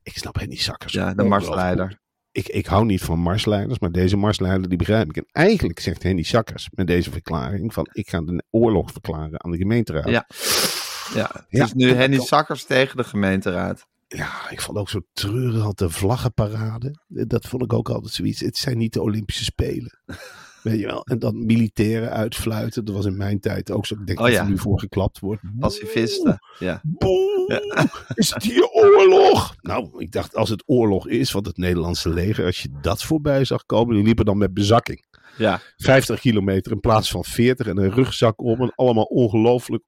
Ik 0.03 0.17
snap 0.17 0.39
Henny 0.39 0.55
Sakkers. 0.55 0.93
Ja, 0.93 1.13
de 1.13 1.23
marsleider. 1.23 1.99
Ik, 2.31 2.47
ik 2.47 2.65
hou 2.65 2.85
niet 2.85 3.01
van 3.01 3.19
marsleiders, 3.19 3.79
maar 3.79 3.91
deze 3.91 4.17
marsleider 4.17 4.69
die 4.69 4.77
begrijp 4.77 5.09
ik. 5.09 5.17
En 5.17 5.25
eigenlijk 5.31 5.79
zegt 5.79 6.03
Henny 6.03 6.23
Sakkers 6.23 6.67
met 6.71 6.87
deze 6.87 7.11
verklaring 7.11 7.73
van 7.73 7.87
ik 7.91 8.09
ga 8.09 8.21
de 8.21 8.43
oorlog 8.49 8.91
verklaren 8.91 9.43
aan 9.43 9.51
de 9.51 9.57
gemeenteraad. 9.57 10.09
Ja. 10.09 10.27
Ja, 11.13 11.29
het 11.33 11.45
Ja. 11.49 11.63
is 11.63 11.73
nu 11.73 11.91
Henny 11.91 12.19
Sakkers 12.19 12.63
tegen 12.65 12.97
de 12.97 13.03
gemeenteraad. 13.03 13.87
Ja, 14.07 14.49
ik 14.49 14.61
vond 14.61 14.77
ook 14.77 14.89
zo 14.89 14.99
treurig 15.13 15.73
de 15.73 15.89
vlaggenparade. 15.89 16.95
Dat 17.07 17.45
vond 17.45 17.63
ik 17.63 17.73
ook 17.73 17.89
altijd 17.89 18.13
zoiets. 18.13 18.39
Het 18.39 18.57
zijn 18.57 18.77
niet 18.77 18.93
de 18.93 19.01
Olympische 19.01 19.43
Spelen. 19.43 19.99
Weet 20.65 20.79
je 20.79 20.85
wel? 20.85 21.03
En 21.05 21.19
dan 21.19 21.45
militairen 21.45 22.09
uitfluiten. 22.11 22.85
Dat 22.85 22.95
was 22.95 23.05
in 23.05 23.17
mijn 23.17 23.39
tijd 23.39 23.71
ook 23.71 23.85
zo. 23.85 23.95
Ik 23.95 24.05
denk 24.07 24.19
Oh 24.19 24.25
dat 24.25 24.35
er 24.35 24.49
nu 24.49 24.57
voor 24.57 24.79
geklapt 24.79 25.19
wordt. 25.19 25.41
Pacifisten. 25.59 26.39
Ja. 26.59 26.81
Boe, 26.83 27.61
is 28.13 28.33
het 28.33 28.43
hier 28.43 28.67
oorlog? 28.69 29.55
Nou, 29.61 29.89
ik 29.97 30.11
dacht 30.11 30.35
als 30.35 30.49
het 30.49 30.63
oorlog 30.65 31.07
is, 31.07 31.31
want 31.31 31.45
het 31.45 31.57
Nederlandse 31.57 32.09
leger, 32.09 32.45
als 32.45 32.61
je 32.61 32.69
dat 32.81 33.03
voorbij 33.03 33.45
zag 33.45 33.65
komen, 33.65 33.95
die 33.95 34.03
liepen 34.03 34.25
dan 34.25 34.37
met 34.37 34.53
bezakking. 34.53 35.05
Ja. 35.37 35.61
50 35.77 36.19
kilometer 36.19 36.71
in 36.71 36.79
plaats 36.79 37.11
van 37.11 37.23
40 37.23 37.67
en 37.67 37.77
een 37.77 37.91
rugzak 37.91 38.41
om 38.41 38.61
en 38.61 38.73
allemaal 38.75 39.03
ongelooflijk 39.03 39.83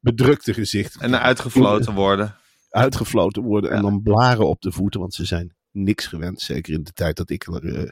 bedrukte 0.00 0.54
gezichten. 0.54 1.00
En 1.00 1.20
uitgefloten 1.20 1.94
worden. 1.94 2.36
Uitgefloten 2.68 3.42
worden 3.42 3.70
en 3.70 3.76
Ja. 3.76 3.82
dan 3.82 4.02
blaren 4.02 4.48
op 4.48 4.60
de 4.60 4.72
voeten, 4.72 5.00
want 5.00 5.14
ze 5.14 5.24
zijn 5.24 5.54
niks 5.72 6.06
gewend. 6.06 6.40
Zeker 6.40 6.74
in 6.74 6.82
de 6.82 6.92
tijd 6.92 7.16
dat 7.16 7.30
ik 7.30 7.46
er 7.46 7.74
eh, 7.74 7.88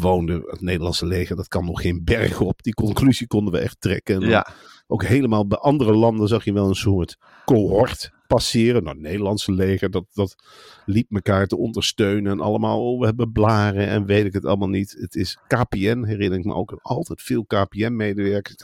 woonde, 0.00 0.42
het 0.46 0.60
Nederlandse 0.60 1.06
leger, 1.06 1.36
dat 1.36 1.48
kan 1.48 1.64
nog 1.64 1.80
geen 1.80 2.04
berg 2.04 2.40
op. 2.40 2.62
Die 2.62 2.74
conclusie 2.74 3.26
konden 3.26 3.52
we 3.52 3.58
echt 3.58 3.80
trekken. 3.80 4.22
En 4.22 4.28
Ja. 4.28 4.46
ook 4.86 5.04
helemaal 5.04 5.46
bij 5.46 5.58
andere 5.58 5.94
landen 5.94 6.28
zag 6.28 6.44
je 6.44 6.52
wel 6.52 6.68
een 6.68 6.74
soort 6.74 7.16
cohort 7.44 8.10
passeren. 8.26 8.82
Nou, 8.82 8.96
het 8.96 9.04
Nederlandse 9.06 9.52
leger, 9.52 9.90
dat, 9.90 10.04
dat 10.12 10.34
liep 10.84 11.12
elkaar 11.14 11.46
te 11.46 11.56
ondersteunen. 11.56 12.32
En 12.32 12.40
allemaal, 12.40 12.92
oh, 12.92 13.00
we 13.00 13.06
hebben 13.06 13.32
blaren 13.32 13.86
en 13.86 14.06
weet 14.06 14.24
ik 14.24 14.32
het 14.32 14.44
allemaal 14.44 14.68
niet. 14.68 14.96
Het 14.98 15.14
is 15.14 15.38
KPN, 15.46 16.04
herinner 16.04 16.38
ik 16.38 16.44
me 16.44 16.54
ook. 16.54 16.78
Altijd 16.82 17.22
veel 17.22 17.44
KPN-medewerkers. 17.44 18.56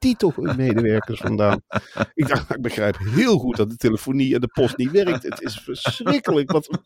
Dacht, 0.00 0.12
waar 0.12 0.16
halen 0.16 0.16
die 0.16 0.16
toch 0.16 0.36
hun 0.36 0.56
medewerkers 0.56 1.20
vandaan? 1.20 1.60
ik 2.14 2.28
dacht, 2.28 2.54
ik 2.54 2.62
begrijp 2.62 2.98
heel 2.98 3.38
goed 3.38 3.56
dat 3.56 3.70
de 3.70 3.76
telefonie 3.76 4.34
en 4.34 4.40
de 4.40 4.48
post 4.48 4.76
niet 4.76 4.90
werkt. 4.90 5.22
Het 5.22 5.40
is 5.42 5.60
verschrikkelijk. 5.64 6.52
Wat, 6.52 6.78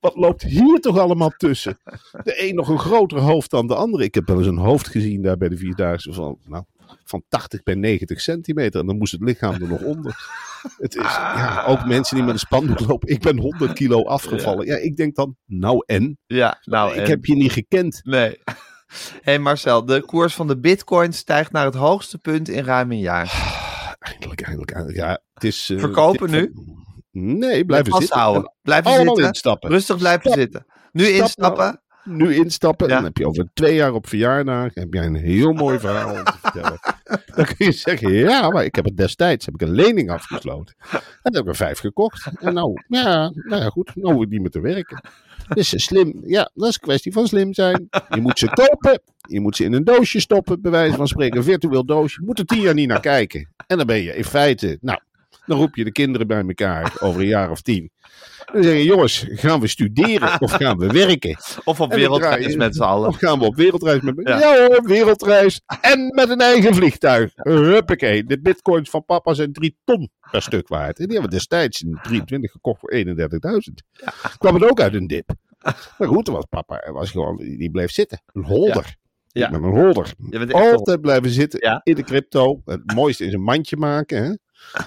wat 0.00 0.16
loopt 0.16 0.42
hier 0.42 0.80
toch 0.80 0.98
allemaal 0.98 1.30
tussen? 1.30 1.78
De 2.22 2.48
een 2.48 2.54
nog 2.54 2.68
een 2.68 2.78
groter 2.78 3.18
hoofd 3.18 3.50
dan 3.50 3.66
de 3.66 3.74
andere. 3.74 4.04
Ik 4.04 4.14
heb 4.14 4.26
wel 4.26 4.38
eens 4.38 4.46
een 4.46 4.56
hoofd 4.56 4.88
gezien 4.88 5.22
daar 5.22 5.36
bij 5.36 5.48
de 5.48 5.56
Vierdaagse 5.56 6.12
van, 6.12 6.38
nou, 6.44 6.64
van 7.04 7.22
80 7.28 7.62
bij 7.62 7.74
90 7.74 8.20
centimeter. 8.20 8.80
En 8.80 8.86
dan 8.86 8.98
moest 8.98 9.12
het 9.12 9.20
lichaam 9.20 9.54
er 9.54 9.68
nog 9.68 9.82
onder. 9.82 10.44
Het 10.78 10.94
is, 10.96 11.02
ja, 11.02 11.64
ook 11.66 11.84
mensen 11.86 12.16
die 12.16 12.24
met 12.24 12.34
een 12.34 12.40
spandoek 12.40 12.80
lopen. 12.80 13.08
Ik 13.08 13.20
ben 13.20 13.38
100 13.38 13.72
kilo 13.72 14.02
afgevallen. 14.04 14.66
Ja, 14.66 14.76
ik 14.76 14.96
denk 14.96 15.14
dan, 15.14 15.36
nou 15.46 15.82
en? 15.86 16.18
Ja, 16.26 16.60
nou 16.64 16.90
ik 16.90 16.96
en- 17.02 17.08
heb 17.08 17.24
je 17.24 17.34
niet 17.34 17.52
gekend. 17.52 18.00
Nee. 18.04 18.38
Hey 19.22 19.38
Marcel, 19.38 19.84
de 19.84 20.00
koers 20.00 20.34
van 20.34 20.46
de 20.46 20.58
bitcoin 20.58 21.12
stijgt 21.12 21.52
naar 21.52 21.64
het 21.64 21.74
hoogste 21.74 22.18
punt 22.18 22.48
in 22.48 22.64
ruim 22.64 22.90
een 22.92 22.98
jaar. 22.98 23.24
Eindelijk, 23.98 24.40
eindelijk, 24.40 24.70
eindelijk. 24.70 24.98
Ja, 24.98 25.18
het 25.34 25.44
is... 25.44 25.70
eh, 25.70 25.78
Verkopen 25.78 26.30
dit- 26.30 26.50
Nee, 27.10 27.64
blijven 27.64 27.92
zitten. 27.92 28.52
Blijven 28.62 28.90
Allemaal 28.90 29.06
zitten. 29.06 29.26
instappen. 29.26 29.70
Rustig 29.70 29.96
blijven 29.96 30.20
Stap. 30.30 30.34
zitten. 30.38 30.66
Nu 30.92 31.04
Stap 31.04 31.20
instappen. 31.20 31.80
nu 32.04 32.34
instappen. 32.34 32.88
Ja. 32.88 32.92
En 32.92 32.98
dan 32.98 33.06
heb 33.08 33.16
je 33.16 33.26
over 33.26 33.48
twee 33.54 33.74
jaar 33.74 33.92
op 33.92 34.08
verjaardag 34.08 34.74
heb 34.74 34.92
jij 34.94 35.04
een 35.06 35.14
heel 35.14 35.52
mooi 35.52 35.78
verhaal 35.78 36.14
om 36.14 36.24
te 36.24 36.32
vertellen. 36.42 36.78
Dan 37.36 37.44
kun 37.44 37.66
je 37.66 37.72
zeggen, 37.72 38.12
ja, 38.12 38.50
maar 38.50 38.64
ik 38.64 38.74
heb 38.74 38.84
het 38.84 38.96
destijds 38.96 39.44
heb 39.46 39.54
ik 39.54 39.60
een 39.62 39.74
lening 39.74 40.10
afgesloten. 40.10 40.74
En 40.90 41.00
dan 41.22 41.32
heb 41.34 41.42
ik 41.42 41.48
er 41.48 41.56
vijf 41.56 41.78
gekocht. 41.78 42.30
En 42.40 42.54
nou, 42.54 42.82
ja, 42.88 43.30
nou 43.34 43.62
ja, 43.62 43.68
goed, 43.68 43.90
nou 43.94 44.14
hoef 44.14 44.22
ik 44.22 44.28
niet 44.30 44.40
meer 44.40 44.50
te 44.50 44.60
werken. 44.60 45.00
Dus 45.54 45.84
slim, 45.84 46.22
ja, 46.24 46.50
dat 46.54 46.68
is 46.68 46.74
een 46.74 46.80
kwestie 46.80 47.12
van 47.12 47.26
slim 47.26 47.54
zijn. 47.54 47.88
Je 48.08 48.20
moet 48.20 48.38
ze 48.38 48.46
kopen. 48.46 49.00
Je 49.28 49.40
moet 49.40 49.56
ze 49.56 49.64
in 49.64 49.72
een 49.72 49.84
doosje 49.84 50.20
stoppen, 50.20 50.60
bij 50.60 50.70
wijze 50.70 50.96
van 50.96 51.08
spreken. 51.08 51.36
Een 51.36 51.44
virtueel 51.44 51.84
doosje. 51.84 52.20
Je 52.20 52.26
moet 52.26 52.38
er 52.38 52.44
tien 52.44 52.60
jaar 52.60 52.74
niet 52.74 52.88
naar 52.88 53.00
kijken. 53.00 53.48
En 53.66 53.76
dan 53.76 53.86
ben 53.86 54.02
je 54.02 54.16
in 54.16 54.24
feite, 54.24 54.78
nou, 54.80 54.98
dan 55.46 55.58
roep 55.58 55.74
je 55.76 55.84
de 55.84 55.92
kinderen 55.92 56.26
bij 56.26 56.42
elkaar 56.46 56.96
over 57.00 57.20
een 57.20 57.26
jaar 57.26 57.50
of 57.50 57.60
tien. 57.60 57.90
En 58.46 58.52
dan 58.52 58.62
zeg 58.62 58.76
je, 58.76 58.84
jongens, 58.84 59.26
gaan 59.28 59.60
we 59.60 59.66
studeren 59.66 60.40
of 60.40 60.50
gaan 60.52 60.78
we 60.78 60.86
werken? 60.86 61.36
Of 61.64 61.80
op 61.80 61.92
wereldreis 61.94 62.56
met 62.56 62.74
z'n 62.74 62.82
allen. 62.82 63.08
Of 63.08 63.16
gaan 63.16 63.38
we 63.38 63.44
op 63.44 63.54
wereldreis 63.54 64.00
met 64.00 64.14
Ja. 64.22 64.38
Ja, 64.38 64.66
hoor, 64.66 64.82
wereldreis. 64.82 65.60
En 65.80 66.12
met 66.14 66.30
een 66.30 66.40
eigen 66.40 66.74
vliegtuig. 66.74 67.32
Huppakee. 67.34 68.24
De 68.24 68.40
bitcoins 68.40 68.90
van 68.90 69.04
papa 69.04 69.34
zijn 69.34 69.52
drie 69.52 69.76
ton 69.84 70.10
per 70.30 70.42
stuk 70.42 70.68
waard. 70.68 70.98
En 70.98 71.04
die 71.04 71.12
hebben 71.12 71.30
we 71.30 71.36
destijds 71.36 71.82
in 71.82 71.98
23 72.02 72.50
gekocht 72.50 72.80
voor 72.80 72.94
31.000. 72.94 73.12
Kwam 74.38 74.54
het 74.54 74.70
ook 74.70 74.80
uit 74.80 74.94
een 74.94 75.06
dip. 75.06 75.30
Maar 75.98 76.08
goed, 76.08 76.28
was 76.28 76.44
papa 76.48 76.92
was 76.92 77.10
gewoon, 77.10 77.36
die 77.36 77.70
bleef 77.70 77.90
zitten. 77.90 78.22
Een 78.32 78.44
holder. 78.44 78.96
Ja. 79.26 79.46
Ik 79.46 79.52
ben 79.52 79.62
een 79.62 79.70
holder. 79.82 80.12
Altijd 80.50 81.00
blijven 81.00 81.30
zitten 81.30 81.60
Ja. 81.62 81.80
in 81.82 81.94
de 81.94 82.02
crypto. 82.02 82.60
Het 82.64 82.92
mooiste 82.94 83.24
is 83.24 83.32
een 83.32 83.42
mandje 83.42 83.76
maken. 83.76 84.24
Hè? 84.24 84.32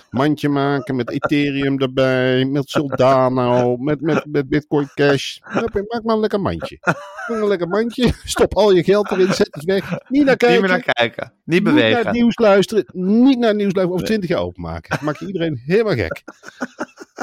Mandje 0.10 0.50
maken 0.50 0.96
met 0.96 1.10
Ethereum 1.10 1.80
erbij, 1.80 2.46
met 2.46 2.70
Soldano, 2.70 3.78
met, 3.78 4.02
met, 4.02 4.26
met 4.26 4.50
Bitcoin 4.50 4.90
Cash. 4.94 5.38
Maak 5.54 5.74
maar 6.04 6.16
een 6.16 6.20
lekker 6.20 6.42
mandje. 6.42 6.78
Maak 6.82 6.98
een 7.28 7.48
lekker 7.48 7.68
mandje. 7.68 8.14
Stop 8.24 8.56
al 8.56 8.72
je 8.72 8.84
geld 8.84 9.12
erin, 9.12 9.34
zet 9.34 9.48
het 9.52 9.64
weg. 9.64 9.98
Niet 10.08 10.26
naar 10.26 10.38
kijken. 10.38 10.62
Niet 10.62 10.70
meer 10.70 10.70
naar 10.86 10.94
kijken. 10.94 11.34
Niet 11.46 11.64
Niet 11.64 11.74
naar 11.74 11.84
het 11.84 11.92
bewegen. 11.92 12.14
nieuws 12.14 12.38
luisteren. 12.38 12.86
Niet 12.94 13.38
naar 13.40 13.48
het 13.50 13.58
nieuws 13.58 13.74
luisteren. 13.74 13.92
Over 13.92 14.06
twintig 14.06 14.30
jaar 14.30 14.42
openmaken. 14.42 14.98
Maak 15.02 15.18
je 15.18 15.26
iedereen 15.26 15.62
helemaal 15.66 15.94
gek. 15.96 16.24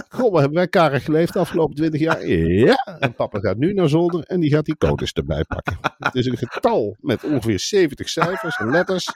Goh, 0.09 0.31
wat 0.31 0.40
hebben 0.40 0.59
wij 0.59 0.69
karig 0.69 1.05
geleefd 1.05 1.33
de 1.33 1.38
afgelopen 1.38 1.77
twintig 1.77 2.01
jaar? 2.01 2.27
Ja. 2.27 2.99
En 2.99 3.14
papa 3.14 3.38
gaat 3.38 3.57
nu 3.57 3.73
naar 3.73 3.88
zolder 3.88 4.23
en 4.23 4.40
die 4.40 4.51
gaat 4.51 4.64
die 4.64 4.77
codes 4.77 5.12
erbij 5.12 5.45
pakken. 5.45 5.79
Het 5.99 6.14
is 6.14 6.27
een 6.27 6.37
getal 6.37 6.97
met 7.01 7.25
ongeveer 7.25 7.61
70 7.61 8.09
cijfers 8.09 8.57
en 8.57 8.71
letters. 8.71 9.09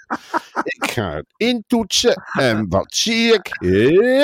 Ik 0.63 0.91
ga 0.91 1.15
het 1.15 1.27
intoetsen. 1.37 2.23
En 2.33 2.69
wat 2.69 2.95
zie 2.95 3.35
ik? 3.35 3.57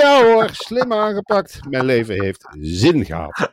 Ja 0.01 0.25
hoor, 0.25 0.49
slim 0.53 0.93
aangepakt. 0.93 1.59
Mijn 1.69 1.85
leven 1.85 2.23
heeft 2.23 2.47
zin 2.61 3.05
gehad. 3.05 3.49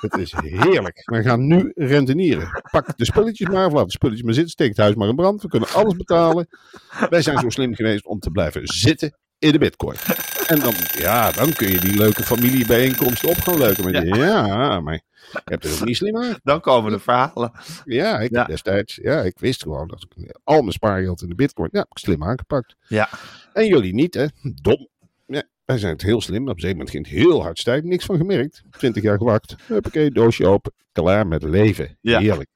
Het 0.00 0.16
is 0.18 0.34
heerlijk. 0.36 1.02
We 1.04 1.22
gaan 1.22 1.46
nu 1.46 1.72
rentenieren. 1.74 2.62
Pak 2.70 2.96
de 2.96 3.04
spulletjes 3.04 3.48
maar, 3.48 3.72
of 3.72 3.84
de 3.84 3.90
spulletjes 3.90 4.24
maar 4.24 4.34
zitten. 4.34 4.52
Steek 4.52 4.68
het 4.68 4.76
huis 4.76 4.94
maar 4.94 5.08
in 5.08 5.16
brand. 5.16 5.42
We 5.42 5.48
kunnen 5.48 5.68
alles 5.68 5.96
betalen. 5.96 6.48
Wij 7.08 7.22
zijn 7.22 7.38
zo 7.38 7.48
slim 7.48 7.74
geweest 7.74 8.06
om 8.06 8.18
te 8.18 8.30
blijven 8.30 8.66
zitten 8.66 9.16
in 9.38 9.52
de 9.52 9.58
bitcoin. 9.58 9.96
En 10.48 10.58
dan, 10.60 10.74
ja, 10.98 11.30
dan 11.30 11.52
kun 11.52 11.68
je 11.70 11.80
die 11.80 11.96
leuke 11.96 12.22
familiebijeenkomsten 12.22 13.28
op 13.28 13.36
gaan 13.40 13.58
leuken. 13.58 13.84
Maar 13.84 14.06
ja. 14.06 14.80
maar 14.80 14.94
ik 14.94 15.40
heb 15.44 15.62
het 15.62 15.72
ook 15.72 15.84
niet 15.84 15.96
slim 15.96 16.16
aan. 16.16 16.38
Dan 16.42 16.60
komen 16.60 16.92
de 16.92 16.98
verhalen. 16.98 17.52
Ja, 17.84 18.18
ik 18.18 18.30
Ja. 18.30 18.44
destijds, 18.44 18.98
ja, 19.02 19.20
ik 19.22 19.38
wist 19.38 19.62
gewoon 19.62 19.88
dat 19.88 20.06
ik 20.16 20.38
al 20.44 20.60
mijn 20.60 20.72
spaargeld 20.72 21.22
in 21.22 21.28
de 21.28 21.34
bitcoin, 21.34 21.68
ja, 21.72 21.86
slim 21.90 22.24
aangepakt. 22.24 22.76
Ja. 22.86 23.08
En 23.52 23.66
jullie 23.66 23.94
niet, 23.94 24.14
hè? 24.14 24.26
Dom. 24.42 24.88
Ja, 25.26 25.42
wij 25.64 25.78
zijn 25.78 25.92
het 25.92 26.02
heel 26.02 26.20
slim. 26.20 26.42
Op 26.42 26.48
een 26.48 26.54
gegeven 26.54 26.76
moment 26.76 26.90
ging 26.90 27.06
het 27.06 27.14
heel 27.14 27.42
hard 27.42 27.58
stijgen. 27.58 27.88
Niks 27.88 28.04
van 28.04 28.16
gemerkt. 28.16 28.62
20 28.70 29.02
jaar 29.02 29.18
gewacht. 29.18 29.56
Huppakee, 29.66 30.10
doosje 30.10 30.46
open. 30.46 30.72
Klaar 30.92 31.26
met 31.26 31.42
leven. 31.42 31.98
Ja. 32.00 32.18
Heerlijk. 32.18 32.50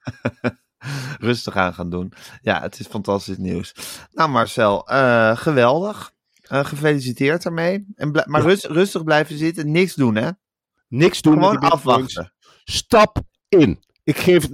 Rustig 1.19 1.55
aan 1.55 1.73
gaan 1.73 1.89
doen. 1.89 2.13
Ja, 2.41 2.61
het 2.61 2.79
is 2.79 2.87
fantastisch 2.87 3.37
nieuws. 3.37 3.73
Nou 4.11 4.29
Marcel, 4.29 4.87
eh, 4.87 5.37
geweldig. 5.37 6.11
Eh, 6.43 6.65
gefeliciteerd 6.65 7.43
daarmee. 7.43 7.85
En 7.95 8.23
maar 8.25 8.41
rust- 8.41 8.65
rustig 8.65 9.03
blijven 9.03 9.37
zitten. 9.37 9.71
Niks 9.71 9.95
doen 9.95 10.15
hè. 10.15 10.29
Niks 10.87 11.21
doen 11.21 11.33
Gewoon 11.33 11.57
afwachten. 11.59 12.33
Stap 12.63 13.21
in. 13.49 13.83
Ik 14.05 14.17
geef, 14.17 14.49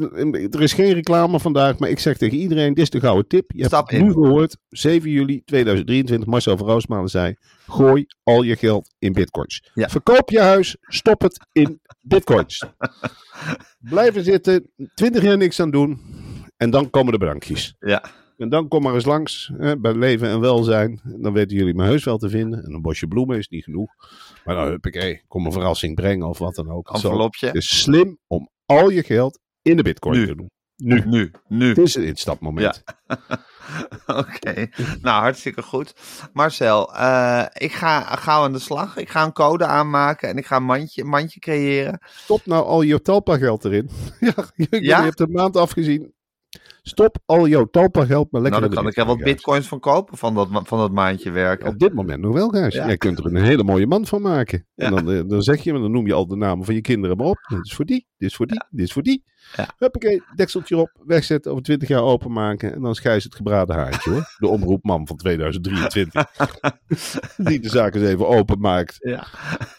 er 0.53 0.61
is 0.61 0.73
geen 0.73 0.93
reclame 0.93 1.39
vandaag, 1.39 1.77
maar 1.79 1.89
ik 1.89 1.99
zeg 1.99 2.17
tegen 2.17 2.37
iedereen, 2.37 2.73
dit 2.73 2.83
is 2.83 2.89
de 2.89 2.99
gouden 2.99 3.27
tip. 3.27 3.51
Je 3.51 3.65
Stap 3.65 3.79
hebt 3.79 3.91
het 3.91 3.99
in. 3.99 4.05
nu 4.05 4.13
gehoord, 4.13 4.57
7 4.69 5.09
juli 5.09 5.41
2023, 5.45 6.27
Marcel 6.27 6.57
van 6.57 6.67
Roosmalen 6.67 7.09
zei, 7.09 7.35
gooi 7.67 8.05
al 8.23 8.41
je 8.41 8.55
geld 8.55 8.93
in 8.99 9.13
bitcoins. 9.13 9.69
Ja. 9.73 9.89
Verkoop 9.89 10.29
je 10.29 10.39
huis, 10.39 10.77
stop 10.81 11.21
het 11.21 11.47
in 11.51 11.81
bitcoins. 12.01 12.63
Blijven 13.89 14.23
zitten, 14.23 14.71
20 14.93 15.23
jaar 15.23 15.37
niks 15.37 15.59
aan 15.59 15.71
doen 15.71 16.01
en 16.57 16.69
dan 16.69 16.89
komen 16.89 17.11
de 17.11 17.17
bedankjes. 17.19 17.75
Ja, 17.79 18.03
En 18.39 18.49
dan 18.49 18.67
kom 18.67 18.81
maar 18.81 18.93
eens 18.93 19.05
langs 19.05 19.51
hè, 19.57 19.79
bij 19.79 19.93
Leven 19.93 20.29
en 20.29 20.39
Welzijn. 20.39 21.01
Dan 21.03 21.33
weten 21.33 21.57
jullie 21.57 21.73
mijn 21.73 21.87
huis 21.89 22.03
wel 22.03 22.17
te 22.17 22.29
vinden. 22.29 22.63
En 22.63 22.73
een 22.73 22.81
bosje 22.81 23.07
bloemen 23.07 23.37
is 23.37 23.47
niet 23.47 23.63
genoeg. 23.63 23.93
Maar 24.45 24.55
dan 24.55 24.71
heb 24.71 24.85
ik, 24.85 25.23
kom 25.27 25.45
een 25.45 25.51
verrassing 25.51 25.95
brengen 25.95 26.27
of 26.27 26.37
wat 26.37 26.55
dan 26.55 26.71
ook. 26.71 26.89
Envelopje. 26.93 27.45
Het 27.45 27.55
is 27.55 27.79
slim 27.81 28.17
om 28.27 28.49
al 28.65 28.89
je 28.89 29.03
geld 29.03 29.39
in 29.61 29.77
de 29.77 29.83
bitcoin 29.83 30.19
Nu. 30.19 30.25
te 30.27 30.35
doen. 30.35 30.49
Nu. 30.75 31.03
Nu, 31.05 31.31
nu. 31.47 31.67
Het 31.67 31.77
is 31.77 31.95
een 31.95 32.03
instapmoment. 32.05 32.83
Oké, 34.21 34.67
nou 35.01 35.21
hartstikke 35.21 35.61
goed. 35.61 35.93
Marcel, 36.33 36.95
eh, 36.95 37.45
ik 37.53 37.71
ga 37.71 38.01
gauw 38.15 38.43
aan 38.43 38.53
de 38.53 38.59
slag. 38.59 38.97
Ik 38.97 39.09
ga 39.09 39.23
een 39.23 39.33
code 39.33 39.65
aanmaken 39.65 40.29
en 40.29 40.37
ik 40.37 40.45
ga 40.45 40.55
een 40.55 40.63
mandje, 40.63 41.03
mandje 41.03 41.39
creëren. 41.39 41.99
Stop 42.05 42.45
nou 42.45 42.65
al 42.65 42.81
je 42.81 43.01
talpa 43.01 43.37
geld 43.37 43.65
erin. 43.65 43.89
ja, 44.19 44.33
je, 44.55 44.67
Ja? 44.69 44.97
je 44.97 45.03
hebt 45.03 45.19
een 45.19 45.31
maand 45.31 45.57
afgezien. 45.57 46.13
Stop 46.89 47.17
al 47.25 47.47
jouw 47.47 47.65
talpa 47.65 48.05
geld 48.05 48.31
maar 48.31 48.41
lekker 48.41 48.61
nou, 48.61 48.73
dan 48.73 48.83
kan 48.83 48.91
ik 48.91 48.97
er 48.97 49.05
wat 49.05 49.15
Bitcoin, 49.15 49.35
bitcoins 49.35 49.67
van 49.67 49.79
kopen 49.79 50.17
van 50.17 50.35
dat, 50.35 50.47
van 50.51 50.79
dat 50.79 50.91
maandje 50.91 51.31
werken. 51.31 51.67
Op 51.67 51.79
dit 51.79 51.93
moment 51.93 52.21
nog 52.21 52.33
wel, 52.33 52.49
Gijs. 52.49 52.73
Ja. 52.73 52.85
Jij 52.85 52.97
kunt 52.97 53.19
er 53.19 53.25
een 53.25 53.35
hele 53.35 53.63
mooie 53.63 53.87
man 53.87 54.05
van 54.05 54.21
maken. 54.21 54.67
En 54.75 54.95
dan, 54.95 55.11
eh, 55.11 55.21
dan 55.27 55.41
zeg 55.41 55.63
je, 55.63 55.71
maar 55.71 55.81
dan 55.81 55.91
noem 55.91 56.07
je 56.07 56.13
al 56.13 56.27
de 56.27 56.35
namen 56.35 56.65
van 56.65 56.73
je 56.75 56.81
kinderen 56.81 57.17
maar 57.17 57.25
op. 57.27 57.37
Dit 57.47 57.65
is 57.65 57.73
voor 57.73 57.85
die, 57.85 58.07
dit 58.17 58.29
is 58.29 58.35
voor 58.35 58.47
die, 58.47 58.63
dit 58.69 58.85
is 58.85 58.93
voor 58.93 59.03
die. 59.03 59.23
Ja. 59.55 59.67
Huppakee, 59.77 60.21
dekseltje 60.35 60.77
op, 60.77 60.91
wegzetten, 61.05 61.51
over 61.51 61.63
20 61.63 61.87
jaar 61.87 62.01
openmaken. 62.01 62.73
En 62.73 62.81
dan 62.81 62.91
is 62.91 62.99
Gijs 62.99 63.23
het 63.23 63.35
gebraden 63.35 63.75
haartje 63.75 64.09
hoor. 64.11 64.35
De 64.37 64.47
omroepman 64.47 65.07
van 65.07 65.15
2023. 65.17 66.25
die 67.37 67.59
de 67.59 67.69
zaak 67.69 67.95
eens 67.95 68.03
even 68.03 68.27
openmaakt. 68.27 68.97
Ja. 68.99 69.27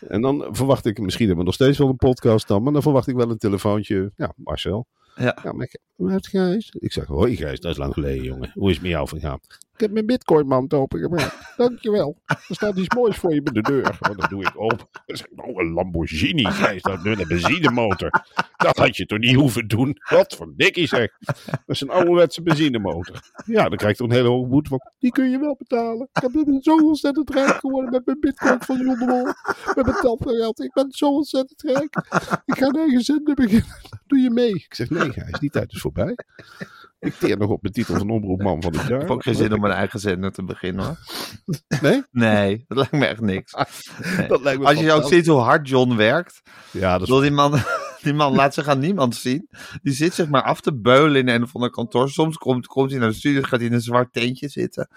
En 0.08 0.20
dan 0.20 0.46
verwacht 0.50 0.86
ik, 0.86 0.98
misschien 0.98 1.26
hebben 1.26 1.44
we 1.44 1.50
nog 1.50 1.60
steeds 1.60 1.78
wel 1.78 1.88
een 1.88 1.96
podcast 1.96 2.48
dan. 2.48 2.62
Maar 2.62 2.72
dan 2.72 2.82
verwacht 2.82 3.06
ik 3.06 3.16
wel 3.16 3.30
een 3.30 3.38
telefoontje. 3.38 4.12
Ja, 4.16 4.32
Marcel. 4.36 4.86
Ja. 5.14 5.38
Ja, 5.42 5.52
maar 5.52 5.64
ik- 5.64 5.80
hoe 6.00 6.10
heeft 6.10 6.28
Gijs? 6.28 6.70
Ik 6.78 6.92
zeg, 6.92 7.06
hoi 7.06 7.36
Gijs, 7.36 7.60
dat 7.60 7.70
is 7.70 7.76
lang 7.76 7.92
geleden 7.92 8.24
jongen. 8.24 8.50
Hoe 8.54 8.68
is 8.68 8.74
het 8.74 8.82
met 8.82 8.92
jou 8.92 9.08
vergaan? 9.08 9.40
Ik 9.80 9.86
heb 9.86 9.94
mijn 9.94 10.06
bitcoin 10.06 10.46
mand 10.46 10.74
opengemaakt. 10.74 11.36
Dankjewel. 11.56 12.16
Er 12.26 12.38
staat 12.48 12.76
iets 12.76 12.94
moois 12.94 13.16
voor 13.16 13.34
je 13.34 13.42
bij 13.42 13.52
de 13.52 13.60
deur. 13.60 13.98
Oh, 14.10 14.16
dat 14.16 14.30
doe 14.30 14.42
ik 14.42 14.52
open. 14.54 14.88
Dan 15.06 15.16
zeg 15.16 15.26
ik, 15.26 15.46
oh, 15.46 15.60
een 15.60 15.72
Lamborghini 15.72 16.44
Gijs, 16.44 16.82
dat 16.82 17.02
met 17.02 17.20
een 17.20 17.28
benzinemotor. 17.28 18.10
Dat 18.56 18.76
had 18.76 18.96
je 18.96 19.06
toch 19.06 19.18
niet 19.18 19.34
hoeven 19.34 19.68
doen? 19.68 19.96
Wat 20.10 20.36
voor 20.36 20.52
dikkie 20.56 20.86
zeg. 20.86 21.10
Dat 21.50 21.60
is 21.66 21.80
een 21.80 21.90
ouderwetse 21.90 22.42
benzinemotor. 22.42 23.20
Ja, 23.46 23.68
dan 23.68 23.76
krijg 23.76 23.92
je 23.92 24.02
toch 24.02 24.08
een 24.08 24.16
hele 24.16 24.28
hoge 24.28 24.48
boete 24.48 24.68
van. 24.68 24.80
Die 24.98 25.10
kun 25.12 25.30
je 25.30 25.38
wel 25.38 25.56
betalen. 25.58 26.08
Ik 26.12 26.22
heb 26.22 26.32
ben 26.32 26.62
zo 26.62 26.76
ontzettend 26.76 27.30
rijk 27.30 27.54
geworden 27.54 27.90
met 27.90 28.06
mijn 28.06 28.20
bitcoin 28.20 28.60
van 28.60 28.78
Jondemol. 28.78 29.24
Met 29.74 29.84
mijn 29.84 30.00
tapgeld. 30.00 30.60
Ik 30.60 30.72
ben 30.72 30.90
zo 30.90 31.06
ontzettend 31.06 31.62
rijk. 31.62 31.96
Ik 32.44 32.58
ga 32.58 32.66
een 32.66 32.76
eigen 32.76 33.00
zender 33.00 33.34
beginnen. 33.34 33.76
Doe 34.06 34.18
je 34.18 34.30
mee? 34.30 34.54
Ik 34.54 34.74
zeg, 34.74 34.90
nee 34.90 35.12
Gijs, 35.12 35.38
die 35.38 35.50
tijd 35.50 35.72
is 35.72 35.80
voorbij. 35.94 36.16
Ik 37.00 37.14
teer 37.14 37.38
nog 37.38 37.50
op 37.50 37.62
mijn 37.62 37.74
titel 37.74 37.96
van 37.96 38.10
omroepman 38.10 38.62
van 38.62 38.72
het 38.72 38.86
jaar. 38.86 38.94
Ik 38.94 39.00
heb 39.00 39.10
ook 39.10 39.22
geen 39.22 39.34
zin 39.34 39.52
om 39.52 39.64
een 39.64 39.70
eigen 39.70 40.00
zender 40.00 40.32
te 40.32 40.44
beginnen 40.44 40.84
hoor. 40.84 40.96
Nee? 41.80 42.02
Nee, 42.10 42.64
dat 42.68 42.76
lijkt 42.76 42.92
me 42.92 43.06
echt 43.06 43.20
niks. 43.20 43.54
Nee. 44.16 44.28
Dat 44.28 44.42
lijkt 44.42 44.60
me 44.60 44.66
Als 44.66 44.78
je 44.78 44.92
ook 44.92 45.08
ziet 45.08 45.26
hoe 45.26 45.40
hard 45.40 45.68
John 45.68 45.96
werkt. 45.96 46.42
Ja, 46.70 46.98
dat 46.98 47.08
is 47.08 47.20
die 47.20 47.30
man, 47.30 47.58
die 48.04 48.14
man 48.14 48.34
laat 48.34 48.54
zich 48.54 48.68
aan 48.68 48.78
niemand 48.78 49.16
zien. 49.16 49.48
Die 49.82 49.92
zit 49.92 50.14
zich 50.14 50.28
maar 50.28 50.42
af 50.42 50.60
te 50.60 50.74
beulen 50.74 51.20
in 51.20 51.28
een 51.28 51.42
of 51.42 51.54
ander 51.54 51.70
kantoor. 51.70 52.10
Soms 52.10 52.36
komt, 52.36 52.66
komt 52.66 52.90
hij 52.90 53.00
naar 53.00 53.08
de 53.08 53.14
studio, 53.14 53.42
gaat 53.42 53.58
hij 53.58 53.68
in 53.68 53.74
een 53.74 53.80
zwart 53.80 54.12
tentje 54.12 54.48
zitten. 54.48 54.88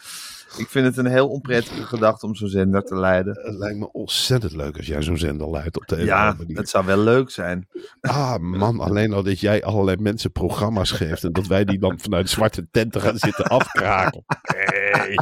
Ik 0.57 0.69
vind 0.69 0.85
het 0.85 0.97
een 0.97 1.11
heel 1.11 1.29
onprettige 1.29 1.83
gedachte 1.83 2.25
om 2.25 2.35
zo'n 2.35 2.47
zender 2.47 2.83
te 2.83 2.95
leiden. 2.95 3.39
Het 3.43 3.55
lijkt 3.55 3.77
me 3.77 3.91
ontzettend 3.91 4.55
leuk 4.55 4.77
als 4.77 4.85
jij 4.85 5.01
zo'n 5.01 5.17
zender 5.17 5.49
leidt 5.49 5.77
op 5.77 5.87
de 5.87 5.99
een 5.99 6.05
Ja, 6.05 6.35
het 6.47 6.69
zou 6.69 6.85
wel 6.85 6.97
leuk 6.97 7.29
zijn. 7.29 7.67
Ah 8.01 8.37
man, 8.37 8.79
alleen 8.79 9.13
al 9.13 9.23
dat 9.23 9.39
jij 9.39 9.63
allerlei 9.63 9.97
mensen 9.97 10.31
programma's 10.31 10.91
geeft 10.91 11.23
en 11.23 11.31
dat 11.31 11.47
wij 11.47 11.63
die 11.63 11.79
dan 11.79 11.99
vanuit 11.99 12.29
zwarte 12.29 12.67
tenten 12.71 13.01
gaan 13.01 13.17
zitten 13.17 13.45
afkraken. 13.45 14.23
Hey. 14.43 15.15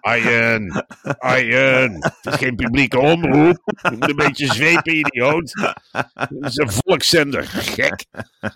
Arjen, 0.00 0.86
Arjen, 1.18 1.94
het 1.94 2.32
is 2.32 2.34
geen 2.34 2.56
publieke 2.56 2.98
omroep. 2.98 3.62
Je 3.82 3.96
moet 3.98 4.08
een 4.08 4.16
beetje 4.16 4.46
zwepen, 4.46 4.96
idioot. 4.96 5.74
Het 6.14 6.30
is 6.40 6.56
een 6.56 6.70
volkszender, 6.70 7.44
gek. 7.44 8.04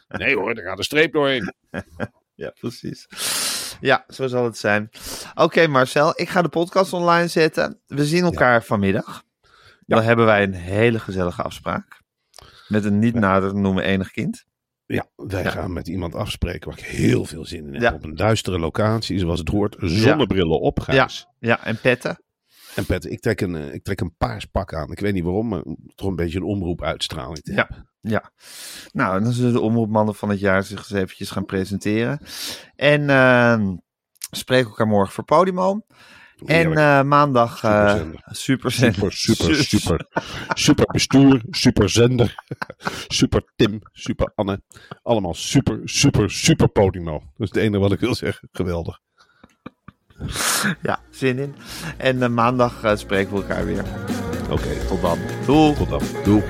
Nee 0.08 0.36
hoor, 0.36 0.54
daar 0.54 0.64
gaat 0.64 0.78
een 0.78 0.84
streep 0.84 1.12
doorheen. 1.12 1.54
Ja, 2.34 2.50
precies. 2.60 3.06
Ja, 3.80 4.04
zo 4.08 4.26
zal 4.26 4.44
het 4.44 4.58
zijn. 4.58 4.90
Oké, 5.34 5.66
Marcel, 5.66 6.12
ik 6.16 6.28
ga 6.28 6.42
de 6.42 6.48
podcast 6.48 6.92
online 6.92 7.28
zetten. 7.28 7.80
We 7.86 8.04
zien 8.04 8.24
elkaar 8.24 8.64
vanmiddag. 8.64 9.22
Dan 9.86 10.02
hebben 10.02 10.26
wij 10.26 10.42
een 10.42 10.54
hele 10.54 10.98
gezellige 10.98 11.42
afspraak. 11.42 12.00
Met 12.68 12.84
een 12.84 12.98
niet 12.98 13.14
nader 13.14 13.50
te 13.50 13.56
noemen 13.56 13.84
enig 13.84 14.10
kind. 14.10 14.44
Ja, 14.94 15.06
wij 15.16 15.44
gaan 15.44 15.72
met 15.72 15.88
iemand 15.88 16.14
afspreken 16.14 16.68
waar 16.70 16.78
ik 16.78 16.84
heel 16.84 17.24
veel 17.24 17.44
zin 17.44 17.66
in 17.66 17.72
heb. 17.72 17.82
Ja. 17.82 17.92
Op 17.94 18.04
een 18.04 18.14
duistere 18.16 18.58
locatie, 18.58 19.18
zoals 19.18 19.38
het 19.38 19.48
hoort. 19.48 19.76
Zonnebrillen 19.78 20.60
op, 20.60 20.80
Gijs. 20.80 21.26
Ja, 21.38 21.64
en 21.64 21.80
petten. 21.80 22.22
En 22.74 22.86
Pet, 22.86 23.04
ik 23.04 23.20
trek, 23.20 23.40
een, 23.40 23.56
eh, 23.56 23.74
ik 23.74 23.82
trek 23.84 24.00
een 24.00 24.14
paars 24.16 24.44
pak 24.44 24.74
aan. 24.74 24.90
Ik 24.90 25.00
weet 25.00 25.12
niet 25.12 25.24
waarom, 25.24 25.48
maar 25.48 25.62
toch 25.94 26.08
een 26.08 26.16
beetje 26.16 26.38
een 26.38 26.44
omroep 26.44 26.82
uitstraling. 26.82 27.38
te 27.42 27.52
Ja. 27.52 27.56
hebben. 27.56 27.88
Ja. 28.00 28.30
Nou, 28.92 29.22
dan 29.22 29.32
zullen 29.32 29.52
de 29.52 29.60
omroepmannen 29.60 30.14
van 30.14 30.28
het 30.28 30.40
jaar 30.40 30.64
zich 30.64 30.78
eens 30.78 30.92
eventjes 30.92 31.30
gaan 31.30 31.44
presenteren. 31.44 32.20
En 32.76 33.10
ehm 33.10 33.76
spreken 34.30 34.68
elkaar 34.68 34.86
morgen 34.86 35.12
voor 35.14 35.24
Podimo. 35.24 35.80
En 36.46 36.76
eh, 36.76 37.02
maandag 37.02 37.58
Superzender. 37.58 38.20
super, 38.30 38.70
Super, 39.12 39.12
super, 39.12 39.54
super. 39.64 40.06
Super 40.54 40.86
bestuur, 40.92 41.42
super 41.50 41.88
zender, 41.88 42.34
super 43.08 43.42
Tim, 43.56 43.80
super 43.92 44.32
Anne. 44.34 44.62
Allemaal 45.02 45.34
super, 45.34 45.80
super, 45.84 46.30
super 46.30 46.68
Podimo. 46.68 47.12
Dat 47.12 47.22
is 47.38 47.48
het 47.48 47.56
enige 47.56 47.78
wat 47.78 47.92
ik 47.92 48.00
wil 48.00 48.14
zeggen. 48.14 48.48
Geweldig. 48.52 48.98
Ja, 50.82 50.98
zin 51.10 51.38
in. 51.38 51.54
En 51.96 52.22
eh, 52.22 52.28
maandag 52.28 52.92
spreken 52.94 53.32
we 53.34 53.40
elkaar 53.40 53.64
weer. 53.66 53.84
Oké, 54.50 54.86
Tot 54.88 55.00
dan. 55.02 55.18
Doei. 55.46 55.74
tot 55.74 55.88
dan. 55.88 56.02
Doei. 56.24 56.42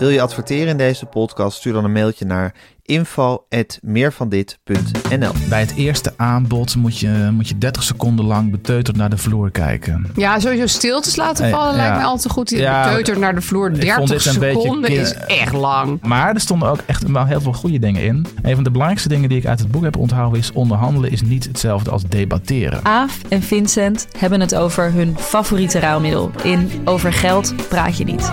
Wil 0.00 0.08
je 0.08 0.20
adverteren 0.20 0.68
in 0.68 0.76
deze 0.76 1.06
podcast? 1.06 1.56
Stuur 1.56 1.72
dan 1.72 1.84
een 1.84 1.92
mailtje 1.92 2.24
naar 2.24 2.54
info.meervandit.nl 2.82 5.32
Bij 5.48 5.60
het 5.60 5.74
eerste 5.76 6.12
aanbod 6.16 6.76
moet 6.76 6.98
je, 6.98 7.28
moet 7.32 7.48
je 7.48 7.58
30 7.58 7.82
seconden 7.82 8.24
lang 8.24 8.50
beteuterd 8.50 8.96
naar 8.96 9.10
de 9.10 9.16
vloer 9.16 9.50
kijken. 9.50 10.06
Ja, 10.16 10.38
sowieso 10.38 10.66
stiltes 10.66 11.16
laten 11.16 11.44
Eh, 11.44 11.50
vallen 11.50 11.70
ja. 11.70 11.76
lijkt 11.76 11.94
mij 11.96 12.04
altijd 12.04 12.32
goed. 12.32 12.48
Die 12.48 12.58
Ja, 12.58 12.84
beteuterd 12.84 13.18
naar 13.18 13.34
de 13.34 13.40
vloer. 13.40 13.66
ik 13.70 13.92
vond 13.92 14.08
30 14.08 14.32
dit 14.32 14.34
een 14.34 14.40
beetje 14.40 14.60
seconden 14.60 14.90
is 14.90 15.14
echt 15.14 15.52
lang. 15.52 15.98
Maar 16.02 16.34
er 16.34 16.40
stonden 16.40 16.68
ook 16.68 16.80
echt 16.86 17.10
wel 17.10 17.26
heel 17.26 17.40
veel 17.40 17.52
goede 17.52 17.78
dingen 17.78 18.02
in. 18.02 18.26
Een 18.42 18.54
van 18.54 18.64
de 18.64 18.70
belangrijkste 18.70 19.08
dingen 19.08 19.28
die 19.28 19.38
ik 19.38 19.46
uit 19.46 19.58
het 19.58 19.70
boek 19.70 19.82
heb 19.82 19.96
onthouden 19.96 20.38
is... 20.38 20.52
onderhandelen 20.52 21.10
is 21.10 21.22
niet 21.22 21.44
hetzelfde 21.44 21.90
als 21.90 22.02
debatteren. 22.08 22.84
Aaf 22.84 23.18
en 23.28 23.42
Vincent 23.42 24.06
hebben 24.18 24.40
het 24.40 24.54
over 24.54 24.92
hun 24.92 25.16
favoriete 25.18 25.78
ruilmiddel. 25.78 26.30
In 26.42 26.70
Over 26.84 27.12
geld 27.12 27.54
praat 27.68 27.96
je 27.96 28.04
niet. 28.04 28.32